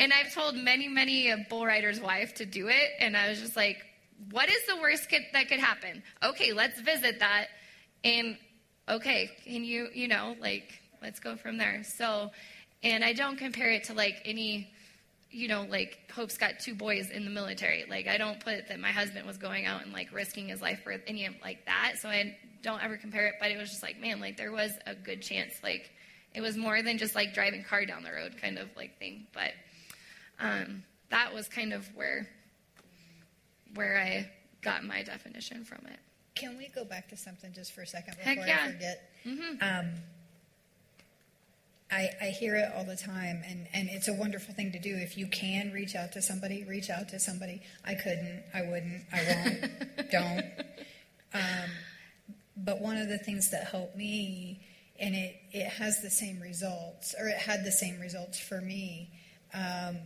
And 0.00 0.12
I've 0.12 0.34
told 0.34 0.56
many, 0.56 0.88
many 0.88 1.30
a 1.30 1.36
bull 1.48 1.64
rider's 1.64 2.00
wife 2.00 2.34
to 2.34 2.44
do 2.44 2.66
it, 2.66 2.90
and 2.98 3.16
I 3.16 3.28
was 3.28 3.40
just 3.40 3.54
like, 3.54 3.86
what 4.32 4.48
is 4.48 4.66
the 4.66 4.76
worst 4.82 5.08
could, 5.08 5.22
that 5.32 5.48
could 5.48 5.60
happen? 5.60 6.02
Okay, 6.24 6.52
let's 6.52 6.80
visit 6.80 7.20
that, 7.20 7.46
and 8.02 8.36
okay, 8.88 9.30
can 9.44 9.62
you, 9.62 9.86
you 9.94 10.08
know, 10.08 10.34
like 10.40 10.80
let's 11.00 11.20
go 11.20 11.36
from 11.36 11.58
there. 11.58 11.84
So, 11.84 12.32
and 12.82 13.04
I 13.04 13.12
don't 13.12 13.36
compare 13.36 13.70
it 13.70 13.84
to 13.84 13.94
like 13.94 14.20
any, 14.24 14.72
you 15.34 15.48
know, 15.48 15.66
like 15.68 15.98
Hope's 16.14 16.38
got 16.38 16.60
two 16.60 16.74
boys 16.74 17.10
in 17.10 17.24
the 17.24 17.30
military. 17.30 17.84
Like 17.90 18.06
I 18.06 18.18
don't 18.18 18.38
put 18.38 18.68
that 18.68 18.78
my 18.78 18.92
husband 18.92 19.26
was 19.26 19.36
going 19.36 19.66
out 19.66 19.82
and 19.82 19.92
like 19.92 20.12
risking 20.12 20.48
his 20.48 20.62
life 20.62 20.80
for 20.84 20.92
any 21.08 21.28
like 21.42 21.66
that. 21.66 21.94
So 22.00 22.08
I 22.08 22.36
don't 22.62 22.82
ever 22.82 22.96
compare 22.96 23.26
it. 23.26 23.34
But 23.40 23.50
it 23.50 23.58
was 23.58 23.68
just 23.68 23.82
like, 23.82 24.00
man, 24.00 24.20
like 24.20 24.36
there 24.36 24.52
was 24.52 24.70
a 24.86 24.94
good 24.94 25.22
chance. 25.22 25.54
Like 25.60 25.90
it 26.34 26.40
was 26.40 26.56
more 26.56 26.82
than 26.82 26.98
just 26.98 27.16
like 27.16 27.34
driving 27.34 27.64
car 27.64 27.84
down 27.84 28.04
the 28.04 28.12
road 28.12 28.36
kind 28.40 28.58
of 28.58 28.68
like 28.76 28.98
thing. 29.00 29.26
But 29.34 29.50
um, 30.38 30.84
that 31.10 31.34
was 31.34 31.48
kind 31.48 31.72
of 31.72 31.84
where 31.96 32.28
where 33.74 33.98
I 33.98 34.30
got 34.62 34.84
my 34.84 35.02
definition 35.02 35.64
from 35.64 35.80
it. 35.86 35.98
Can 36.36 36.56
we 36.56 36.68
go 36.68 36.84
back 36.84 37.08
to 37.08 37.16
something 37.16 37.52
just 37.52 37.72
for 37.72 37.82
a 37.82 37.86
second 37.88 38.16
before 38.18 38.46
yeah. 38.46 38.58
I 38.62 38.72
forget? 38.72 39.10
Mm-hmm. 39.26 39.56
Um, 39.60 39.94
I, 41.90 42.10
I 42.20 42.24
hear 42.26 42.56
it 42.56 42.72
all 42.76 42.84
the 42.84 42.96
time, 42.96 43.42
and, 43.46 43.68
and 43.72 43.88
it's 43.88 44.08
a 44.08 44.14
wonderful 44.14 44.54
thing 44.54 44.72
to 44.72 44.78
do. 44.78 44.96
If 44.96 45.16
you 45.16 45.26
can 45.26 45.70
reach 45.72 45.94
out 45.94 46.12
to 46.12 46.22
somebody, 46.22 46.64
reach 46.64 46.90
out 46.90 47.08
to 47.10 47.20
somebody. 47.20 47.62
I 47.84 47.94
couldn't, 47.94 48.42
I 48.52 48.62
wouldn't, 48.62 49.02
I 49.12 49.22
won't, 49.28 50.10
don't. 50.10 50.44
Um, 51.34 51.70
but 52.56 52.80
one 52.80 52.96
of 52.96 53.08
the 53.08 53.18
things 53.18 53.50
that 53.50 53.68
helped 53.68 53.96
me, 53.96 54.60
and 54.98 55.14
it, 55.14 55.36
it 55.52 55.68
has 55.68 56.00
the 56.00 56.10
same 56.10 56.40
results, 56.40 57.14
or 57.18 57.28
it 57.28 57.36
had 57.36 57.64
the 57.64 57.72
same 57.72 58.00
results 58.00 58.40
for 58.40 58.60
me, 58.60 59.10
um, 59.52 59.98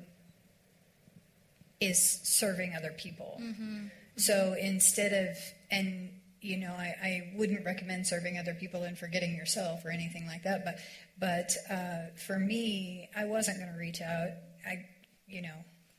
is 1.81 2.21
serving 2.23 2.75
other 2.77 2.93
people. 2.99 3.41
Mm-hmm. 3.41 3.87
So 4.17 4.57
instead 4.61 5.13
of, 5.13 5.37
and 5.71 6.11
you 6.41 6.57
know, 6.57 6.73
I, 6.73 6.95
I 7.03 7.33
wouldn't 7.37 7.65
recommend 7.65 8.07
serving 8.07 8.39
other 8.39 8.55
people 8.55 8.85
and 8.85 8.97
forgetting 8.97 9.35
yourself 9.35 9.85
or 9.85 9.91
anything 9.91 10.27
like 10.27 10.45
that. 10.45 10.65
But, 10.65 10.79
but 11.19 11.53
uh, 11.71 12.15
for 12.27 12.39
me, 12.39 13.09
I 13.17 13.25
wasn't 13.25 13.59
going 13.59 13.73
to 13.73 13.79
reach 13.79 14.01
out. 14.01 14.31
I, 14.67 14.87
you 15.27 15.43
know, 15.43 15.55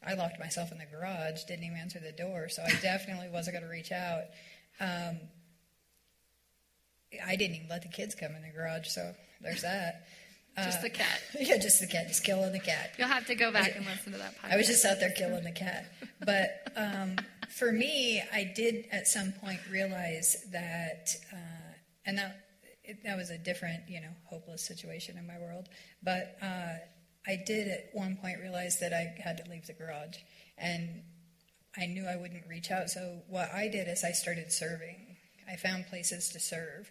I 0.06 0.14
locked 0.14 0.40
myself 0.40 0.72
in 0.72 0.78
the 0.78 0.86
garage, 0.86 1.44
didn't 1.44 1.66
even 1.66 1.78
answer 1.78 2.00
the 2.00 2.12
door, 2.12 2.50
so 2.50 2.64
I 2.64 2.70
definitely 2.82 3.30
wasn't 3.30 3.56
going 3.56 3.66
to 3.66 3.72
reach 3.72 3.92
out. 3.92 4.24
Um, 4.80 5.18
I 7.26 7.36
didn't 7.36 7.56
even 7.56 7.68
let 7.70 7.82
the 7.82 7.90
kids 7.90 8.16
come 8.16 8.36
in 8.36 8.42
the 8.42 8.50
garage, 8.56 8.88
so 8.88 9.14
there's 9.42 9.64
that. 9.64 10.08
Just 10.58 10.80
uh, 10.80 10.82
the 10.84 10.90
cat. 10.90 11.22
Yeah, 11.40 11.58
just 11.58 11.80
the 11.80 11.88
cat, 11.88 12.08
just 12.08 12.24
killing 12.24 12.52
the 12.52 12.60
cat. 12.60 12.92
You'll 12.98 13.08
have 13.08 13.26
to 13.28 13.36
go 13.36 13.52
back 13.52 13.74
and 13.76 13.86
listen 13.86 14.12
to 14.14 14.18
that 14.20 14.36
podcast. 14.38 14.54
I 14.54 14.58
was 14.58 14.68
just 14.68 14.86
out 14.86 15.00
there 15.00 15.12
killing 15.12 15.44
the 15.44 15.52
cat. 15.52 15.92
But 16.26 16.72
um, 16.76 17.16
for 17.50 17.72
me, 17.72 18.22
I 18.34 18.52
did 18.56 18.86
at 18.92 19.08
some 19.08 19.34
point 19.34 19.60
realize 19.72 20.46
that, 20.52 21.10
uh, 21.34 21.74
and 22.06 22.18
that 22.18 22.46
it, 22.84 23.04
that 23.04 23.18
was 23.18 23.30
a 23.30 23.38
different, 23.38 23.84
you 23.88 24.02
know, 24.02 24.12
hopeless 24.26 24.66
situation 24.66 25.18
in 25.18 25.28
my 25.28 25.38
world. 25.38 25.70
But 26.04 26.38
uh, 26.42 26.78
I 27.28 27.44
did 27.46 27.68
at 27.68 27.90
one 27.94 28.18
point 28.18 28.40
realize 28.40 28.80
that 28.80 28.94
I 28.94 29.14
had 29.22 29.38
to 29.44 29.50
leave 29.50 29.68
the 29.68 29.74
garage, 29.74 30.18
and 30.58 31.02
I 31.78 31.86
knew 31.86 32.06
I 32.06 32.16
wouldn't 32.16 32.48
reach 32.48 32.72
out. 32.72 32.90
So 32.90 33.22
what 33.28 33.52
I 33.54 33.68
did 33.68 33.88
is 33.88 34.04
I 34.04 34.12
started 34.12 34.52
serving. 34.52 35.18
I 35.48 35.56
found 35.56 35.88
places 35.88 36.30
to 36.30 36.40
serve, 36.40 36.90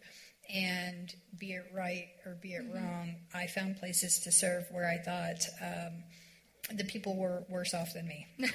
and 0.53 1.13
be 1.39 1.53
it 1.53 1.67
right 1.75 2.09
or 2.25 2.37
be 2.41 2.55
it 2.55 2.65
mm-hmm. 2.65 2.77
wrong, 2.77 3.15
I 3.35 3.47
found 3.47 3.77
places 3.79 4.21
to 4.21 4.33
serve 4.33 4.67
where 4.71 4.89
I 4.89 4.99
thought 4.99 5.45
um, 5.61 6.77
the 6.77 6.85
people 6.85 7.17
were 7.17 7.45
worse 7.49 7.75
off 7.75 7.95
than 7.95 8.07
me. 8.07 8.27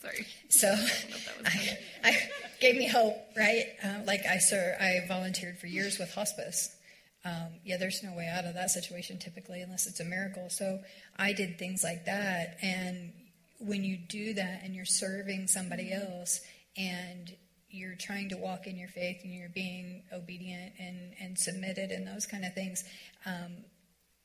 Sorry. 0.00 0.26
So 0.48 0.74
I, 1.44 1.78
I, 2.04 2.16
gave 2.60 2.76
me 2.76 2.88
hope, 2.88 3.16
right? 3.36 3.66
Uh, 3.84 4.00
like 4.06 4.24
I, 4.26 4.38
sir, 4.38 4.76
I 4.80 5.06
volunteered 5.06 5.58
for 5.58 5.66
years 5.66 5.98
with 5.98 6.12
hospice. 6.12 6.74
Um, 7.24 7.48
yeah, 7.64 7.76
there's 7.76 8.02
no 8.02 8.14
way 8.14 8.28
out 8.28 8.46
of 8.46 8.54
that 8.54 8.70
situation 8.70 9.18
typically 9.18 9.60
unless 9.60 9.86
it's 9.86 10.00
a 10.00 10.04
miracle. 10.04 10.48
So 10.48 10.80
I 11.18 11.32
did 11.32 11.58
things 11.58 11.84
like 11.84 12.06
that. 12.06 12.56
And 12.62 13.12
when 13.58 13.84
you 13.84 13.98
do 13.98 14.34
that 14.34 14.62
and 14.64 14.74
you're 14.74 14.86
serving 14.86 15.46
somebody 15.46 15.92
else 15.92 16.40
and 16.78 17.34
you're 17.68 17.94
trying 17.94 18.30
to 18.30 18.36
walk 18.36 18.66
in 18.66 18.78
your 18.78 18.88
faith 18.88 19.20
and 19.22 19.34
you're 19.34 19.50
being 19.50 20.02
obedient 20.12 20.72
and, 20.78 21.12
and 21.20 21.38
submitted 21.38 21.90
and 21.90 22.06
those 22.06 22.26
kind 22.26 22.44
of 22.44 22.54
things, 22.54 22.84
um, 23.26 23.52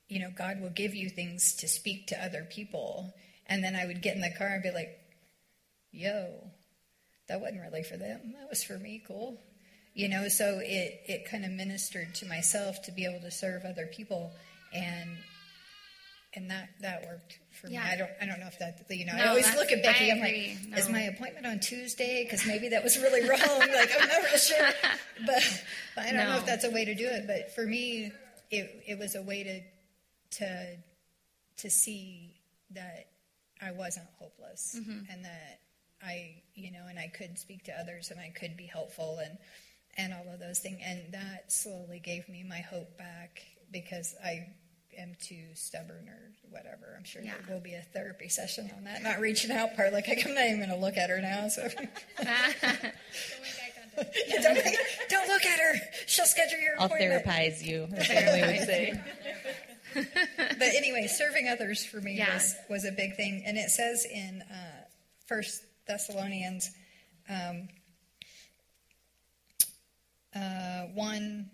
you 0.08 0.20
know, 0.20 0.32
God 0.38 0.62
will 0.62 0.70
give 0.70 0.96
you 0.96 1.10
things 1.10 1.56
to 1.56 1.68
speak 1.68 2.08
to 2.08 2.24
other 2.24 2.48
people. 2.50 3.14
And 3.48 3.62
then 3.62 3.76
I 3.76 3.86
would 3.86 4.02
get 4.02 4.16
in 4.16 4.22
the 4.22 4.34
car 4.38 4.48
and 4.48 4.64
be 4.64 4.72
like, 4.72 5.00
yo, 5.96 6.28
that 7.28 7.42
wasn't 7.42 7.62
really 7.62 7.84
for 7.84 7.98
them. 7.98 8.34
That 8.40 8.50
was 8.50 8.64
for 8.64 8.78
me. 8.78 9.04
Cool. 9.08 9.40
You 9.94 10.10
know, 10.10 10.28
so 10.28 10.60
it, 10.62 11.02
it 11.08 11.30
kind 11.30 11.46
of 11.46 11.52
ministered 11.52 12.14
to 12.16 12.26
myself 12.26 12.82
to 12.84 12.92
be 12.92 13.06
able 13.06 13.22
to 13.22 13.32
serve 13.32 13.64
other 13.64 13.88
people. 13.88 14.34
And 14.74 15.18
and 16.36 16.52
that 16.52 16.70
that 16.82 17.06
worked 17.06 17.40
for 17.52 17.68
yeah. 17.68 17.84
me. 17.84 17.90
I 17.92 17.96
don't 17.98 18.12
I 18.22 18.26
don't 18.26 18.40
know 18.40 18.48
if 18.48 18.60
that 18.60 18.86
you 18.90 19.06
know. 19.06 19.16
No, 19.16 19.24
I 19.24 19.28
always 19.28 19.54
look 19.56 19.72
at 19.72 19.82
Becky. 19.82 20.12
I 20.12 20.16
am 20.16 20.20
like, 20.20 20.70
no. 20.70 20.78
is 20.78 20.90
my 20.90 21.02
appointment 21.02 21.46
on 21.46 21.60
Tuesday? 21.60 22.24
Because 22.24 22.46
maybe 22.46 22.70
that 22.70 22.84
was 22.84 22.98
really 22.98 23.28
wrong. 23.28 23.40
like 23.60 23.92
I'm 24.00 24.08
not 24.08 24.24
really 24.24 24.38
sure, 24.38 24.70
but, 25.26 25.64
but 25.96 26.06
I 26.06 26.12
don't 26.12 26.26
no. 26.26 26.32
know 26.32 26.38
if 26.38 26.46
that's 26.46 26.66
a 26.66 26.72
way 26.72 26.86
to 26.86 26.94
do 26.94 27.08
it. 27.08 27.26
But 27.26 27.56
for 27.56 27.66
me, 27.66 28.12
it 28.52 28.84
it 28.86 29.00
was 29.00 29.16
a 29.16 29.22
way 29.22 29.44
to 29.44 30.40
to 30.40 30.78
to 31.58 31.70
see 31.70 32.36
that 32.72 33.08
I 33.62 33.72
wasn't 33.72 34.08
hopeless 34.20 34.76
mm-hmm. 34.78 35.10
and 35.10 35.24
that 35.24 35.60
I, 36.06 36.44
you 36.54 36.72
know, 36.72 36.86
and 36.90 37.00
I 37.00 37.08
could 37.08 37.38
speak 37.38 37.64
to 37.66 37.80
others 37.80 38.12
and 38.12 38.20
I 38.20 38.30
could 38.30 38.56
be 38.58 38.66
helpful 38.66 39.20
and 39.24 39.38
and 39.98 40.14
all 40.14 40.34
of 40.34 40.40
those 40.40 40.60
things. 40.60 40.80
And 40.84 41.14
that 41.14 41.52
slowly 41.52 42.00
gave 42.00 42.28
me 42.28 42.44
my 42.48 42.60
hope 42.60 42.98
back 42.98 43.42
because 43.72 44.14
I 44.24 44.48
am 44.98 45.16
too 45.22 45.44
stubborn 45.54 46.10
or 46.10 46.32
whatever. 46.50 46.96
I'm 46.98 47.04
sure 47.04 47.22
yeah. 47.22 47.34
there 47.46 47.56
will 47.56 47.64
be 47.64 47.76
a 47.76 47.82
therapy 47.82 48.30
session 48.30 48.70
on 48.76 48.84
that. 48.86 49.04
Not 49.04 49.20
reaching 49.20 49.52
out 49.52 49.76
part. 49.76 49.94
Like 49.94 50.06
I'm 50.10 50.34
not 50.34 50.46
even 50.46 50.58
going 50.58 50.70
to 50.70 50.76
look 50.76 50.98
at 50.98 51.10
her 51.10 51.22
now. 51.22 51.48
So. 51.48 51.68
yeah, 52.22 52.52
don't, 54.42 54.60
don't 55.10 55.28
look 55.28 55.46
at 55.46 55.60
her. 55.60 55.80
She'll 56.08 56.26
schedule 56.26 56.60
your 56.60 56.76
I'll 56.80 56.90
therapize 56.90 57.64
you, 57.64 57.88
as 57.96 58.08
Family 58.08 58.42
would 58.42 58.66
say. 58.66 59.02
but 59.96 60.68
anyway, 60.76 61.08
serving 61.08 61.48
others 61.48 61.86
for 61.86 62.02
me 62.02 62.18
yeah. 62.18 62.34
was, 62.34 62.56
was 62.70 62.86
a 62.86 62.92
big 62.92 63.16
thing. 63.16 63.44
And 63.46 63.58
it 63.58 63.70
says 63.70 64.06
in 64.06 64.44
uh, 64.52 64.56
First 65.28 65.64
Thessalonians 65.88 66.72
um, 67.30 67.68
uh, 70.36 70.84
1 70.94 71.50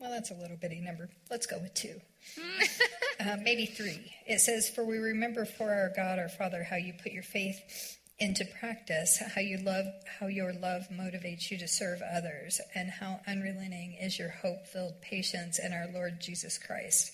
Well, 0.00 0.10
that's 0.10 0.30
a 0.30 0.34
little 0.34 0.56
bitty 0.56 0.80
number. 0.80 1.08
Let's 1.30 1.46
go 1.46 1.58
with 1.58 1.74
two. 1.74 2.00
uh, 3.20 3.36
maybe 3.42 3.66
three. 3.66 4.12
It 4.26 4.40
says, 4.40 4.68
For 4.68 4.84
we 4.84 4.98
remember 4.98 5.44
for 5.44 5.70
our 5.70 5.90
God, 5.94 6.18
our 6.18 6.28
Father, 6.28 6.62
how 6.62 6.76
you 6.76 6.92
put 7.02 7.12
your 7.12 7.22
faith 7.22 7.96
into 8.18 8.44
practice, 8.58 9.22
how 9.34 9.40
you 9.40 9.58
love, 9.58 9.86
how 10.18 10.26
your 10.26 10.52
love 10.52 10.88
motivates 10.92 11.50
you 11.50 11.58
to 11.58 11.68
serve 11.68 12.00
others, 12.02 12.60
and 12.74 12.90
how 12.90 13.20
unrelenting 13.26 13.96
is 14.00 14.18
your 14.18 14.30
hope-filled 14.30 15.00
patience 15.00 15.58
in 15.58 15.72
our 15.72 15.88
Lord 15.94 16.20
Jesus 16.20 16.58
Christ. 16.58 17.12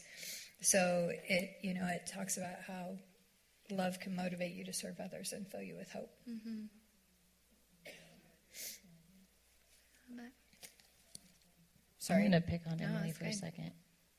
So 0.62 1.10
it, 1.28 1.56
you 1.62 1.74
know, 1.74 1.86
it 1.86 2.10
talks 2.10 2.38
about 2.38 2.56
how 2.66 2.96
love 3.70 4.00
can 4.00 4.14
motivate 4.14 4.54
you 4.54 4.64
to 4.64 4.72
serve 4.72 5.00
others 5.00 5.32
and 5.32 5.46
fill 5.48 5.62
you 5.62 5.76
with 5.76 5.90
hope. 5.90 6.10
Mm-hmm. 6.28 6.66
Sorry. 12.04 12.24
I'm 12.24 12.30
going 12.30 12.42
to 12.42 12.46
pick 12.46 12.60
on 12.70 12.76
no, 12.76 12.84
Emily 12.84 13.12
for 13.12 13.24
good. 13.24 13.32
a 13.32 13.36
second. 13.36 13.70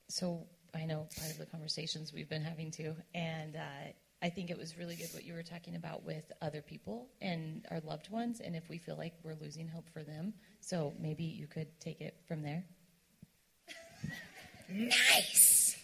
So 0.08 0.48
I 0.74 0.86
know 0.86 1.08
part 1.20 1.30
of 1.30 1.38
the 1.38 1.46
conversations 1.46 2.12
we've 2.12 2.28
been 2.28 2.42
having 2.42 2.72
too, 2.72 2.96
and 3.14 3.56
uh, 3.56 3.92
I 4.24 4.30
think 4.30 4.50
it 4.50 4.58
was 4.58 4.76
really 4.76 4.96
good 4.96 5.10
what 5.14 5.24
you 5.24 5.36
were 5.36 5.44
talking 5.44 5.76
about 5.76 6.04
with 6.04 6.24
other 6.42 6.64
people 6.64 7.10
and 7.22 7.64
our 7.70 7.80
loved 7.82 8.10
ones, 8.10 8.40
and 8.40 8.56
if 8.56 8.70
we 8.70 8.80
feel 8.80 8.98
like 8.98 9.14
we're 9.22 9.36
losing 9.40 9.68
hope 9.68 9.88
for 9.94 10.02
them. 10.02 10.34
So 10.62 10.94
maybe 11.00 11.26
you 11.26 11.46
could 11.46 11.68
take 11.80 12.02
it 12.02 12.16
from 12.28 12.42
there. 12.42 12.66
nice. 14.70 15.78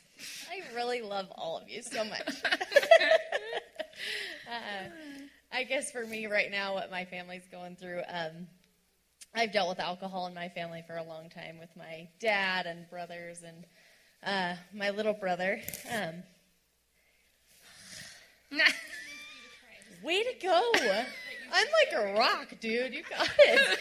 I 0.50 0.76
really 0.76 1.04
love 1.04 1.28
all 1.36 1.60
of 1.60 1.70
you 1.70 1.84
so 1.84 2.04
much. 2.04 2.34
uh, 4.52 4.90
I 5.52 5.64
guess 5.64 5.92
for 5.92 6.06
me 6.06 6.28
right 6.28 6.52
now, 6.52 6.74
what 6.74 6.92
my 6.92 7.06
family's 7.06 7.48
going 7.52 7.76
through, 7.76 8.02
um, 8.08 8.48
I've 9.34 9.54
dealt 9.54 9.70
with 9.70 9.80
alcohol 9.80 10.28
in 10.28 10.34
my 10.34 10.50
family 10.50 10.84
for 10.86 10.98
a 10.98 11.04
long 11.04 11.30
time 11.30 11.58
with 11.58 11.70
my 11.78 12.10
dad 12.20 12.66
and 12.66 12.90
brothers 12.90 13.44
and 13.44 13.66
uh, 14.24 14.56
my 14.74 14.90
little 14.90 15.14
brother. 15.14 15.62
Um, 15.90 16.24
way 20.04 20.24
to 20.24 20.34
go! 20.42 20.72
I'm 21.54 21.68
like 21.94 21.94
a 22.00 22.14
rock, 22.18 22.54
dude. 22.60 22.94
You 22.94 23.04
got 23.10 23.30
it. 23.40 23.80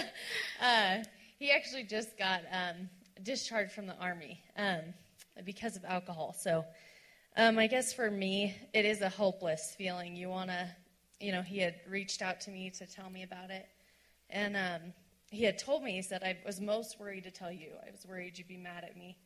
uh, 0.60 0.96
he 1.38 1.50
actually 1.50 1.84
just 1.84 2.18
got 2.18 2.42
um, 2.50 2.88
discharged 3.22 3.72
from 3.72 3.86
the 3.86 3.96
army 3.96 4.40
um, 4.56 4.80
because 5.44 5.76
of 5.76 5.84
alcohol. 5.84 6.34
So, 6.38 6.64
um, 7.36 7.58
I 7.58 7.66
guess 7.66 7.92
for 7.92 8.10
me, 8.10 8.54
it 8.74 8.84
is 8.84 9.00
a 9.00 9.08
hopeless 9.08 9.74
feeling. 9.76 10.16
You 10.16 10.28
want 10.28 10.50
to, 10.50 10.68
you 11.20 11.32
know, 11.32 11.42
he 11.42 11.58
had 11.58 11.76
reached 11.88 12.22
out 12.22 12.40
to 12.42 12.50
me 12.50 12.70
to 12.70 12.86
tell 12.86 13.08
me 13.10 13.22
about 13.22 13.50
it. 13.50 13.66
And 14.28 14.56
um, 14.56 14.92
he 15.30 15.44
had 15.44 15.58
told 15.58 15.82
me, 15.82 15.92
he 15.92 16.02
said, 16.02 16.22
I 16.22 16.36
was 16.44 16.60
most 16.60 17.00
worried 17.00 17.24
to 17.24 17.30
tell 17.30 17.52
you. 17.52 17.70
I 17.86 17.90
was 17.90 18.04
worried 18.06 18.38
you'd 18.38 18.48
be 18.48 18.56
mad 18.56 18.84
at 18.84 18.96
me. 18.96 19.16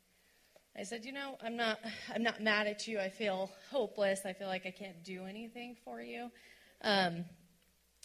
I 0.79 0.83
said, 0.83 1.05
you 1.05 1.13
know, 1.13 1.37
I'm 1.43 1.57
not, 1.57 1.79
I'm 2.15 2.23
not 2.23 2.43
mad 2.43 2.67
at 2.67 2.87
you. 2.87 3.01
I 3.01 3.09
feel 3.09 3.51
hopeless. 3.71 4.21
I 4.25 4.33
feel 4.33 4.49
like 4.49 4.67
I 4.67 4.71
can't 4.71 5.03
do 5.05 5.25
anything 5.25 5.77
for 5.85 6.01
you. 6.01 6.31
Um, 6.83 7.25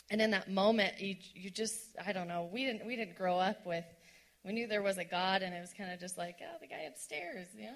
and 0.09 0.21
in 0.21 0.31
that 0.31 0.49
moment, 0.49 0.99
you, 0.99 1.15
you 1.33 1.49
just, 1.49 1.79
I 2.03 2.11
don't 2.11 2.27
know. 2.27 2.49
We 2.51 2.65
didn't, 2.65 2.85
we 2.85 2.95
didn't 2.95 3.17
grow 3.17 3.37
up 3.37 3.65
with. 3.65 3.85
We 4.43 4.53
knew 4.53 4.67
there 4.67 4.81
was 4.81 4.97
a 4.97 5.05
God, 5.05 5.43
and 5.43 5.53
it 5.53 5.59
was 5.59 5.71
kind 5.77 5.91
of 5.91 5.99
just 5.99 6.17
like, 6.17 6.37
oh, 6.41 6.57
the 6.59 6.67
guy 6.67 6.81
upstairs, 6.87 7.47
you 7.55 7.65
know, 7.65 7.73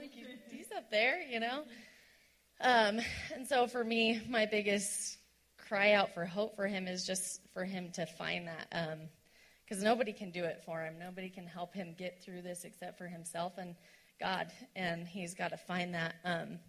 he's 0.50 0.72
up 0.76 0.90
there, 0.90 1.22
you 1.22 1.40
know. 1.40 1.64
Um, 2.62 3.00
and 3.34 3.48
so 3.48 3.68
for 3.68 3.84
me, 3.84 4.22
my 4.30 4.46
biggest 4.46 5.18
cry 5.58 5.94
out 5.94 6.14
for 6.14 6.26
hope 6.26 6.56
for 6.56 6.68
him 6.68 6.88
is 6.88 7.06
just 7.06 7.42
for 7.54 7.66
him 7.66 7.92
to 7.94 8.06
find 8.06 8.48
that 8.48 8.70
because 8.70 9.80
um, 9.80 9.84
nobody 9.84 10.14
can 10.14 10.32
do 10.32 10.44
it 10.44 10.62
for 10.66 10.84
him. 10.84 10.96
Nobody 11.00 11.30
can 11.30 11.48
help 11.48 11.74
him 11.74 11.96
get 11.98 12.24
through 12.24 12.42
this 12.44 12.64
except 12.64 12.98
for 12.98 13.08
himself 13.08 13.54
and 13.58 13.76
god 14.20 14.52
and 14.76 15.08
he's 15.08 15.34
got 15.34 15.50
to 15.50 15.58
find 15.58 15.94
that 15.94 16.16
um, 16.24 16.60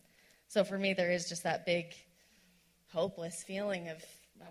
so 0.49 0.65
for 0.65 0.79
me 0.79 0.93
there 0.95 1.13
is 1.13 1.29
just 1.29 1.45
that 1.45 1.65
big 1.65 1.95
hopeless 2.93 3.45
feeling 3.45 3.89
of 3.89 4.03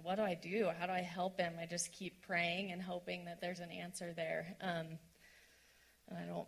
what 0.01 0.15
do 0.15 0.21
i 0.23 0.33
do? 0.33 0.69
How 0.79 0.87
do 0.87 0.93
i 0.93 1.01
help 1.01 1.39
him? 1.39 1.53
I 1.61 1.65
just 1.65 1.91
keep 1.91 2.25
praying 2.25 2.71
and 2.71 2.81
hoping 2.81 3.25
that 3.25 3.41
there's 3.41 3.59
an 3.59 3.71
answer 3.71 4.13
there 4.15 4.55
um, 4.61 4.97
and 6.09 6.17
i 6.17 6.25
don't 6.25 6.47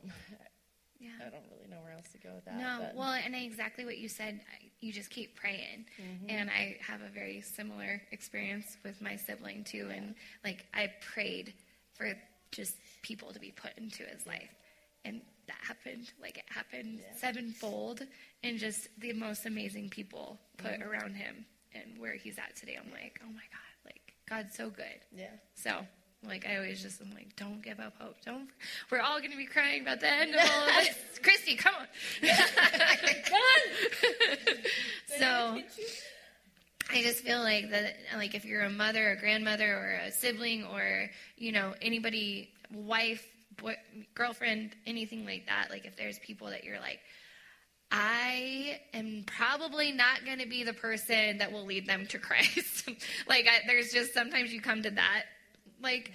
yeah. 1.00 1.10
I 1.20 1.30
don't 1.30 1.44
really 1.52 1.70
know 1.70 1.82
where 1.84 1.94
else 1.94 2.08
to 2.14 2.18
go 2.18 2.34
with 2.36 2.46
that. 2.46 2.56
No, 2.56 2.78
but. 2.82 2.96
well, 2.96 3.14
and 3.14 3.36
exactly 3.36 3.86
what 3.86 3.98
you 3.98 4.08
said, 4.10 4.42
you 4.80 4.92
just 4.94 5.10
keep 5.10 5.36
praying. 5.36 5.86
Mm-hmm. 6.02 6.30
And 6.30 6.50
I 6.50 6.78
have 6.82 7.02
a 7.02 7.10
very 7.10 7.42
similar 7.42 8.02
experience 8.12 8.78
with 8.84 9.02
my 9.02 9.16
sibling 9.16 9.64
too. 9.64 9.90
And 9.94 10.16
like 10.44 10.66
I 10.74 10.92
prayed 11.14 11.54
for 11.94 12.14
just 12.52 12.76
people 13.02 13.32
to 13.34 13.40
be 13.40 13.52
put 13.52 13.72
into 13.78 14.04
his 14.04 14.26
life. 14.28 14.50
And 15.06 15.22
that 15.48 15.58
happened. 15.62 16.12
Like 16.22 16.38
it 16.38 16.46
happened 16.50 17.00
Yeah. 17.00 17.18
sevenfold 17.18 18.02
and 18.44 18.58
just 18.60 18.88
the 19.00 19.14
most 19.14 19.46
amazing 19.46 19.90
people 19.90 20.40
put 20.58 20.72
Mm-hmm. 20.74 20.84
around 20.90 21.16
him 21.16 21.46
and 21.74 22.00
where 22.00 22.14
he's 22.14 22.38
at 22.38 22.56
today. 22.56 22.78
I'm 22.84 22.92
like, 22.92 23.20
oh 23.24 23.28
my 23.32 23.42
God, 23.52 23.86
like 23.86 24.14
God's 24.30 24.56
so 24.56 24.70
good. 24.70 25.00
yeah. 25.16 25.28
So, 25.56 25.86
like, 26.26 26.48
I 26.48 26.58
always 26.58 26.82
just, 26.82 27.02
I'm 27.02 27.14
like, 27.14 27.36
don't 27.36 27.62
give 27.62 27.80
up 27.80 27.94
hope. 28.00 28.16
Don't. 28.26 28.50
We're 28.92 29.02
all 29.02 29.20
going 29.20 29.32
to 29.32 29.38
be 29.38 29.46
crying 29.46 29.82
about 29.82 30.00
the 30.00 30.12
end 30.12 30.34
of 30.34 30.42
all 30.42 30.68
of 30.68 30.76
this. 30.76 30.96
Christy, 31.24 31.56
come 31.56 31.76
on. 31.76 31.86
so, 35.20 35.62
I 36.92 37.04
just 37.04 37.24
feel 37.24 37.40
like 37.40 37.70
that, 37.72 37.98
like, 38.16 38.34
if 38.34 38.46
you're 38.46 38.64
a 38.64 38.70
mother, 38.70 39.12
a 39.12 39.18
grandmother, 39.18 39.78
or 39.78 40.02
a 40.08 40.12
sibling, 40.12 40.66
or, 40.66 41.10
you 41.38 41.52
know, 41.52 41.74
anybody, 41.82 42.50
wife, 42.74 43.28
boy, 43.58 43.76
girlfriend, 44.16 44.76
anything 44.86 45.26
like 45.26 45.46
that, 45.48 45.70
like, 45.70 45.86
if 45.86 45.98
there's 45.98 46.18
people 46.20 46.48
that 46.48 46.64
you're 46.64 46.80
like, 46.80 47.00
I 47.92 48.80
am 48.94 49.24
probably 49.26 49.92
not 49.92 50.26
going 50.26 50.40
to 50.40 50.48
be 50.48 50.64
the 50.64 50.74
person 50.74 51.38
that 51.38 51.52
will 51.52 51.66
lead 51.66 51.88
them 51.88 52.06
to 52.08 52.20
Christ. 52.20 52.90
like, 53.30 53.48
I, 53.48 53.66
there's 53.66 53.92
just 53.92 54.14
sometimes 54.14 54.52
you 54.52 54.62
come 54.62 54.84
to 54.84 54.92
that, 54.92 55.24
like, 55.82 56.12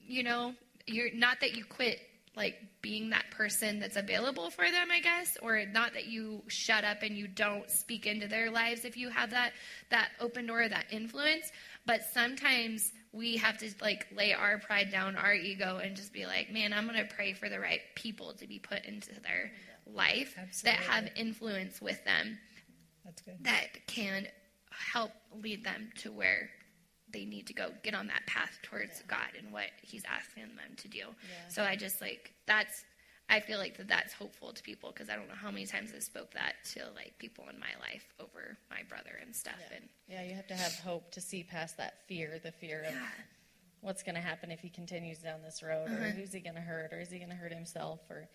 you 0.00 0.22
know, 0.22 0.54
you're 0.86 1.12
not 1.14 1.40
that 1.40 1.56
you 1.56 1.64
quit, 1.64 1.98
like, 2.36 2.56
being 2.82 3.10
that 3.10 3.30
person 3.30 3.78
that's 3.78 3.96
available 3.96 4.50
for 4.50 4.64
them, 4.64 4.88
I 4.90 5.00
guess, 5.00 5.36
or 5.40 5.64
not 5.66 5.92
that 5.94 6.06
you 6.06 6.42
shut 6.48 6.82
up 6.84 7.02
and 7.02 7.16
you 7.16 7.28
don't 7.28 7.70
speak 7.70 8.06
into 8.06 8.26
their 8.26 8.50
lives 8.50 8.84
if 8.84 8.96
you 8.96 9.08
have 9.08 9.30
that 9.30 9.52
that 9.90 10.08
open 10.18 10.46
door, 10.46 10.68
that 10.68 10.86
influence. 10.90 11.52
But 11.86 12.02
sometimes 12.12 12.90
we 13.12 13.36
have 13.36 13.58
to 13.58 13.70
like 13.80 14.08
lay 14.16 14.32
our 14.32 14.58
pride 14.58 14.90
down, 14.90 15.14
our 15.16 15.34
ego, 15.34 15.78
and 15.82 15.94
just 15.94 16.12
be 16.12 16.26
like, 16.26 16.50
man, 16.50 16.72
I'm 16.72 16.88
going 16.88 16.98
to 17.06 17.14
pray 17.14 17.34
for 17.34 17.48
the 17.48 17.60
right 17.60 17.80
people 17.94 18.32
to 18.34 18.46
be 18.48 18.58
put 18.58 18.84
into 18.84 19.10
their 19.20 19.52
life 19.86 20.34
that 20.64 20.76
have 20.76 21.08
influence 21.16 21.80
with 21.80 22.02
them 22.04 22.38
That's 23.04 23.20
good. 23.22 23.34
that 23.42 23.86
can 23.86 24.26
help 24.92 25.10
lead 25.40 25.64
them 25.64 25.90
to 25.98 26.10
where 26.10 26.50
they 27.12 27.24
need 27.24 27.46
to 27.48 27.52
go 27.54 27.70
get 27.82 27.94
on 27.94 28.06
that 28.08 28.26
path 28.26 28.58
towards 28.62 29.02
God 29.08 29.28
and 29.38 29.52
what 29.52 29.66
He's 29.82 30.02
asking 30.04 30.44
them 30.56 30.74
to 30.76 30.88
do. 30.88 31.04
So 31.48 31.62
I 31.62 31.76
just 31.76 32.00
like 32.00 32.32
that's 32.46 32.84
I 33.28 33.40
feel 33.40 33.58
like 33.58 33.76
that 33.78 33.88
that's 33.88 34.12
hopeful 34.12 34.52
to 34.52 34.62
people 34.62 34.90
because 34.92 35.08
I 35.08 35.16
don't 35.16 35.28
know 35.28 35.34
how 35.34 35.50
many 35.50 35.64
times 35.64 35.92
I 35.96 36.00
spoke 36.00 36.32
that 36.34 36.54
to 36.74 36.80
like 36.94 37.18
people 37.18 37.44
in 37.52 37.58
my 37.58 37.74
life 37.80 38.04
over 38.20 38.58
my 38.70 38.82
brother 38.88 39.18
and 39.24 39.34
stuff 39.34 39.54
and 39.74 39.88
Yeah, 40.08 40.22
you 40.22 40.34
have 40.34 40.46
to 40.48 40.54
have 40.54 40.72
hope 40.80 41.10
to 41.12 41.20
see 41.20 41.42
past 41.44 41.76
that 41.78 42.06
fear, 42.08 42.38
the 42.42 42.52
fear 42.52 42.84
of 42.88 42.94
what's 43.80 44.02
going 44.02 44.14
to 44.16 44.20
happen 44.20 44.50
if 44.50 44.60
he 44.60 44.68
continues 44.68 45.18
down 45.18 45.42
this 45.42 45.62
road, 45.62 45.90
or 45.90 45.94
Uh-huh. 45.96 46.10
who's 46.10 46.32
he 46.32 46.40
going 46.40 46.54
to 46.56 46.60
hurt, 46.60 46.92
or 46.92 47.00
is 47.00 47.10
he 47.10 47.18
going 47.18 47.30
to 47.30 47.36
hurt 47.36 47.52
himself, 47.52 48.00
or 48.10 48.28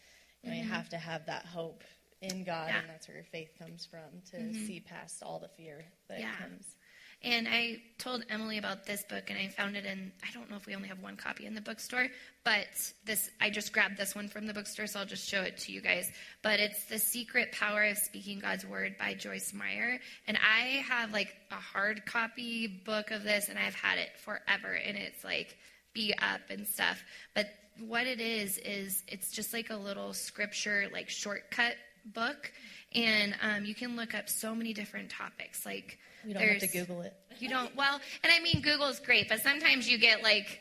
you 0.43 0.49
know, 0.49 0.55
you 0.55 0.63
have 0.63 0.89
to 0.89 0.97
have 0.97 1.25
that 1.25 1.45
hope 1.45 1.83
in 2.21 2.43
God, 2.43 2.67
Mm-hmm. 2.67 2.67
Yeah. 2.69 2.73
Mm-hmm. 2.73 2.79
and 2.79 2.89
that's 2.89 3.07
where 3.07 3.15
your 3.17 3.23
faith 3.25 3.51
comes 3.59 3.85
from 3.85 4.21
to 4.31 4.53
see 4.53 4.79
past 4.79 5.21
all 5.23 5.39
the 5.39 5.47
fear 5.49 5.85
that 6.09 6.19
Yeah. 6.19 6.35
comes. 6.37 6.76
And 7.23 7.47
I 7.47 7.81
told 7.97 8.23
Emily 8.29 8.59
about 8.59 8.85
this 8.85 9.03
book, 9.09 9.31
and 9.31 9.39
I 9.39 9.47
found 9.47 9.75
it 9.75 9.85
in. 9.85 10.11
I 10.21 10.31
don't 10.33 10.51
know 10.51 10.55
if 10.55 10.67
we 10.67 10.75
only 10.75 10.87
have 10.87 11.01
one 11.01 11.15
copy 11.17 11.47
in 11.47 11.55
the 11.55 11.61
bookstore, 11.61 12.07
but 12.43 12.67
this 13.05 13.31
I 13.41 13.49
just 13.49 13.73
grabbed 13.73 13.97
this 13.97 14.13
one 14.13 14.27
from 14.27 14.45
the 14.45 14.53
bookstore, 14.53 14.85
so 14.85 14.99
I'll 14.99 15.05
just 15.05 15.27
show 15.27 15.41
it 15.41 15.57
to 15.57 15.71
you 15.71 15.81
guys. 15.81 16.11
But 16.43 16.59
it's 16.59 16.83
"The 16.85 16.99
Secret 16.99 17.51
Power 17.53 17.85
of 17.85 17.97
Speaking 17.97 18.37
God's 18.39 18.67
Word" 18.67 18.97
by 18.99 19.15
Joyce 19.15 19.51
Meyer, 19.51 19.99
and 20.27 20.37
I 20.37 20.83
have 20.87 21.11
like 21.11 21.35
a 21.49 21.55
hard 21.55 22.05
copy 22.05 22.67
book 22.67 23.09
of 23.09 23.23
this, 23.23 23.49
and 23.49 23.57
I've 23.57 23.75
had 23.75 23.97
it 23.97 24.09
forever, 24.23 24.73
and 24.73 24.95
it's 24.95 25.23
like 25.23 25.57
beat 25.93 26.15
up 26.21 26.41
and 26.51 26.67
stuff. 26.67 27.03
But 27.33 27.47
what 27.79 28.05
it 28.05 28.21
is 28.21 28.59
is 28.59 29.03
it's 29.07 29.31
just 29.31 29.53
like 29.53 29.71
a 29.71 29.75
little 29.75 30.13
scripture 30.13 30.85
like 30.93 31.09
shortcut 31.09 31.73
book, 32.05 32.51
and 32.93 33.35
um, 33.41 33.65
you 33.65 33.73
can 33.73 33.95
look 33.95 34.13
up 34.13 34.29
so 34.29 34.53
many 34.53 34.71
different 34.71 35.09
topics 35.09 35.65
like. 35.65 35.97
You 36.27 36.33
don't 36.33 36.43
have 36.43 36.59
to 36.59 36.67
Google 36.67 37.01
it. 37.01 37.13
You 37.39 37.49
don't. 37.49 37.75
Well, 37.75 38.01
and 38.23 38.33
I 38.33 38.39
mean, 38.39 38.61
Google's 38.63 38.99
great, 38.99 39.29
but 39.29 39.41
sometimes 39.41 39.87
you 39.87 39.99
get 39.99 40.23
like 40.23 40.59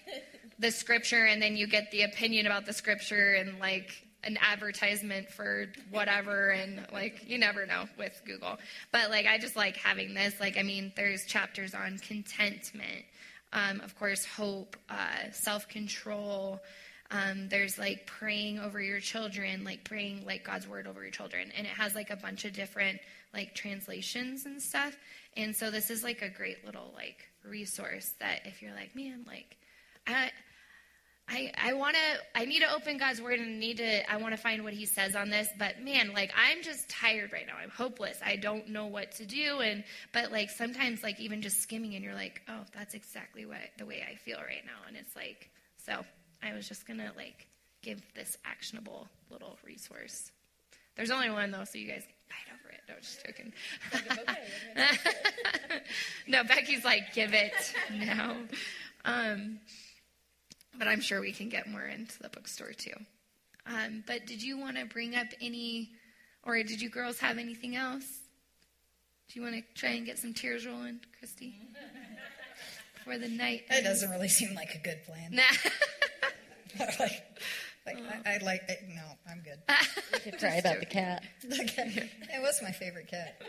the 0.59 0.71
scripture, 0.71 1.25
and 1.25 1.41
then 1.41 1.57
you 1.57 1.67
get 1.67 1.91
the 1.91 2.03
opinion 2.03 2.45
about 2.45 2.67
the 2.67 2.75
scripture, 2.75 3.33
and 3.33 3.59
like 3.59 4.07
an 4.25 4.37
advertisement 4.43 5.31
for 5.31 5.73
whatever, 5.91 6.51
and 6.51 6.87
like 6.93 7.25
you 7.27 7.39
never 7.39 7.65
know 7.65 7.85
with 7.97 8.21
Google. 8.27 8.59
But 8.93 9.09
like, 9.09 9.25
I 9.25 9.39
just 9.39 9.57
like 9.57 9.79
having 9.79 10.13
this. 10.13 10.39
Like, 10.39 10.59
I 10.59 10.63
mean, 10.63 10.93
there's 10.97 11.25
chapters 11.25 11.73
on 11.75 11.99
contentment, 11.99 13.07
um, 13.55 13.81
of 13.81 13.99
course, 13.99 14.27
hope, 14.27 14.77
uh, 14.91 15.31
self 15.33 15.67
control. 15.69 16.61
Um, 17.11 17.49
there's 17.49 17.79
like 17.79 18.07
praying 18.07 18.59
over 18.59 18.83
your 18.83 19.01
children, 19.01 19.65
like 19.65 19.83
praying 19.85 20.27
like 20.27 20.45
God's 20.45 20.69
word 20.69 20.87
over 20.87 21.01
your 21.01 21.11
children, 21.11 21.51
and 21.57 21.67
it 21.67 21.73
has 21.73 21.95
like 21.95 22.11
a 22.11 22.17
bunch 22.17 22.45
of 22.45 22.53
different 22.53 22.99
like 23.33 23.55
translations 23.55 24.47
and 24.47 24.61
stuff. 24.61 24.97
And 25.37 25.55
so 25.55 25.71
this 25.71 25.91
is 25.91 26.03
like 26.03 26.23
a 26.23 26.29
great 26.29 26.65
little 26.65 26.93
like 26.95 27.29
resource 27.45 28.15
that 28.21 28.41
if 28.47 28.63
you're 28.63 28.75
like, 28.75 28.97
man, 28.97 29.25
like 29.27 29.57
I 30.07 30.31
I, 31.29 31.53
I 31.59 31.73
want 31.73 31.97
to, 31.97 32.41
I 32.41 32.45
need 32.45 32.61
to 32.61 32.73
open 32.73 32.99
God's 32.99 33.21
word 33.21 33.41
and 33.41 33.59
need 33.59 33.79
to, 33.79 34.09
I 34.09 34.17
want 34.19 34.33
to 34.33 34.37
find 34.37 34.63
what 34.63 34.75
he 34.75 34.87
says 34.87 35.17
on 35.17 35.29
this. 35.29 35.49
But 35.59 35.81
man, 35.83 36.13
like, 36.13 36.33
I'm 36.37 36.63
just 36.63 36.89
tired 36.89 37.33
right 37.33 37.45
now. 37.45 37.55
I'm 37.61 37.71
hopeless. 37.71 38.17
I 38.25 38.37
don't 38.37 38.69
know 38.69 38.87
what 38.87 39.11
to 39.17 39.27
do. 39.27 39.59
And, 39.59 39.83
but 40.13 40.31
like, 40.31 40.51
sometimes, 40.51 41.03
like, 41.03 41.19
even 41.19 41.43
just 41.43 41.61
skimming 41.61 41.97
and 41.97 42.05
you're 42.05 42.15
like, 42.15 42.43
oh, 42.49 42.61
that's 42.73 42.95
exactly 42.95 43.45
what, 43.45 43.59
the 43.77 43.87
way 43.87 44.07
I 44.09 44.15
feel 44.15 44.39
right 44.39 44.65
now. 44.65 44.87
And 44.87 44.97
it's 44.97 45.17
like, 45.17 45.51
so 45.85 46.05
I 46.45 46.53
was 46.53 46.69
just 46.69 46.87
going 46.87 47.01
to, 47.01 47.11
like, 47.17 47.49
give 47.83 48.01
this 48.15 48.39
actionable 48.45 49.09
little 49.29 49.59
resource. 49.65 50.31
There's 50.95 51.11
only 51.11 51.31
one, 51.31 51.51
though, 51.51 51.65
so 51.65 51.79
you 51.79 51.89
guys 51.89 52.05
fight 52.29 52.55
over. 52.55 52.66
No, 52.89 52.95
just 53.01 53.25
joking. 53.27 53.53
no, 56.29 56.45
Becky's 56.45 56.85
like, 56.85 57.13
give 57.15 57.35
it 57.35 57.53
now. 57.93 58.37
Um, 59.05 59.59
but 60.79 60.87
I'm 60.87 61.01
sure 61.01 61.21
we 61.21 61.33
can 61.33 61.49
get 61.49 61.69
more 61.69 61.85
into 61.85 62.19
the 62.23 62.29
bookstore 62.29 62.73
too. 62.73 62.95
Um, 63.67 64.05
but 64.07 64.27
did 64.27 64.43
you 64.43 64.59
want 64.59 64.77
to 64.77 64.87
bring 64.87 65.17
up 65.17 65.27
any, 65.41 65.91
or 66.45 66.57
did 66.63 66.81
you 66.81 66.89
girls 66.89 67.19
have 67.19 67.39
anything 67.39 67.75
else? 67.75 68.07
Do 69.29 69.41
you 69.41 69.43
want 69.43 69.57
to 69.57 69.63
try 69.75 69.91
and 69.91 70.07
get 70.07 70.19
some 70.19 70.33
tears 70.33 70.67
rolling, 70.67 71.01
Christy? 71.19 71.57
For 73.05 73.19
the 73.19 73.29
night. 73.29 73.63
That 73.69 73.83
doesn't 73.83 74.11
really 74.11 74.29
seem 74.29 74.55
like 74.55 74.75
a 74.75 74.79
good 74.79 75.05
plan. 75.05 75.33
Nah. 75.33 75.43
like, 77.01 77.25
like 77.87 77.99
I, 78.27 78.35
I 78.35 78.39
like. 78.39 78.63
I, 78.69 78.77
no, 78.95 79.03
I'm 79.31 79.43
good. 79.43 79.59
You 80.13 80.33
could 80.33 80.41
cry 80.41 80.57
about 80.57 80.81
the 80.81 80.87
cat. 80.87 81.23
Okay. 81.61 82.11
It 82.35 82.43
was 82.43 82.61
my 82.63 82.73
favorite 82.73 83.09
cat. 83.09 83.41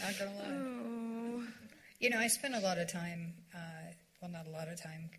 Not 0.00 0.18
gonna 0.18 0.30
lie. 0.36 0.44
oh. 0.48 1.44
You 2.00 2.10
know, 2.10 2.18
I 2.18 2.26
spent 2.28 2.54
a 2.54 2.60
lot 2.60 2.78
of 2.78 2.90
time. 2.90 3.34
Uh, 3.54 3.58
well, 4.20 4.30
not 4.30 4.46
a 4.46 4.50
lot 4.50 4.68
of 4.68 4.80
time, 4.80 5.10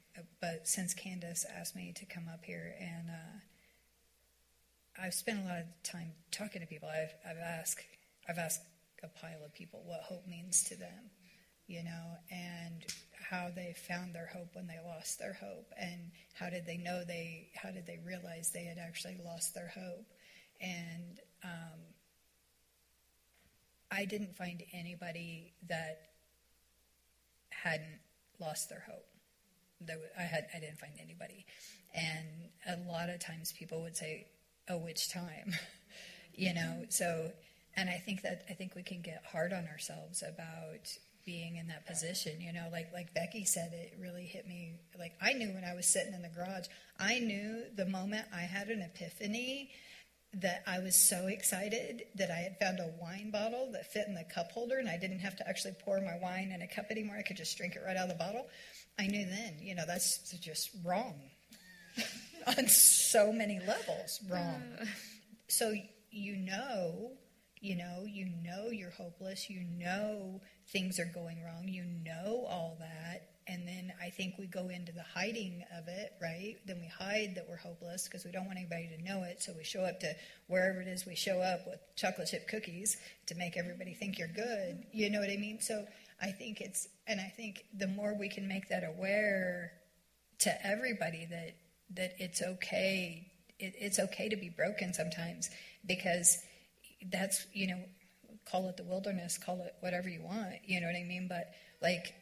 but 0.42 0.68
since 0.68 0.94
Candace 0.94 1.46
asked 1.58 1.76
me 1.76 1.94
to 1.96 2.06
come 2.06 2.28
up 2.32 2.44
here, 2.46 2.76
and 2.80 3.10
uh, 3.10 5.04
I've 5.04 5.14
spent 5.14 5.40
a 5.40 5.44
lot 5.44 5.60
of 5.60 5.84
time 5.84 6.12
talking 6.32 6.62
to 6.62 6.68
people. 6.68 6.90
I've, 6.90 7.14
I've 7.30 7.38
asked, 7.38 7.82
I've 8.30 8.38
asked 8.38 8.62
a 9.04 9.08
pile 9.08 9.44
of 9.46 9.54
people 9.54 9.82
what 9.86 10.02
hope 10.02 10.26
means 10.28 10.64
to 10.66 10.76
them, 10.76 11.12
you 11.68 11.84
know, 11.84 12.18
and 12.32 12.86
how 13.30 13.50
they 13.56 13.74
found 13.88 14.14
their 14.14 14.28
hope 14.28 14.50
when 14.54 14.68
they 14.68 14.80
lost 14.86 15.20
their 15.20 15.34
hope, 15.34 15.72
and 15.80 16.12
how 16.34 16.50
did 16.50 16.66
they 16.66 16.78
know 16.78 17.04
they, 17.04 17.50
how 17.56 17.72
did 17.72 17.86
they 17.86 18.00
realize 18.06 18.52
they 18.52 18.66
had 18.66 18.78
actually 18.78 19.18
lost 19.24 19.54
their 19.54 19.72
hope, 19.76 20.06
and 20.62 21.20
um, 21.44 21.80
I 23.92 24.06
didn't 24.06 24.36
find 24.36 24.64
anybody 24.74 25.54
that 25.70 26.02
hadn't 27.50 28.00
lost 28.40 28.70
their 28.70 28.84
hope. 28.88 29.06
I 30.18 30.24
had 30.24 30.48
I 30.54 30.60
didn't 30.60 30.80
find 30.80 30.94
anybody, 31.02 31.46
and 31.94 32.50
a 32.68 32.92
lot 32.92 33.10
of 33.10 33.20
times 33.20 33.54
people 33.54 33.82
would 33.82 33.96
say, 33.96 34.28
"Oh, 34.70 34.78
which 34.78 35.12
time?" 35.12 35.54
you 36.34 36.54
know. 36.54 36.86
So, 36.90 37.32
and 37.76 37.90
I 37.90 37.98
think 37.98 38.22
that 38.24 38.46
I 38.50 38.54
think 38.54 38.76
we 38.76 38.84
can 38.84 39.02
get 39.02 39.24
hard 39.32 39.54
on 39.54 39.68
ourselves 39.68 40.24
about 40.24 40.98
being 41.26 41.58
in 41.58 41.68
that 41.68 41.86
position. 41.86 42.40
You 42.40 42.54
know, 42.54 42.68
like 42.72 42.92
like 42.94 43.14
Becky 43.14 43.46
said, 43.46 43.72
it 43.74 43.98
really 44.00 44.26
hit 44.26 44.48
me. 44.48 44.80
Like 44.98 45.14
I 45.22 45.34
knew 45.34 45.50
when 45.50 45.64
I 45.64 45.74
was 45.74 45.86
sitting 45.86 46.14
in 46.14 46.22
the 46.22 46.30
garage, 46.30 46.68
I 47.00 47.20
knew 47.20 47.64
the 47.76 47.86
moment 47.86 48.28
I 48.34 48.42
had 48.42 48.70
an 48.70 48.82
epiphany 48.82 49.72
that 50.42 50.64
I 50.68 50.80
was 50.80 50.96
so 50.96 51.28
excited 51.28 52.04
that 52.16 52.30
I 52.30 52.36
had 52.36 52.60
found 52.60 52.80
a 52.80 52.92
wine 53.02 53.32
bottle 53.32 53.70
that 53.72 53.92
fit 53.92 54.08
in 54.08 54.16
the 54.16 54.26
cup 54.26 54.52
holder 54.52 54.78
and 54.78 54.90
I 54.90 54.98
didn't 54.98 55.20
have 55.20 55.38
to 55.38 55.48
actually 55.48 55.76
pour 55.84 56.02
my 56.02 56.18
wine 56.22 56.52
in 56.54 56.62
a 56.62 56.68
cup 56.68 56.88
anymore. 56.92 57.16
I 57.18 57.22
could 57.22 57.38
just 57.38 57.58
drink 57.58 57.76
it 57.76 57.84
right 57.86 57.96
out 57.96 58.10
of 58.10 58.10
the 58.10 58.16
bottle. 58.16 58.48
I 59.00 59.08
knew 59.08 59.26
then, 59.26 59.58
you 59.62 59.76
know, 59.76 59.84
that's 59.88 60.30
just 60.40 60.72
wrong 60.84 61.16
on 62.48 62.68
so 62.68 63.32
many 63.32 63.60
levels 63.66 64.20
wrong. 64.30 64.62
Uh. 64.82 64.86
So 65.48 65.74
you 66.16 66.38
know, 66.38 67.12
you 67.66 67.76
know, 67.76 68.06
you 68.06 68.30
know 68.44 68.70
you're 68.70 68.92
hopeless. 68.92 69.50
You 69.50 69.64
know 69.78 70.42
things 70.68 71.00
are 71.00 71.12
going 71.14 71.44
wrong. 71.44 71.68
You 71.68 71.86
know 72.04 72.46
all 72.48 72.78
that 72.80 73.36
and 73.48 73.68
then 73.68 73.94
I 74.02 74.10
think 74.10 74.36
we 74.40 74.48
go 74.48 74.70
into 74.70 74.92
the 74.92 75.04
hiding 75.04 75.64
of 75.78 75.88
it, 75.88 76.14
right? 76.20 76.56
Then 76.66 76.80
we 76.80 76.88
hide 76.88 77.36
that 77.36 77.46
we're 77.48 77.58
hopeless 77.58 78.06
because 78.06 78.26
we 78.26 78.32
don't 78.32 78.48
want 78.48 78.58
anybody 78.58 78.90
to 78.98 79.04
know 79.04 79.24
it. 79.24 79.42
So 79.44 79.54
we 79.56 79.64
show 79.64 79.82
up 79.82 80.00
to 80.00 80.16
wherever 80.48 80.82
it 80.82 80.88
is 80.88 81.06
we 81.06 81.16
show 81.16 81.42
up 81.42 81.68
with 81.68 81.80
chocolate 81.96 82.30
chip 82.30 82.48
cookies 82.48 82.98
to 83.28 83.36
make 83.36 83.56
everybody 83.56 83.94
think 83.94 84.18
you're 84.18 84.30
good. 84.30 84.84
You 84.92 85.12
know 85.12 85.20
what 85.20 85.30
I 85.30 85.38
mean? 85.38 85.60
So 85.62 85.86
I 86.22 86.32
think 86.32 86.60
it's, 86.60 86.88
and 87.06 87.20
I 87.20 87.32
think 87.36 87.66
the 87.78 87.88
more 87.88 88.18
we 88.18 88.30
can 88.30 88.48
make 88.48 88.68
that 88.70 88.84
aware 88.84 89.74
to 90.40 90.68
everybody 90.68 91.28
that 91.30 91.56
that 91.96 92.16
it's 92.18 92.42
okay, 92.42 93.28
it, 93.60 93.76
it's 93.78 94.00
okay 94.00 94.28
to 94.28 94.36
be 94.36 94.50
broken 94.50 94.92
sometimes 94.92 95.52
because 95.86 96.40
that's 97.12 97.46
you 97.54 97.68
know, 97.68 97.80
call 98.50 98.68
it 98.70 98.78
the 98.78 98.84
wilderness, 98.84 99.38
call 99.38 99.62
it 99.62 99.76
whatever 99.80 100.10
you 100.10 100.22
want. 100.24 100.56
You 100.66 100.82
know 100.82 100.88
what 100.88 100.96
I 100.96 101.04
mean? 101.04 101.28
But 101.28 101.52
like 101.82 102.14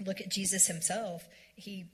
look 0.00 0.20
at 0.20 0.30
Jesus 0.30 0.66
himself. 0.66 1.26
He, 1.56 1.86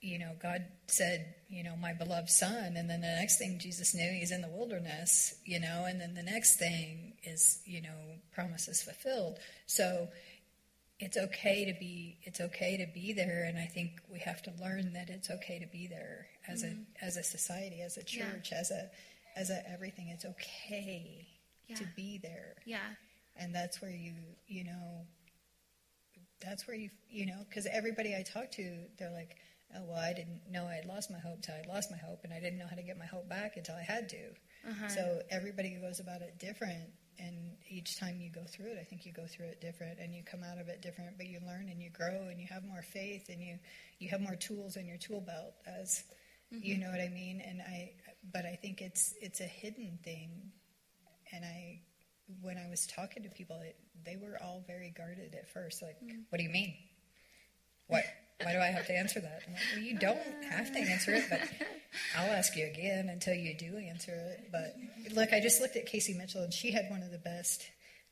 you 0.00 0.18
know, 0.18 0.32
God 0.42 0.64
said, 0.86 1.34
you 1.48 1.62
know, 1.62 1.76
my 1.76 1.92
beloved 1.92 2.30
son. 2.30 2.74
And 2.76 2.88
then 2.88 3.00
the 3.00 3.06
next 3.06 3.38
thing 3.38 3.58
Jesus 3.58 3.94
knew, 3.94 4.10
he's 4.12 4.32
in 4.32 4.42
the 4.42 4.48
wilderness, 4.48 5.34
you 5.44 5.60
know, 5.60 5.86
and 5.88 6.00
then 6.00 6.14
the 6.14 6.22
next 6.22 6.56
thing 6.56 7.14
is, 7.22 7.60
you 7.64 7.82
know, 7.82 8.18
promises 8.32 8.82
fulfilled. 8.82 9.38
So 9.66 10.08
it's 11.00 11.16
okay 11.16 11.64
to 11.64 11.78
be, 11.78 12.18
it's 12.22 12.40
okay 12.40 12.76
to 12.76 12.86
be 12.92 13.12
there. 13.12 13.44
And 13.44 13.58
I 13.58 13.66
think 13.66 13.90
we 14.10 14.20
have 14.20 14.42
to 14.42 14.52
learn 14.60 14.92
that 14.92 15.08
it's 15.10 15.30
okay 15.30 15.58
to 15.58 15.66
be 15.66 15.86
there 15.86 16.26
as 16.48 16.62
mm-hmm. 16.62 16.82
a, 17.02 17.04
as 17.04 17.16
a 17.16 17.22
society, 17.22 17.80
as 17.80 17.96
a 17.96 18.04
church, 18.04 18.50
yeah. 18.52 18.58
as 18.58 18.70
a, 18.70 18.90
as 19.36 19.50
a 19.50 19.68
everything. 19.70 20.08
It's 20.08 20.24
okay 20.24 21.26
yeah. 21.66 21.76
to 21.76 21.84
be 21.96 22.18
there. 22.22 22.56
Yeah. 22.64 22.78
And 23.36 23.54
that's 23.54 23.82
where 23.82 23.90
you, 23.90 24.14
you 24.46 24.64
know, 24.64 25.06
that's 26.40 26.68
where 26.68 26.76
you, 26.76 26.90
you 27.08 27.26
know, 27.26 27.44
because 27.48 27.66
everybody 27.66 28.14
I 28.14 28.22
talk 28.22 28.50
to, 28.52 28.76
they're 28.98 29.12
like, 29.12 29.36
oh, 29.76 29.82
well, 29.88 29.98
I 29.98 30.12
didn't 30.12 30.40
know 30.50 30.66
I 30.66 30.74
had 30.74 30.86
lost 30.86 31.10
my 31.10 31.18
hope 31.18 31.42
till 31.42 31.54
I 31.54 31.66
lost 31.72 31.90
my 31.90 31.96
hope, 31.96 32.20
and 32.24 32.32
I 32.32 32.40
didn't 32.40 32.58
know 32.58 32.66
how 32.68 32.76
to 32.76 32.82
get 32.82 32.98
my 32.98 33.06
hope 33.06 33.28
back 33.28 33.56
until 33.56 33.74
I 33.74 33.82
had 33.82 34.08
to. 34.10 34.24
Uh-huh. 34.68 34.88
So 34.88 35.22
everybody 35.30 35.76
goes 35.80 36.00
about 36.00 36.22
it 36.22 36.38
different, 36.38 36.90
and 37.18 37.34
each 37.68 37.98
time 37.98 38.20
you 38.20 38.30
go 38.30 38.42
through 38.48 38.72
it, 38.72 38.78
I 38.80 38.84
think 38.84 39.04
you 39.06 39.12
go 39.12 39.26
through 39.26 39.46
it 39.46 39.60
different, 39.60 39.98
and 40.00 40.14
you 40.14 40.22
come 40.22 40.42
out 40.42 40.58
of 40.58 40.68
it 40.68 40.80
different, 40.80 41.16
but 41.16 41.26
you 41.26 41.40
learn 41.46 41.68
and 41.70 41.82
you 41.82 41.90
grow, 41.90 42.28
and 42.30 42.40
you 42.40 42.46
have 42.50 42.64
more 42.64 42.82
faith, 42.82 43.28
and 43.28 43.40
you 43.40 43.58
you 43.98 44.08
have 44.10 44.20
more 44.20 44.36
tools 44.36 44.76
in 44.76 44.86
your 44.86 44.98
tool 44.98 45.20
belt, 45.20 45.54
as 45.66 46.04
mm-hmm. 46.52 46.64
you 46.64 46.78
know 46.78 46.90
what 46.90 47.00
I 47.00 47.08
mean. 47.08 47.42
And 47.46 47.60
I, 47.62 47.92
but 48.32 48.44
I 48.44 48.56
think 48.60 48.80
it's 48.80 49.14
it's 49.20 49.40
a 49.40 49.44
hidden 49.44 49.98
thing, 50.02 50.30
and 51.32 51.44
I 51.44 51.80
when 52.40 52.56
I 52.58 52.68
was 52.70 52.86
talking 52.86 53.22
to 53.22 53.28
people, 53.28 53.60
it, 53.60 53.76
they 54.04 54.16
were 54.16 54.38
all 54.42 54.62
very 54.66 54.92
guarded 54.96 55.34
at 55.34 55.48
first. 55.48 55.82
Like, 55.82 55.96
mm. 56.02 56.22
what 56.30 56.38
do 56.38 56.44
you 56.44 56.50
mean? 56.50 56.74
What? 57.86 58.04
Why 58.42 58.52
do 58.52 58.58
I 58.58 58.66
have 58.66 58.86
to 58.86 58.92
answer 58.92 59.20
that? 59.20 59.42
Like, 59.46 59.58
well, 59.74 59.84
you 59.84 59.96
don't 59.98 60.18
have 60.50 60.72
to 60.72 60.78
answer 60.78 61.14
it, 61.14 61.24
but 61.30 61.40
I'll 62.18 62.32
ask 62.32 62.56
you 62.56 62.66
again 62.66 63.08
until 63.08 63.34
you 63.34 63.56
do 63.56 63.76
answer 63.76 64.12
it. 64.12 64.50
But 64.50 64.74
look, 65.14 65.32
I 65.32 65.40
just 65.40 65.60
looked 65.60 65.76
at 65.76 65.86
Casey 65.86 66.14
Mitchell, 66.14 66.42
and 66.42 66.52
she 66.52 66.72
had 66.72 66.86
one 66.90 67.02
of 67.02 67.12
the 67.12 67.18
best. 67.18 67.62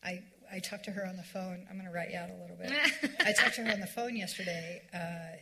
I 0.05 0.23
I 0.53 0.61
talked 0.61 0.85
to 0.85 0.91
her 0.93 1.07
on 1.07 1.17
the 1.17 1.23
phone. 1.23 1.67
I'm 1.69 1.77
going 1.77 1.89
to 1.89 1.95
write 1.95 2.11
you 2.11 2.19
out 2.19 2.29
a 2.29 2.41
little 2.41 2.57
bit. 2.57 2.73
I 3.27 3.33
talked 3.33 3.57
to 3.57 3.65
her 3.65 3.73
on 3.73 3.81
the 3.81 3.87
phone 3.87 4.17
yesterday, 4.17 4.83
uh, 4.95 5.37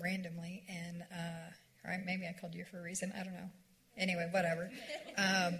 randomly, 0.00 0.62
and 0.68 1.02
uh, 1.12 1.88
or 1.88 2.02
maybe 2.06 2.26
I 2.26 2.34
called 2.40 2.54
you 2.54 2.64
for 2.64 2.78
a 2.78 2.82
reason. 2.82 3.12
I 3.18 3.24
don't 3.24 3.34
know. 3.34 3.50
Anyway, 3.96 4.28
whatever. 4.30 4.70
Um, 5.16 5.58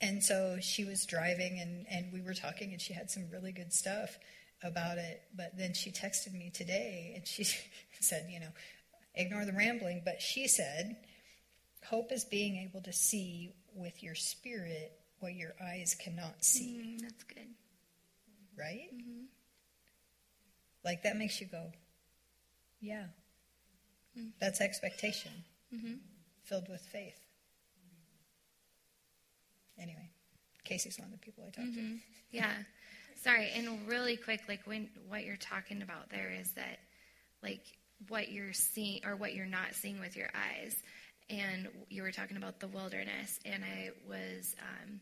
and 0.00 0.22
so 0.22 0.58
she 0.60 0.84
was 0.84 1.06
driving 1.06 1.60
and, 1.60 1.86
and 1.88 2.12
we 2.12 2.20
were 2.20 2.34
talking 2.34 2.72
and 2.72 2.80
she 2.80 2.92
had 2.92 3.10
some 3.10 3.30
really 3.30 3.52
good 3.52 3.72
stuff 3.72 4.18
about 4.62 4.98
it. 4.98 5.22
But 5.34 5.56
then 5.56 5.74
she 5.74 5.90
texted 5.90 6.32
me 6.32 6.50
today 6.52 7.12
and 7.14 7.26
she 7.26 7.44
said, 8.00 8.28
you 8.30 8.40
know, 8.40 8.50
ignore 9.14 9.44
the 9.44 9.52
rambling. 9.52 10.02
But 10.04 10.20
she 10.20 10.48
said, 10.48 10.96
hope 11.86 12.12
is 12.12 12.24
being 12.24 12.56
able 12.56 12.82
to 12.82 12.92
see 12.92 13.54
with 13.74 14.02
your 14.02 14.16
spirit 14.16 14.92
what 15.20 15.34
your 15.34 15.54
eyes 15.62 15.96
cannot 15.98 16.44
see. 16.44 16.96
Mm, 16.98 17.02
that's 17.02 17.22
good. 17.24 17.48
Right? 18.58 18.88
Mm-hmm. 18.92 19.24
Like 20.84 21.04
that 21.04 21.16
makes 21.16 21.40
you 21.40 21.46
go, 21.46 21.70
yeah. 22.80 23.04
Mm-hmm. 24.18 24.30
That's 24.40 24.60
expectation 24.60 25.32
mm-hmm. 25.72 25.94
filled 26.44 26.68
with 26.68 26.80
faith 26.80 27.21
anyway, 29.78 30.10
Casey's 30.64 30.98
one 30.98 31.06
of 31.06 31.12
the 31.12 31.18
people 31.18 31.44
I 31.46 31.50
talked 31.50 31.72
mm-hmm. 31.72 31.94
to. 31.94 32.00
Yeah. 32.30 32.52
Sorry, 33.22 33.50
and 33.54 33.86
really 33.86 34.16
quick, 34.16 34.42
like 34.48 34.66
when 34.66 34.88
what 35.08 35.24
you're 35.24 35.36
talking 35.36 35.82
about 35.82 36.10
there 36.10 36.32
is 36.40 36.52
that, 36.52 36.78
like 37.42 37.62
what 38.08 38.32
you're 38.32 38.52
seeing 38.52 39.00
or 39.06 39.16
what 39.16 39.34
you're 39.34 39.46
not 39.46 39.74
seeing 39.74 40.00
with 40.00 40.16
your 40.16 40.28
eyes. 40.34 40.76
And 41.30 41.68
you 41.88 42.02
were 42.02 42.10
talking 42.10 42.36
about 42.36 42.60
the 42.60 42.68
wilderness, 42.68 43.38
and 43.44 43.64
I 43.64 43.90
was 44.08 44.54
um, 44.60 45.00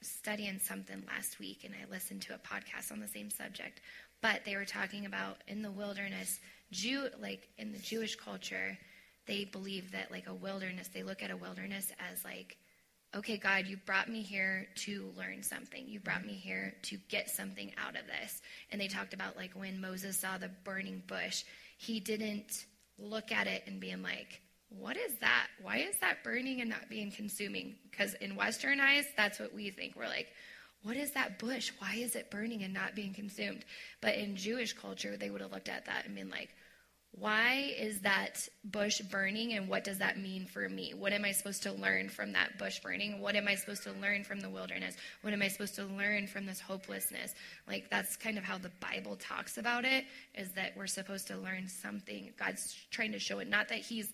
studying 0.00 0.58
something 0.58 1.02
last 1.06 1.38
week, 1.38 1.64
and 1.64 1.74
I 1.74 1.90
listened 1.90 2.22
to 2.22 2.34
a 2.34 2.38
podcast 2.38 2.90
on 2.90 3.00
the 3.00 3.06
same 3.06 3.30
subject. 3.30 3.80
But 4.20 4.44
they 4.44 4.56
were 4.56 4.64
talking 4.64 5.06
about 5.06 5.38
in 5.46 5.62
the 5.62 5.70
wilderness, 5.70 6.40
Jew 6.72 7.08
like 7.20 7.48
in 7.58 7.72
the 7.72 7.78
Jewish 7.78 8.16
culture, 8.16 8.76
they 9.26 9.44
believe 9.44 9.92
that 9.92 10.10
like 10.10 10.26
a 10.26 10.34
wilderness, 10.34 10.88
they 10.88 11.02
look 11.02 11.22
at 11.22 11.30
a 11.30 11.36
wilderness 11.36 11.92
as 12.10 12.24
like 12.24 12.56
okay, 13.16 13.38
God, 13.38 13.66
you 13.66 13.78
brought 13.86 14.08
me 14.08 14.22
here 14.22 14.68
to 14.76 15.12
learn 15.16 15.42
something. 15.42 15.84
You 15.86 16.00
brought 16.00 16.26
me 16.26 16.34
here 16.34 16.74
to 16.82 16.98
get 17.08 17.30
something 17.30 17.72
out 17.78 17.96
of 17.96 18.06
this. 18.06 18.42
And 18.70 18.80
they 18.80 18.88
talked 18.88 19.14
about 19.14 19.36
like 19.36 19.52
when 19.52 19.80
Moses 19.80 20.18
saw 20.18 20.38
the 20.38 20.50
burning 20.64 21.02
bush, 21.06 21.44
he 21.78 22.00
didn't 22.00 22.66
look 22.98 23.32
at 23.32 23.46
it 23.46 23.62
and 23.66 23.80
being 23.80 24.02
like, 24.02 24.42
what 24.68 24.96
is 24.96 25.14
that? 25.20 25.46
Why 25.62 25.78
is 25.78 25.96
that 26.00 26.22
burning 26.22 26.60
and 26.60 26.68
not 26.68 26.90
being 26.90 27.10
consuming? 27.10 27.76
Because 27.90 28.14
in 28.14 28.36
Western 28.36 28.80
eyes, 28.80 29.06
that's 29.16 29.38
what 29.38 29.54
we 29.54 29.70
think. 29.70 29.96
We're 29.96 30.08
like, 30.08 30.28
what 30.82 30.96
is 30.96 31.12
that 31.12 31.38
bush? 31.38 31.72
Why 31.78 31.94
is 31.94 32.14
it 32.14 32.30
burning 32.30 32.62
and 32.62 32.74
not 32.74 32.94
being 32.94 33.14
consumed? 33.14 33.64
But 34.00 34.16
in 34.16 34.36
Jewish 34.36 34.74
culture, 34.74 35.16
they 35.16 35.30
would 35.30 35.40
have 35.40 35.52
looked 35.52 35.68
at 35.68 35.86
that 35.86 36.04
and 36.04 36.14
been 36.14 36.30
like, 36.30 36.50
why 37.12 37.72
is 37.76 38.00
that 38.00 38.46
bush 38.64 39.00
burning 39.00 39.54
and 39.54 39.68
what 39.68 39.82
does 39.82 39.98
that 39.98 40.18
mean 40.18 40.46
for 40.46 40.68
me? 40.68 40.92
What 40.94 41.12
am 41.12 41.24
I 41.24 41.32
supposed 41.32 41.62
to 41.64 41.72
learn 41.72 42.08
from 42.08 42.32
that 42.32 42.58
bush 42.58 42.78
burning? 42.80 43.20
What 43.20 43.34
am 43.34 43.48
I 43.48 43.54
supposed 43.54 43.82
to 43.84 43.92
learn 43.92 44.22
from 44.24 44.40
the 44.40 44.50
wilderness? 44.50 44.94
What 45.22 45.32
am 45.32 45.42
I 45.42 45.48
supposed 45.48 45.74
to 45.76 45.84
learn 45.84 46.26
from 46.26 46.46
this 46.46 46.60
hopelessness? 46.60 47.34
Like 47.66 47.90
that's 47.90 48.16
kind 48.16 48.38
of 48.38 48.44
how 48.44 48.58
the 48.58 48.70
Bible 48.80 49.16
talks 49.16 49.58
about 49.58 49.84
it 49.84 50.04
is 50.34 50.50
that 50.52 50.76
we're 50.76 50.86
supposed 50.86 51.26
to 51.28 51.36
learn 51.36 51.66
something. 51.66 52.32
God's 52.38 52.76
trying 52.90 53.12
to 53.12 53.18
show 53.18 53.40
it 53.40 53.48
not 53.48 53.68
that 53.68 53.78
he's 53.78 54.12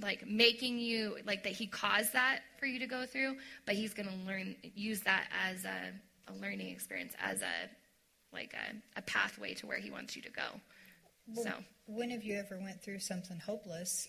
like 0.00 0.26
making 0.26 0.78
you 0.78 1.18
like 1.26 1.42
that 1.44 1.52
he 1.52 1.66
caused 1.66 2.14
that 2.14 2.40
for 2.58 2.66
you 2.66 2.78
to 2.78 2.86
go 2.86 3.04
through, 3.04 3.36
but 3.66 3.74
he's 3.74 3.94
going 3.94 4.08
to 4.08 4.26
learn 4.26 4.56
use 4.74 5.00
that 5.02 5.26
as 5.48 5.64
a, 5.64 6.32
a 6.32 6.34
learning 6.40 6.70
experience 6.70 7.12
as 7.22 7.42
a 7.42 7.68
like 8.32 8.54
a, 8.54 8.98
a 8.98 9.02
pathway 9.02 9.52
to 9.54 9.66
where 9.66 9.78
he 9.78 9.90
wants 9.90 10.16
you 10.16 10.22
to 10.22 10.30
go. 10.30 10.42
Well, 11.26 11.44
so, 11.44 11.52
when 11.86 12.10
have 12.10 12.22
you 12.22 12.36
ever 12.36 12.58
went 12.60 12.82
through 12.82 13.00
something 13.00 13.38
hopeless 13.38 14.08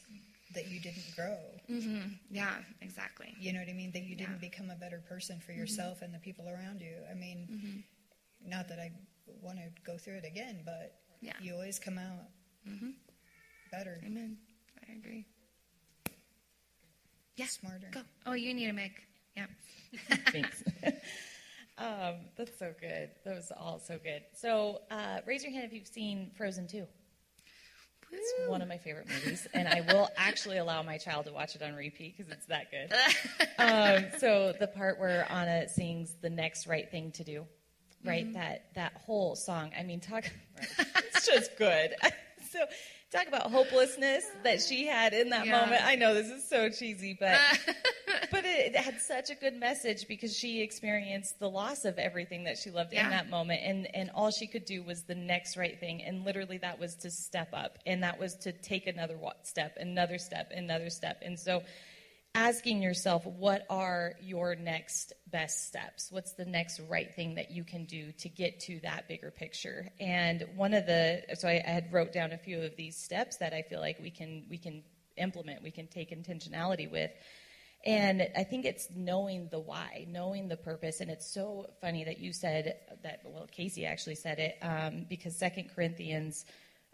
that 0.54 0.68
you 0.68 0.80
didn't 0.80 1.16
grow? 1.16 1.38
Mm-hmm. 1.70 2.14
Yeah, 2.32 2.56
exactly. 2.82 3.34
You 3.40 3.54
know 3.54 3.60
what 3.60 3.70
I 3.70 3.74
mean? 3.74 3.92
That 3.92 4.04
you 4.04 4.16
didn't 4.16 4.40
yeah. 4.42 4.50
become 4.50 4.70
a 4.70 4.76
better 4.76 5.02
person 5.08 5.40
for 5.40 5.52
yourself 5.52 5.98
mm-hmm. 5.98 6.06
and 6.06 6.14
the 6.14 6.20
people 6.20 6.48
around 6.48 6.82
you. 6.82 6.96
I 7.10 7.14
mean, 7.14 7.48
mm-hmm. 7.52 8.50
not 8.50 8.68
that 8.70 8.80
I 8.80 8.92
want 9.42 9.58
to 9.58 9.70
go 9.86 9.98
through 9.98 10.16
it 10.16 10.26
again, 10.26 10.62
but 10.66 10.96
yeah. 11.22 11.34
you 11.42 11.54
always 11.54 11.80
come 11.80 11.98
out 11.98 12.28
mm-hmm. 12.68 12.92
better. 13.72 14.02
Amen. 14.06 14.38
I 14.88 14.94
agree. 14.94 15.26
Yeah. 17.36 17.48
Smarter. 17.48 17.90
Go. 17.92 18.02
Oh, 18.26 18.34
you 18.34 18.54
need 18.54 18.70
a 18.70 18.74
mic. 18.74 18.92
Yeah. 19.36 19.46
Thanks. 20.32 20.64
Um, 21.78 22.16
that's 22.38 22.58
so 22.60 22.74
good. 22.80 23.10
That 23.26 23.36
was 23.36 23.52
all 23.56 23.80
so 23.80 23.98
good. 23.98 24.22
So, 24.36 24.82
uh, 24.92 25.20
raise 25.26 25.44
your 25.44 25.52
hand 25.52 25.66
if 25.66 25.74
you've 25.74 25.88
seen 25.88 26.32
Frozen 26.38 26.68
2. 26.68 26.86
It's 28.14 28.34
one 28.48 28.62
of 28.62 28.68
my 28.68 28.78
favorite 28.78 29.08
movies, 29.08 29.48
and 29.54 29.68
I 29.68 29.82
will 29.82 30.10
actually 30.18 30.58
allow 30.58 30.82
my 30.84 30.98
child 30.98 31.26
to 31.26 31.34
watch 31.34 31.56
it 31.56 31.62
on 31.62 31.74
repeat 31.76 32.18
because 32.18 32.32
it's 32.32 32.46
that 32.48 32.72
good. 32.72 32.94
Um, 33.60 34.06
so 34.18 34.54
the 34.60 34.68
part 34.68 35.00
where 35.00 35.26
Anna 35.32 35.70
sings 35.70 36.16
"The 36.22 36.30
Next 36.30 36.68
Right 36.68 36.90
Thing 36.90 37.12
to 37.12 37.24
Do," 37.24 37.46
right? 38.04 38.26
Mm-hmm. 38.26 38.34
That 38.34 38.66
that 38.76 38.94
whole 39.06 39.36
song. 39.36 39.72
I 39.78 39.84
mean, 39.84 40.00
talk. 40.00 40.26
Right, 40.58 40.88
it's 40.98 41.26
just 41.26 41.56
good. 41.58 41.94
so 42.52 42.66
talk 43.14 43.28
about 43.28 43.52
hopelessness 43.52 44.26
that 44.44 44.62
she 44.62 44.88
had 44.88 45.14
in 45.14 45.30
that 45.30 45.46
yeah. 45.46 45.62
moment. 45.62 45.86
I 45.86 45.96
know 45.96 46.14
this 46.14 46.30
is 46.30 46.48
so 46.48 46.70
cheesy, 46.70 47.16
but 47.20 47.38
but 48.32 48.46
it, 48.46 48.74
it, 48.74 48.76
had 48.76 49.00
such 49.00 49.30
a 49.30 49.36
good 49.36 49.60
message 49.60 50.08
because 50.08 50.36
she 50.36 50.62
experienced 50.62 51.40
the 51.40 51.50
loss 51.50 51.86
of 51.86 52.00
everything 52.00 52.44
that 52.46 52.58
she 52.58 52.72
loved 52.72 52.94
yeah. 52.94 53.06
in 53.06 53.10
that 53.12 53.30
moment, 53.30 53.62
and 53.64 53.96
and 53.96 54.10
all 54.16 54.32
she 54.32 54.48
could 54.48 54.66
do 54.66 54.82
was 54.82 55.04
the 55.04 55.16
next 55.16 55.56
right 55.56 55.80
thing, 55.80 56.04
and 56.04 56.26
literally 56.26 56.58
that 56.58 56.80
was 56.80 56.96
to 56.96 57.12
step 57.12 57.50
up, 57.54 57.78
and 57.86 58.04
that 58.04 58.20
was 58.20 58.36
to 58.36 58.52
take 58.52 58.88
another 58.88 59.18
step, 59.44 59.78
another 59.80 60.18
step, 60.18 60.52
another 60.54 60.90
step, 60.90 61.22
and 61.22 61.40
so 61.40 61.62
asking 62.36 62.82
yourself 62.82 63.26
what 63.26 63.66
are 63.70 64.14
your 64.22 64.56
next 64.56 65.14
best 65.28 65.68
steps? 65.68 66.12
What's 66.12 66.34
the 66.34 66.46
next 66.46 66.80
right 66.90 67.14
thing 67.14 67.36
that 67.36 67.52
you 67.52 67.64
can 67.64 67.86
do 67.86 68.12
to 68.14 68.30
get 68.30 68.60
to 68.62 68.80
that 68.82 69.08
bigger 69.08 69.32
picture? 69.32 69.90
And 70.00 70.46
one 70.56 70.74
of 70.74 70.86
the 70.86 71.24
so 71.36 71.48
I, 71.48 71.62
I, 71.66 71.70
had 71.70 71.94
wrote 71.94 72.12
down 72.12 72.32
a 72.32 72.38
few 72.38 72.62
of 72.62 72.76
these 72.76 72.98
steps 72.98 73.38
that 73.38 73.54
i 73.54 73.62
feel 73.62 73.80
like 73.80 74.00
we 74.00 74.10
can 74.10 74.46
we 74.50 74.58
can 74.58 74.84
implement 75.18 75.62
we 75.62 75.72
can 75.72 75.88
take 75.88 76.10
intentionality 76.10 76.90
with. 76.92 77.12
And 77.86 78.28
i 78.36 78.44
think 78.44 78.66
it's 78.66 78.88
knowing 78.96 79.48
the 79.52 79.60
why 79.60 80.08
knowing 80.10 80.48
the 80.48 80.58
purpose. 80.58 81.02
And 81.02 81.12
it's 81.12 81.32
so 81.32 81.68
funny 81.82 82.04
that 82.04 82.18
you 82.18 82.34
said 82.34 82.78
that 83.04 83.22
well 83.26 83.48
casey 83.52 83.86
actually 83.86 84.16
said 84.16 84.40
it 84.40 84.58
um, 84.64 85.06
because 85.08 85.38
second 85.38 85.70
corinthians 85.76 86.46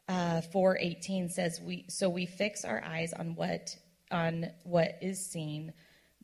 uh, 0.10 0.42
4.18 0.54 1.32
says 1.32 1.62
we 1.62 1.86
so 1.88 2.10
we 2.10 2.26
fix 2.26 2.66
our 2.66 2.84
eyes 2.84 3.14
on 3.14 3.36
what 3.36 3.78
on 4.12 4.51
what 4.64 4.97
is 5.01 5.24
seen, 5.24 5.74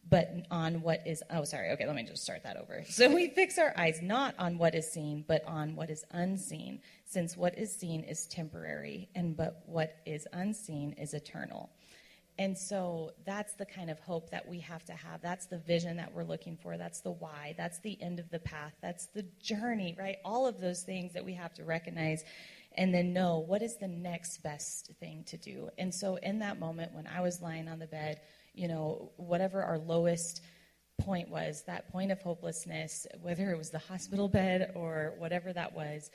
but 0.10 0.30
on 0.52 0.82
what 0.82 1.02
is. 1.06 1.24
Oh, 1.32 1.44
sorry. 1.44 1.72
Okay, 1.72 1.86
let 1.86 1.96
me 1.96 2.04
just 2.04 2.24
start 2.24 2.44
that 2.44 2.58
over. 2.58 2.84
So 2.88 3.14
we 3.14 3.30
fix 3.30 3.58
our 3.58 3.74
eyes 3.78 4.00
not 4.02 4.36
on 4.38 4.58
what 4.58 4.76
is 4.76 4.92
seen, 4.92 5.26
but 5.28 5.44
on 5.46 5.76
what 5.76 5.90
is 5.90 6.04
unseen, 6.12 6.82
since 7.06 7.36
what 7.36 7.58
is 7.58 7.76
seen 7.76 8.04
is 8.04 8.28
temporary, 8.28 9.10
and 9.16 9.36
but 9.36 9.64
what 9.66 9.98
is 10.06 10.28
unseen 10.34 10.94
is 10.94 11.14
eternal. 11.14 11.72
And 12.38 12.58
so 12.58 13.12
that's 13.26 13.54
the 13.54 13.66
kind 13.66 13.90
of 13.90 13.98
hope 14.00 14.30
that 14.32 14.46
we 14.46 14.60
have 14.60 14.84
to 14.86 14.94
have. 14.94 15.22
That's 15.22 15.46
the 15.46 15.58
vision 15.58 15.96
that 15.98 16.14
we're 16.14 16.26
looking 16.26 16.58
for. 16.58 16.78
That's 16.78 17.00
the 17.00 17.12
why. 17.12 17.56
That's 17.58 17.80
the 17.80 17.98
end 18.02 18.20
of 18.20 18.30
the 18.30 18.40
path. 18.40 18.74
That's 18.82 19.06
the 19.08 19.26
journey, 19.42 19.96
right? 19.98 20.18
All 20.26 20.46
of 20.46 20.60
those 20.60 20.84
things 20.84 21.14
that 21.14 21.24
we 21.24 21.34
have 21.34 21.54
to 21.54 21.64
recognize 21.64 22.26
and 22.76 22.94
then 22.94 23.14
know 23.14 23.40
what 23.40 23.62
is 23.62 23.78
the 23.78 23.88
next 23.88 24.44
best 24.44 24.92
thing 25.00 25.24
to 25.28 25.38
do. 25.38 25.70
And 25.78 25.94
so, 25.94 26.18
in 26.18 26.40
that 26.40 26.60
moment, 26.60 26.94
when 26.94 27.08
I 27.08 27.22
was 27.22 27.42
lying 27.42 27.68
on 27.68 27.80
the 27.80 27.88
bed, 27.88 28.22
you 28.54 28.68
know, 28.68 29.12
whatever 29.18 29.64
our 29.64 29.78
lowest 29.78 30.42
point 31.00 31.30
was, 31.30 31.64
that 31.68 31.92
point 31.92 32.12
of 32.12 32.22
hopelessness, 32.22 33.06
whether 33.22 33.52
it 33.52 33.58
was 33.58 33.70
the 33.70 33.80
hospital 33.80 34.28
bed 34.28 34.72
or 34.76 35.14
whatever 35.18 35.52
that 35.52 35.74
was, 35.74 36.10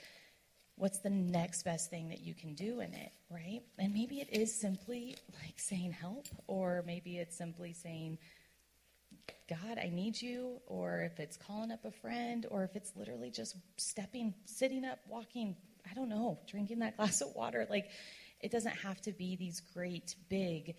what's 0.76 1.00
the 1.00 1.10
next 1.10 1.62
best 1.62 1.90
thing 1.90 2.08
that 2.08 2.20
you 2.20 2.34
can 2.34 2.54
do 2.54 2.80
in 2.80 2.94
it, 2.94 3.12
right? 3.30 3.60
And 3.78 3.92
maybe 3.92 4.20
it 4.20 4.28
is 4.32 4.58
simply 4.58 5.16
like 5.42 5.58
saying 5.58 5.92
help, 5.92 6.26
or 6.46 6.82
maybe 6.86 7.18
it's 7.18 7.36
simply 7.36 7.74
saying, 7.74 8.18
God, 9.48 9.78
I 9.78 9.90
need 9.90 10.20
you, 10.20 10.60
or 10.66 11.00
if 11.00 11.20
it's 11.20 11.36
calling 11.36 11.70
up 11.70 11.84
a 11.84 11.90
friend, 11.90 12.46
or 12.50 12.64
if 12.64 12.76
it's 12.76 12.92
literally 12.96 13.30
just 13.30 13.56
stepping, 13.76 14.32
sitting 14.44 14.84
up, 14.84 15.00
walking, 15.08 15.56
I 15.88 15.94
don't 15.94 16.08
know, 16.08 16.38
drinking 16.48 16.80
that 16.80 16.96
glass 16.96 17.20
of 17.20 17.34
water. 17.34 17.66
Like, 17.68 17.90
it 18.40 18.50
doesn't 18.50 18.76
have 18.76 19.00
to 19.02 19.12
be 19.12 19.36
these 19.36 19.60
great, 19.74 20.14
big, 20.28 20.74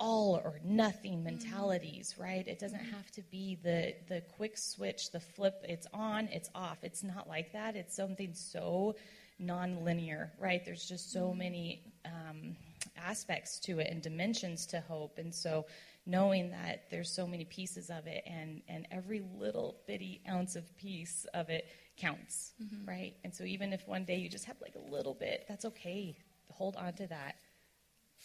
all 0.00 0.40
or 0.44 0.60
nothing 0.64 1.14
mm-hmm. 1.14 1.24
mentalities, 1.24 2.14
right? 2.18 2.46
It 2.46 2.58
doesn't 2.58 2.84
have 2.84 3.10
to 3.12 3.22
be 3.30 3.58
the 3.62 3.94
the 4.08 4.22
quick 4.36 4.58
switch, 4.58 5.12
the 5.12 5.20
flip. 5.20 5.54
It's 5.68 5.86
on, 5.94 6.28
it's 6.32 6.50
off. 6.54 6.78
It's 6.82 7.02
not 7.02 7.28
like 7.28 7.52
that. 7.52 7.76
It's 7.76 7.94
something 7.94 8.34
so 8.34 8.96
non-linear, 9.38 10.32
right? 10.38 10.64
There's 10.64 10.86
just 10.86 11.12
so 11.12 11.28
mm-hmm. 11.28 11.38
many 11.38 11.82
um, 12.04 12.56
aspects 12.96 13.58
to 13.60 13.78
it 13.78 13.88
and 13.90 14.02
dimensions 14.02 14.66
to 14.66 14.80
hope, 14.80 15.18
and 15.18 15.34
so 15.34 15.66
knowing 16.06 16.50
that 16.50 16.84
there's 16.90 17.14
so 17.14 17.26
many 17.26 17.44
pieces 17.44 17.90
of 17.90 18.06
it, 18.06 18.24
and 18.26 18.62
and 18.68 18.86
every 18.90 19.22
little 19.38 19.76
bitty 19.86 20.20
ounce 20.28 20.56
of 20.56 20.76
piece 20.76 21.26
of 21.34 21.48
it 21.48 21.66
counts, 21.96 22.52
mm-hmm. 22.62 22.88
right? 22.88 23.14
And 23.24 23.34
so 23.34 23.44
even 23.44 23.72
if 23.72 23.86
one 23.86 24.04
day 24.04 24.16
you 24.16 24.28
just 24.28 24.44
have 24.46 24.56
like 24.60 24.74
a 24.74 24.90
little 24.90 25.14
bit, 25.14 25.44
that's 25.48 25.64
okay. 25.64 26.16
Hold 26.50 26.76
on 26.76 26.92
to 26.94 27.06
that 27.06 27.36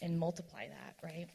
and 0.01 0.17
multiply 0.17 0.67
that, 0.67 0.95
right? 1.03 1.27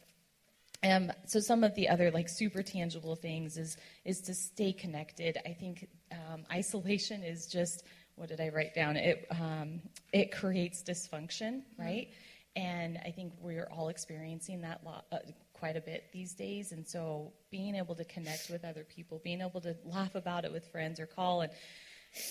Um, 0.83 1.13
so 1.27 1.41
some 1.41 1.65
of 1.65 1.75
the 1.75 1.89
other 1.89 2.11
like 2.11 2.29
super 2.29 2.63
tangible 2.63 3.17
things 3.17 3.57
is 3.57 3.77
is 4.05 4.21
to 4.23 4.35
stay 4.35 4.73
connected. 4.73 5.39
I 5.47 5.53
think 5.53 5.89
um, 6.13 6.45
isolation 6.53 7.23
is 7.23 7.47
just 7.47 7.85
what 8.17 8.29
did 8.29 8.41
I 8.41 8.51
write 8.51 8.75
down? 8.75 8.97
It 8.97 9.27
um, 9.31 9.81
it 10.13 10.31
creates 10.33 10.83
dysfunction, 10.83 11.63
mm-hmm. 11.63 11.83
right? 11.83 12.09
Mm-hmm. 12.09 12.21
And 12.57 12.99
I 13.05 13.11
think 13.11 13.33
we're 13.41 13.69
all 13.73 13.89
experiencing 13.89 14.61
that 14.61 14.81
lo- 14.85 15.03
uh, 15.11 15.19
quite 15.55 15.77
a 15.77 15.81
bit 15.81 16.05
these 16.13 16.35
days. 16.35 16.73
And 16.73 16.87
so 16.87 17.33
being 17.51 17.75
able 17.75 17.95
to 17.95 18.05
connect 18.05 18.51
with 18.51 18.65
other 18.65 18.85
people, 18.85 19.21
being 19.25 19.41
able 19.41 19.61
to 19.63 19.77
laugh 19.85 20.15
about 20.15 20.45
it 20.45 20.53
with 20.53 20.67
friends 20.71 21.01
or 21.01 21.07
call 21.07 21.41
and 21.41 21.53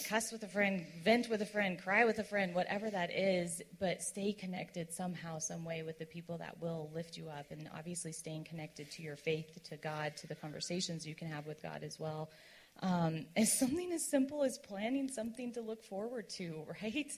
cuss 0.08 0.32
with 0.32 0.44
a 0.44 0.48
friend, 0.48 0.86
vent 1.04 1.30
with 1.30 1.42
a 1.42 1.46
friend, 1.46 1.82
cry 1.82 2.06
with 2.06 2.20
a 2.20 2.24
friend, 2.24 2.56
whatever 2.56 2.90
that 2.90 3.10
is, 3.12 3.62
but 3.80 4.02
stay 4.02 4.32
connected 4.32 4.94
somehow, 4.94 5.40
some 5.40 5.66
way 5.66 5.84
with 5.84 6.00
the 6.00 6.06
people 6.06 6.38
that 6.38 6.62
will 6.62 6.90
lift 6.94 7.18
you 7.18 7.28
up. 7.28 7.52
And 7.52 7.70
obviously, 7.78 8.14
staying 8.14 8.46
connected 8.46 8.90
to 8.92 9.04
your 9.04 9.18
faith, 9.18 9.62
to 9.70 9.78
God, 9.78 10.16
to 10.18 10.28
the 10.28 10.36
conversations 10.36 11.06
you 11.06 11.16
can 11.16 11.28
have 11.28 11.48
with 11.48 11.62
God 11.62 11.84
as 11.84 12.00
well. 12.00 12.30
Um, 12.82 13.26
something 13.44 13.92
as 13.92 14.10
simple 14.10 14.44
as 14.44 14.58
planning 14.64 15.10
something 15.10 15.54
to 15.54 15.62
look 15.62 15.84
forward 15.84 16.30
to, 16.38 16.66
right? 16.82 17.12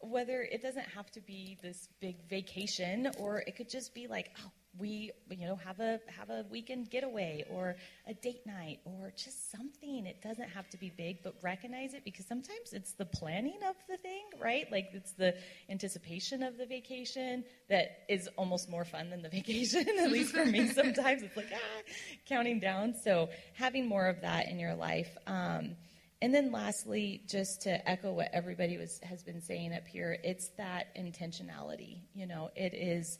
whether 0.00 0.42
it 0.42 0.62
doesn't 0.62 0.86
have 0.94 1.10
to 1.10 1.20
be 1.20 1.58
this 1.62 1.88
big 2.00 2.28
vacation 2.28 3.10
or 3.18 3.42
it 3.46 3.56
could 3.56 3.68
just 3.68 3.94
be 3.94 4.06
like, 4.06 4.30
oh, 4.44 4.50
we 4.78 5.10
you 5.30 5.46
know 5.46 5.56
have 5.56 5.80
a 5.80 6.00
have 6.06 6.30
a 6.30 6.44
weekend 6.50 6.90
getaway 6.90 7.44
or 7.50 7.76
a 8.06 8.14
date 8.14 8.46
night 8.46 8.80
or 8.84 9.12
just 9.16 9.50
something. 9.50 10.06
It 10.06 10.22
doesn't 10.22 10.48
have 10.48 10.68
to 10.70 10.76
be 10.76 10.90
big 10.90 11.22
but 11.22 11.34
recognize 11.42 11.94
it 11.94 12.04
because 12.04 12.26
sometimes 12.26 12.72
it's 12.72 12.92
the 12.92 13.04
planning 13.06 13.58
of 13.68 13.76
the 13.88 13.96
thing 13.96 14.24
right? 14.40 14.70
Like 14.70 14.90
it's 14.92 15.12
the 15.12 15.34
anticipation 15.68 16.42
of 16.42 16.56
the 16.56 16.66
vacation 16.66 17.44
that 17.68 18.04
is 18.08 18.28
almost 18.36 18.70
more 18.70 18.84
fun 18.84 19.10
than 19.10 19.22
the 19.22 19.28
vacation 19.38 19.86
at 19.98 20.10
least 20.10 20.34
for 20.34 20.44
me 20.44 20.68
sometimes. 20.72 21.22
It's 21.22 21.36
like 21.36 21.52
ah 21.52 21.92
counting 22.28 22.60
down. 22.60 22.94
So 23.02 23.28
having 23.54 23.88
more 23.88 24.06
of 24.06 24.20
that 24.22 24.48
in 24.48 24.58
your 24.58 24.74
life. 24.74 25.16
Um, 25.26 25.76
and 26.20 26.34
then 26.34 26.50
lastly, 26.50 27.22
just 27.28 27.62
to 27.62 27.88
echo 27.88 28.12
what 28.12 28.30
everybody 28.32 28.76
was, 28.76 28.98
has 29.04 29.22
been 29.22 29.40
saying 29.40 29.72
up 29.72 29.86
here, 29.86 30.18
it's 30.24 30.48
that 30.56 30.94
intentionality. 30.96 32.00
You 32.12 32.26
know, 32.26 32.50
it 32.56 32.74
is 32.74 33.18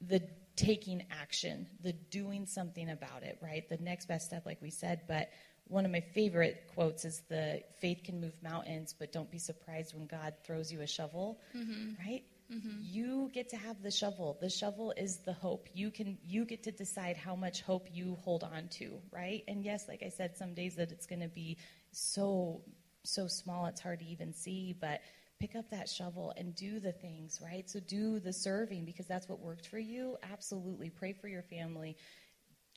the 0.00 0.20
taking 0.56 1.04
action, 1.10 1.66
the 1.82 1.92
doing 1.92 2.46
something 2.46 2.90
about 2.90 3.22
it, 3.22 3.38
right? 3.42 3.68
The 3.68 3.76
next 3.78 4.06
best 4.06 4.26
step, 4.26 4.46
like 4.46 4.60
we 4.60 4.70
said. 4.70 5.02
But 5.06 5.30
one 5.68 5.84
of 5.84 5.90
my 5.90 6.00
favorite 6.00 6.70
quotes 6.74 7.04
is 7.04 7.22
the 7.28 7.62
faith 7.80 8.02
can 8.04 8.20
move 8.20 8.34
mountains, 8.42 8.94
but 8.98 9.12
don't 9.12 9.30
be 9.30 9.38
surprised 9.38 9.94
when 9.94 10.06
God 10.06 10.34
throws 10.44 10.72
you 10.72 10.80
a 10.80 10.86
shovel, 10.86 11.40
mm-hmm. 11.54 11.92
right? 12.06 12.22
Mm-hmm. 12.52 12.78
You 12.82 13.30
get 13.34 13.48
to 13.50 13.56
have 13.56 13.82
the 13.82 13.90
shovel. 13.90 14.38
The 14.40 14.48
shovel 14.48 14.94
is 14.96 15.18
the 15.18 15.32
hope. 15.32 15.68
You 15.74 15.90
can 15.90 16.16
you 16.24 16.44
get 16.44 16.62
to 16.64 16.70
decide 16.70 17.16
how 17.16 17.34
much 17.34 17.62
hope 17.62 17.88
you 17.92 18.16
hold 18.22 18.44
on 18.44 18.68
to, 18.78 19.00
right? 19.10 19.42
And 19.48 19.64
yes, 19.64 19.86
like 19.88 20.02
I 20.04 20.10
said, 20.10 20.36
some 20.36 20.54
days 20.54 20.76
that 20.76 20.92
it's 20.92 21.06
going 21.06 21.22
to 21.22 21.28
be 21.28 21.58
so 21.90 22.62
so 23.02 23.26
small 23.26 23.66
it's 23.66 23.80
hard 23.80 24.00
to 24.00 24.06
even 24.06 24.32
see, 24.32 24.76
but 24.80 25.00
pick 25.38 25.54
up 25.54 25.68
that 25.70 25.88
shovel 25.88 26.32
and 26.36 26.54
do 26.54 26.80
the 26.80 26.92
things, 26.92 27.40
right? 27.44 27.68
So 27.68 27.80
do 27.80 28.18
the 28.18 28.32
serving 28.32 28.84
because 28.84 29.06
that's 29.06 29.28
what 29.28 29.40
worked 29.40 29.66
for 29.66 29.78
you. 29.78 30.16
Absolutely. 30.32 30.90
Pray 30.90 31.12
for 31.12 31.28
your 31.28 31.42
family. 31.42 31.96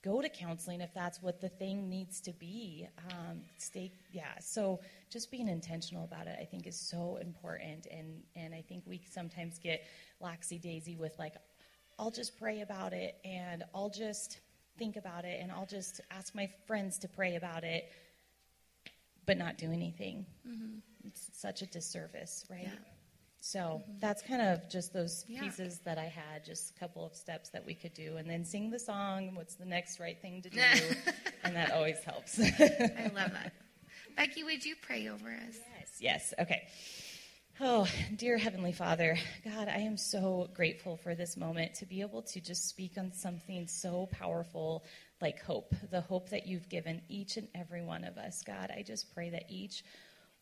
Go 0.04 0.22
to 0.22 0.30
counseling 0.30 0.82
if 0.82 0.94
that's 0.94 1.22
what 1.22 1.42
the 1.42 1.50
thing 1.50 1.90
needs 1.90 2.22
to 2.22 2.32
be. 2.34 2.88
Um, 3.12 3.42
stay, 3.58 3.92
yeah. 4.12 4.40
So 4.40 4.80
just 5.10 5.30
being 5.30 5.48
intentional 5.48 6.06
about 6.06 6.28
it, 6.28 6.38
I 6.40 6.46
think, 6.46 6.68
is 6.68 6.80
so 6.80 7.18
important. 7.22 7.88
And 7.92 8.24
and 8.36 8.54
I 8.54 8.62
think 8.62 8.84
we 8.86 9.02
sometimes 9.10 9.60
get 9.60 9.84
laxy 10.22 10.62
daisy 10.62 10.96
with 10.96 11.18
like, 11.20 11.34
I'll 11.98 12.12
just 12.12 12.40
pray 12.40 12.62
about 12.62 12.94
it, 12.94 13.18
and 13.26 13.66
I'll 13.76 13.90
just 13.90 14.40
think 14.78 14.96
about 14.96 15.26
it, 15.26 15.42
and 15.42 15.52
I'll 15.52 15.66
just 15.66 16.00
ask 16.12 16.34
my 16.34 16.50
friends 16.66 16.98
to 17.00 17.10
pray 17.10 17.36
about 17.36 17.66
it, 17.66 17.92
but 19.26 19.38
not 19.38 19.58
do 19.58 19.70
anything. 19.70 20.26
Mm-hmm 20.48 20.89
it's 21.06 21.30
such 21.34 21.62
a 21.62 21.66
disservice, 21.66 22.46
right? 22.50 22.64
Yeah. 22.64 22.90
So 23.42 23.60
mm-hmm. 23.60 23.92
that's 24.00 24.22
kind 24.22 24.42
of 24.42 24.70
just 24.70 24.94
those 24.94 25.26
yeah. 25.28 25.42
pieces 25.42 25.80
that 25.86 25.98
I 25.98 26.06
had, 26.06 26.44
just 26.46 26.76
a 26.76 26.80
couple 26.80 27.06
of 27.06 27.16
steps 27.16 27.50
that 27.50 27.66
we 27.66 27.74
could 27.74 27.94
do, 27.94 28.18
and 28.18 28.30
then 28.30 28.44
sing 28.44 28.70
the 28.70 28.80
song. 28.80 29.36
What's 29.36 29.56
the 29.56 29.66
next 29.66 30.00
right 30.00 30.20
thing 30.22 30.42
to 30.42 30.50
do? 30.50 30.60
and 31.44 31.56
that 31.56 31.72
always 31.72 32.00
helps. 32.00 32.40
I 32.40 33.12
love 33.16 33.32
that. 33.32 33.54
Becky, 34.18 34.44
would 34.44 34.66
you 34.66 34.76
pray 34.82 35.08
over 35.08 35.30
us? 35.30 35.58
Yes, 35.78 35.98
yes. 36.00 36.34
Okay. 36.40 36.68
Oh, 37.62 37.88
dear 38.16 38.38
Heavenly 38.38 38.72
Father, 38.72 39.18
God, 39.44 39.68
I 39.68 39.80
am 39.80 39.98
so 39.98 40.50
grateful 40.54 40.96
for 40.96 41.14
this 41.14 41.36
moment 41.36 41.76
to 41.76 41.86
be 41.86 42.00
able 42.00 42.22
to 42.22 42.40
just 42.40 42.70
speak 42.70 42.94
on 42.98 43.12
something 43.12 43.68
so 43.68 44.08
powerful 44.14 44.86
like 45.22 45.42
hope, 45.44 45.76
the 45.92 46.00
hope 46.00 46.30
that 46.30 46.48
you've 46.48 46.70
given 46.70 47.02
each 47.10 47.36
and 47.36 47.50
every 47.54 47.82
one 47.82 48.06
of 48.06 48.18
us. 48.18 48.44
God, 48.44 48.72
I 48.72 48.82
just 48.82 49.14
pray 49.14 49.30
that 49.32 49.44
each 49.50 49.84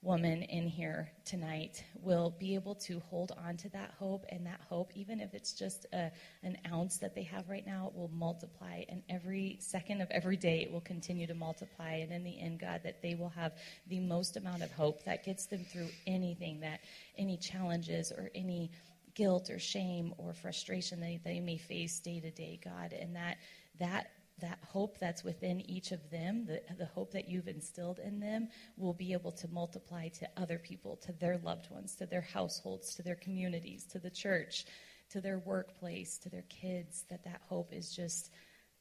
woman 0.04 0.44
in 0.44 0.68
here 0.68 1.10
tonight 1.26 1.84
will 2.02 2.36
be 2.40 2.54
able 2.54 2.76
to 2.76 3.00
hold 3.10 3.32
on 3.44 3.58
to 3.58 3.68
that 3.70 3.92
hope 3.98 4.26
and 4.30 4.46
that 4.46 4.62
hope 4.70 4.92
even 4.94 5.20
if 5.20 5.34
it's 5.34 5.54
just 5.54 5.88
a, 5.92 6.12
an 6.44 6.56
ounce 6.72 6.98
that 6.98 7.16
they 7.16 7.24
have 7.24 7.50
right 7.50 7.66
now 7.66 7.88
it 7.88 7.98
will 7.98 8.12
multiply 8.14 8.84
and 8.90 9.02
every 9.10 9.58
second 9.60 10.00
of 10.00 10.08
every 10.12 10.38
day 10.38 10.62
it 10.62 10.72
will 10.72 10.82
continue 10.82 11.26
to 11.26 11.34
multiply 11.34 11.94
and 11.94 12.12
in 12.12 12.24
the 12.24 12.40
end 12.40 12.60
god 12.60 12.80
that 12.84 13.02
they 13.02 13.16
will 13.16 13.30
have 13.30 13.54
the 13.88 14.00
most 14.00 14.38
amount 14.38 14.62
of 14.62 14.72
hope 14.72 15.04
that 15.04 15.26
gets 15.26 15.48
them 15.48 15.66
through 15.66 15.90
anything 16.06 16.60
that 16.60 16.80
any 17.18 17.36
challenges 17.36 18.12
or 18.12 18.30
any 18.36 18.70
guilt 19.16 19.50
or 19.50 19.58
shame 19.58 20.14
or 20.20 20.32
frustration 20.32 21.00
that 21.00 21.20
they 21.26 21.40
may 21.40 21.58
face 21.58 22.00
day 22.00 22.20
to 22.20 22.30
day 22.30 22.60
god 22.64 22.94
and 22.94 23.16
that 23.16 23.38
that 23.80 24.12
that 24.40 24.60
hope 24.64 25.00
that's 25.00 25.24
within 25.24 25.62
each 25.70 25.92
of 25.92 26.10
them, 26.12 26.46
the, 26.46 26.62
the 26.78 26.86
hope 26.86 27.12
that 27.12 27.28
you've 27.28 27.48
instilled 27.48 28.00
in 28.00 28.20
them, 28.20 28.48
will 28.78 28.94
be 28.94 29.14
able 29.14 29.32
to 29.32 29.48
multiply 29.48 30.08
to 30.10 30.30
other 30.38 30.60
people, 30.60 30.98
to 30.98 31.12
their 31.14 31.38
loved 31.40 31.72
ones, 31.72 31.96
to 31.96 32.06
their 32.06 32.22
households, 32.22 32.96
to 32.96 33.04
their 33.04 33.16
communities, 33.16 33.86
to 33.86 34.00
the 34.00 34.10
church, 34.10 34.66
to 35.10 35.22
their 35.22 35.40
workplace, 35.40 36.18
to 36.20 36.30
their 36.30 36.46
kids. 36.50 37.06
That 37.10 37.24
that 37.24 37.42
hope 37.50 37.74
is 37.74 37.96
just, 37.96 38.30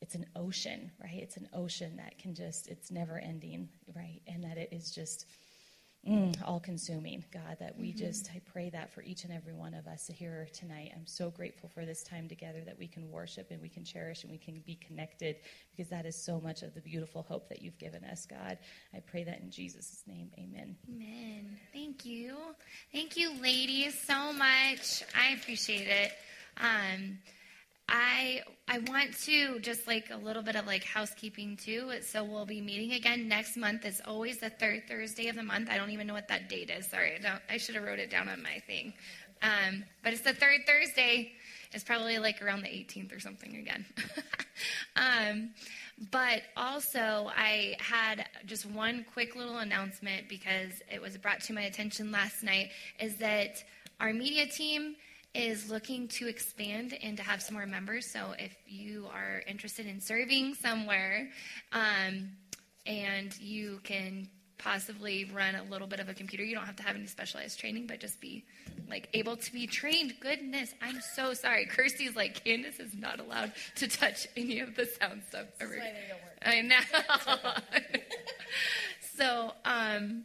it's 0.03 0.15
an 0.15 0.27
ocean, 0.37 0.91
right? 1.03 1.23
It's 1.23 1.39
an 1.39 1.49
ocean 1.55 1.97
that 1.97 2.19
can 2.19 2.35
just, 2.35 2.69
it's 2.69 2.91
never 2.91 3.19
ending, 3.19 3.69
right? 3.95 4.21
And 4.27 4.45
that 4.45 4.59
it 4.59 4.69
is 4.73 4.91
just 4.91 5.27
mm, 6.07 6.35
all 6.45 6.61
consuming, 6.61 7.25
God, 7.33 7.57
that 7.61 7.79
we 7.79 7.89
mm-hmm. 7.89 7.99
just, 7.99 8.31
I 8.35 8.41
pray 8.53 8.71
that 8.71 8.93
for 8.93 9.03
each 9.03 9.25
and 9.25 9.33
every 9.33 9.53
one 9.53 9.75
of 9.75 9.87
us 9.87 10.11
here 10.13 10.47
tonight. 10.53 10.93
I'm 10.95 11.07
so 11.07 11.31
grateful 11.31 11.69
for 11.69 11.85
this 11.85 12.03
time 12.03 12.29
together 12.29 12.63
that 12.65 12.79
we 12.79 12.87
can 12.87 13.11
worship 13.11 13.51
and 13.51 13.61
we 13.61 13.69
can 13.69 13.85
cherish 13.85 14.23
and 14.23 14.31
we 14.31 14.39
can 14.39 14.63
be 14.67 14.77
connected 14.77 15.37
because 15.71 15.91
that 15.91 16.07
is 16.07 16.17
so 16.17 16.41
much 16.41 16.63
of 16.63 16.75
the 16.75 16.81
beautiful 16.81 17.23
hope 17.23 17.49
that 17.49 17.63
you've 17.63 17.79
given 17.79 18.05
us, 18.05 18.27
God. 18.27 18.59
I 18.95 19.01
pray 19.01 19.25
that 19.25 19.41
in 19.41 19.51
Jesus' 19.51 20.03
name. 20.07 20.31
Amen. 20.39 20.77
Amen. 20.89 21.59
Thank 21.73 22.05
you. 22.05 22.37
Thank 22.93 23.17
you, 23.17 23.33
ladies, 23.41 23.99
so 23.99 24.33
much. 24.33 25.03
I 25.15 25.35
appreciate 25.35 25.89
it. 25.89 26.13
Um, 26.59 27.19
I 27.89 28.43
I 28.69 28.79
want 28.79 29.17
to 29.25 29.61
just 29.61 29.87
like 29.87 30.11
a 30.11 30.17
little 30.17 30.43
bit 30.43 30.57
of 30.57 30.67
like 30.67 30.83
housekeeping 30.83 31.57
too. 31.57 31.93
So 32.03 32.25
we'll 32.25 32.47
be 32.47 32.61
meeting 32.61 32.93
again 32.93 33.29
next 33.29 33.57
month. 33.57 33.85
It's 33.85 34.01
always 34.05 34.39
the 34.39 34.51
third 34.51 34.89
Thursday 34.89 35.29
of 35.29 35.37
the 35.37 35.43
month. 35.43 35.69
I 35.71 35.77
don't 35.77 35.91
even 35.91 36.07
know 36.07 36.15
what 36.15 36.29
that 36.29 36.49
date 36.49 36.71
is. 36.71 36.87
Sorry, 36.87 37.15
I 37.15 37.19
don't. 37.19 37.43
I 37.49 37.59
should 37.59 37.77
have 37.77 37.85
wrote 37.85 38.01
it 38.01 38.11
down 38.11 38.29
on 38.29 38.43
my 38.43 38.59
thing. 38.67 38.93
Um, 39.43 39.85
but 40.03 40.13
it's 40.13 40.23
the 40.23 40.33
third 40.33 40.61
Thursday. 40.67 41.33
It's 41.73 41.85
probably 41.85 42.19
like 42.19 42.43
around 42.43 42.63
the 42.63 42.69
18th 42.69 43.15
or 43.15 43.21
something 43.21 43.57
again. 43.57 43.85
um, 44.97 45.51
but 46.11 46.43
also, 46.57 47.31
I 47.37 47.77
had 47.79 48.27
just 48.47 48.67
one 48.67 49.05
quick 49.13 49.37
little 49.37 49.59
announcement 49.59 50.29
because 50.29 50.73
it 50.91 51.01
was 51.01 51.17
brought 51.19 51.41
to 51.43 51.53
my 51.53 51.63
attention 51.63 52.11
last 52.11 52.43
night. 52.43 52.71
Is 53.01 53.17
that 53.17 53.63
our 54.01 54.13
media 54.13 54.47
team 54.47 54.97
is 55.37 55.71
looking 55.71 56.09
to 56.09 56.27
expand 56.27 56.97
and 57.03 57.19
to 57.19 57.23
have 57.23 57.43
some 57.43 57.55
more 57.55 57.67
members. 57.67 58.07
So 58.11 58.35
if 58.39 58.57
you 58.67 59.07
are 59.13 59.43
interested 59.47 59.87
in 59.87 60.01
serving 60.01 60.55
somewhere 60.55 61.29
um, 61.73 62.31
and 62.87 63.39
you 63.39 63.81
can 63.85 64.29
possibly 64.59 65.31
run 65.35 65.55
a 65.55 65.63
little 65.65 65.87
bit 65.87 66.01
of 66.01 66.09
a 66.09 66.15
computer, 66.15 66.43
you 66.43 66.55
don't 66.55 66.65
have 66.65 66.77
to 66.77 66.83
have 66.83 66.97
any 66.97 67.07
specialized 67.07 67.61
training, 67.61 67.87
but 67.87 68.01
just 68.01 68.19
be 68.19 68.47
like 68.89 69.11
able 69.13 69.37
to 69.37 69.53
be 69.53 69.67
trained. 69.67 70.15
Goodness, 70.21 70.73
I'm 70.81 71.03
so 71.03 71.35
sorry. 71.35 71.67
Kirsty's 71.71 72.17
like, 72.17 72.43
Candace 72.43 72.81
is 72.81 72.95
not 72.95 73.21
allowed 73.21 73.53
to 73.77 73.89
touch 73.89 74.27
any 74.39 74.61
of 74.61 74.75
the 74.75 74.87
sound 74.87 75.23
stuff. 75.29 75.47
Ever. 75.61 75.79
I 76.43 76.63
know. 76.63 76.77
so, 79.19 79.53
um, 79.67 80.25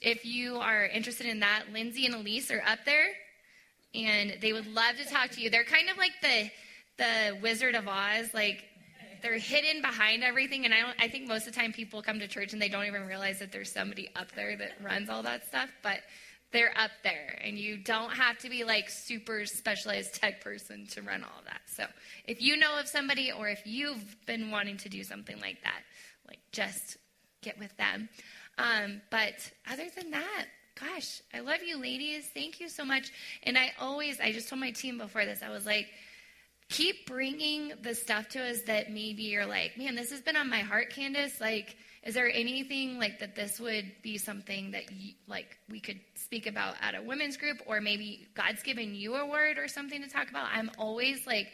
if 0.00 0.24
you 0.24 0.56
are 0.56 0.86
interested 0.86 1.26
in 1.26 1.40
that, 1.40 1.64
Lindsay 1.70 2.06
and 2.06 2.14
Elise 2.14 2.50
are 2.50 2.62
up 2.66 2.80
there 2.86 3.06
and 3.94 4.36
they 4.40 4.52
would 4.52 4.66
love 4.72 4.96
to 4.96 5.04
talk 5.04 5.30
to 5.32 5.40
you. 5.40 5.50
They're 5.50 5.64
kind 5.64 5.88
of 5.88 5.96
like 5.96 6.12
the 6.22 6.50
the 6.98 7.38
Wizard 7.40 7.74
of 7.74 7.88
Oz, 7.88 8.32
like 8.34 8.64
they're 9.22 9.38
hidden 9.38 9.82
behind 9.82 10.22
everything. 10.22 10.64
And 10.64 10.74
I 10.74 10.80
don't. 10.80 10.96
I 11.00 11.08
think 11.08 11.28
most 11.28 11.46
of 11.46 11.54
the 11.54 11.60
time 11.60 11.72
people 11.72 12.02
come 12.02 12.20
to 12.20 12.28
church 12.28 12.52
and 12.52 12.60
they 12.60 12.68
don't 12.68 12.86
even 12.86 13.06
realize 13.06 13.38
that 13.38 13.52
there's 13.52 13.72
somebody 13.72 14.10
up 14.16 14.32
there 14.32 14.56
that 14.56 14.72
runs 14.82 15.08
all 15.08 15.22
that 15.22 15.46
stuff, 15.46 15.70
but. 15.82 16.00
They're 16.52 16.76
up 16.76 16.90
there, 17.04 17.38
and 17.44 17.56
you 17.56 17.76
don't 17.76 18.10
have 18.10 18.36
to 18.38 18.50
be 18.50 18.64
like 18.64 18.90
super 18.90 19.46
specialized 19.46 20.16
tech 20.16 20.40
person 20.40 20.84
to 20.88 21.00
run 21.00 21.22
all 21.22 21.42
that. 21.44 21.60
So, 21.66 21.84
if 22.24 22.42
you 22.42 22.56
know 22.56 22.76
of 22.76 22.88
somebody, 22.88 23.30
or 23.30 23.48
if 23.48 23.62
you've 23.64 24.16
been 24.26 24.50
wanting 24.50 24.76
to 24.78 24.88
do 24.88 25.04
something 25.04 25.38
like 25.38 25.62
that, 25.62 25.82
like 26.26 26.40
just 26.50 26.96
get 27.40 27.56
with 27.56 27.76
them. 27.76 28.08
Um, 28.58 29.00
but 29.10 29.50
other 29.70 29.86
than 29.96 30.10
that, 30.10 30.46
gosh, 30.80 31.20
I 31.34 31.40
love 31.40 31.62
you, 31.64 31.80
ladies. 31.80 32.28
Thank 32.32 32.60
you 32.60 32.68
so 32.68 32.84
much. 32.84 33.10
And 33.42 33.58
I 33.58 33.72
always, 33.78 34.20
I 34.20 34.32
just 34.32 34.48
told 34.48 34.60
my 34.60 34.70
team 34.70 34.98
before 34.98 35.24
this, 35.24 35.42
I 35.42 35.50
was 35.50 35.66
like, 35.66 35.88
keep 36.68 37.06
bringing 37.06 37.72
the 37.82 37.94
stuff 37.94 38.28
to 38.30 38.40
us 38.40 38.62
that 38.62 38.90
maybe 38.90 39.24
you're 39.24 39.46
like, 39.46 39.76
man, 39.76 39.94
this 39.94 40.10
has 40.10 40.20
been 40.20 40.36
on 40.36 40.48
my 40.48 40.60
heart, 40.60 40.90
Candace. 40.90 41.40
Like, 41.40 41.76
is 42.04 42.14
there 42.14 42.30
anything 42.32 42.98
like 42.98 43.18
that 43.18 43.34
this 43.34 43.60
would 43.60 43.90
be 44.02 44.16
something 44.16 44.70
that 44.70 44.90
you, 44.92 45.12
like 45.26 45.58
we 45.68 45.80
could 45.80 46.00
speak 46.14 46.46
about 46.46 46.76
at 46.80 46.94
a 46.94 47.02
women's 47.02 47.36
group 47.36 47.58
or 47.66 47.80
maybe 47.80 48.28
God's 48.34 48.62
given 48.62 48.94
you 48.94 49.16
a 49.16 49.26
word 49.26 49.58
or 49.58 49.68
something 49.68 50.00
to 50.02 50.08
talk 50.08 50.30
about? 50.30 50.46
I'm 50.52 50.70
always 50.78 51.26
like, 51.26 51.48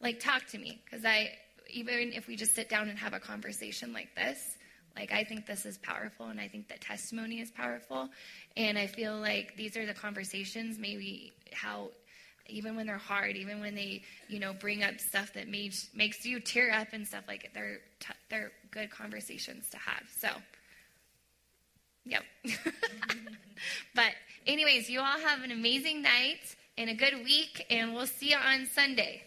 like 0.00 0.20
talk 0.20 0.46
to 0.48 0.58
me 0.58 0.80
because 0.84 1.04
I 1.04 1.30
even 1.72 2.12
if 2.12 2.26
we 2.26 2.36
just 2.36 2.54
sit 2.54 2.68
down 2.68 2.88
and 2.88 2.98
have 2.98 3.14
a 3.14 3.20
conversation 3.20 3.92
like 3.92 4.14
this, 4.14 4.56
Like, 5.00 5.12
I 5.12 5.24
think 5.24 5.46
this 5.46 5.64
is 5.64 5.78
powerful, 5.78 6.26
and 6.26 6.38
I 6.38 6.46
think 6.46 6.68
that 6.68 6.82
testimony 6.82 7.40
is 7.40 7.50
powerful. 7.50 8.10
And 8.54 8.76
I 8.76 8.86
feel 8.86 9.18
like 9.18 9.56
these 9.56 9.74
are 9.78 9.86
the 9.86 9.94
conversations, 9.94 10.78
maybe 10.78 11.32
how, 11.54 11.88
even 12.48 12.76
when 12.76 12.86
they're 12.86 12.98
hard, 12.98 13.34
even 13.34 13.60
when 13.60 13.74
they, 13.74 14.02
you 14.28 14.38
know, 14.38 14.52
bring 14.52 14.84
up 14.84 15.00
stuff 15.00 15.32
that 15.32 15.48
makes, 15.48 15.88
makes 15.94 16.26
you 16.26 16.38
tear 16.38 16.70
up 16.70 16.88
and 16.92 17.08
stuff 17.08 17.24
like 17.26 17.50
they're, 17.54 17.78
t- 17.98 18.12
they're 18.28 18.52
good 18.70 18.90
conversations 18.90 19.70
to 19.70 19.78
have. 19.78 20.02
So, 20.18 20.28
yep. 22.04 22.22
but, 23.94 24.12
anyways, 24.46 24.90
you 24.90 25.00
all 25.00 25.18
have 25.18 25.42
an 25.42 25.50
amazing 25.50 26.02
night 26.02 26.56
and 26.76 26.90
a 26.90 26.94
good 26.94 27.14
week, 27.24 27.64
and 27.70 27.94
we'll 27.94 28.06
see 28.06 28.32
you 28.32 28.36
on 28.36 28.66
Sunday. 28.66 29.22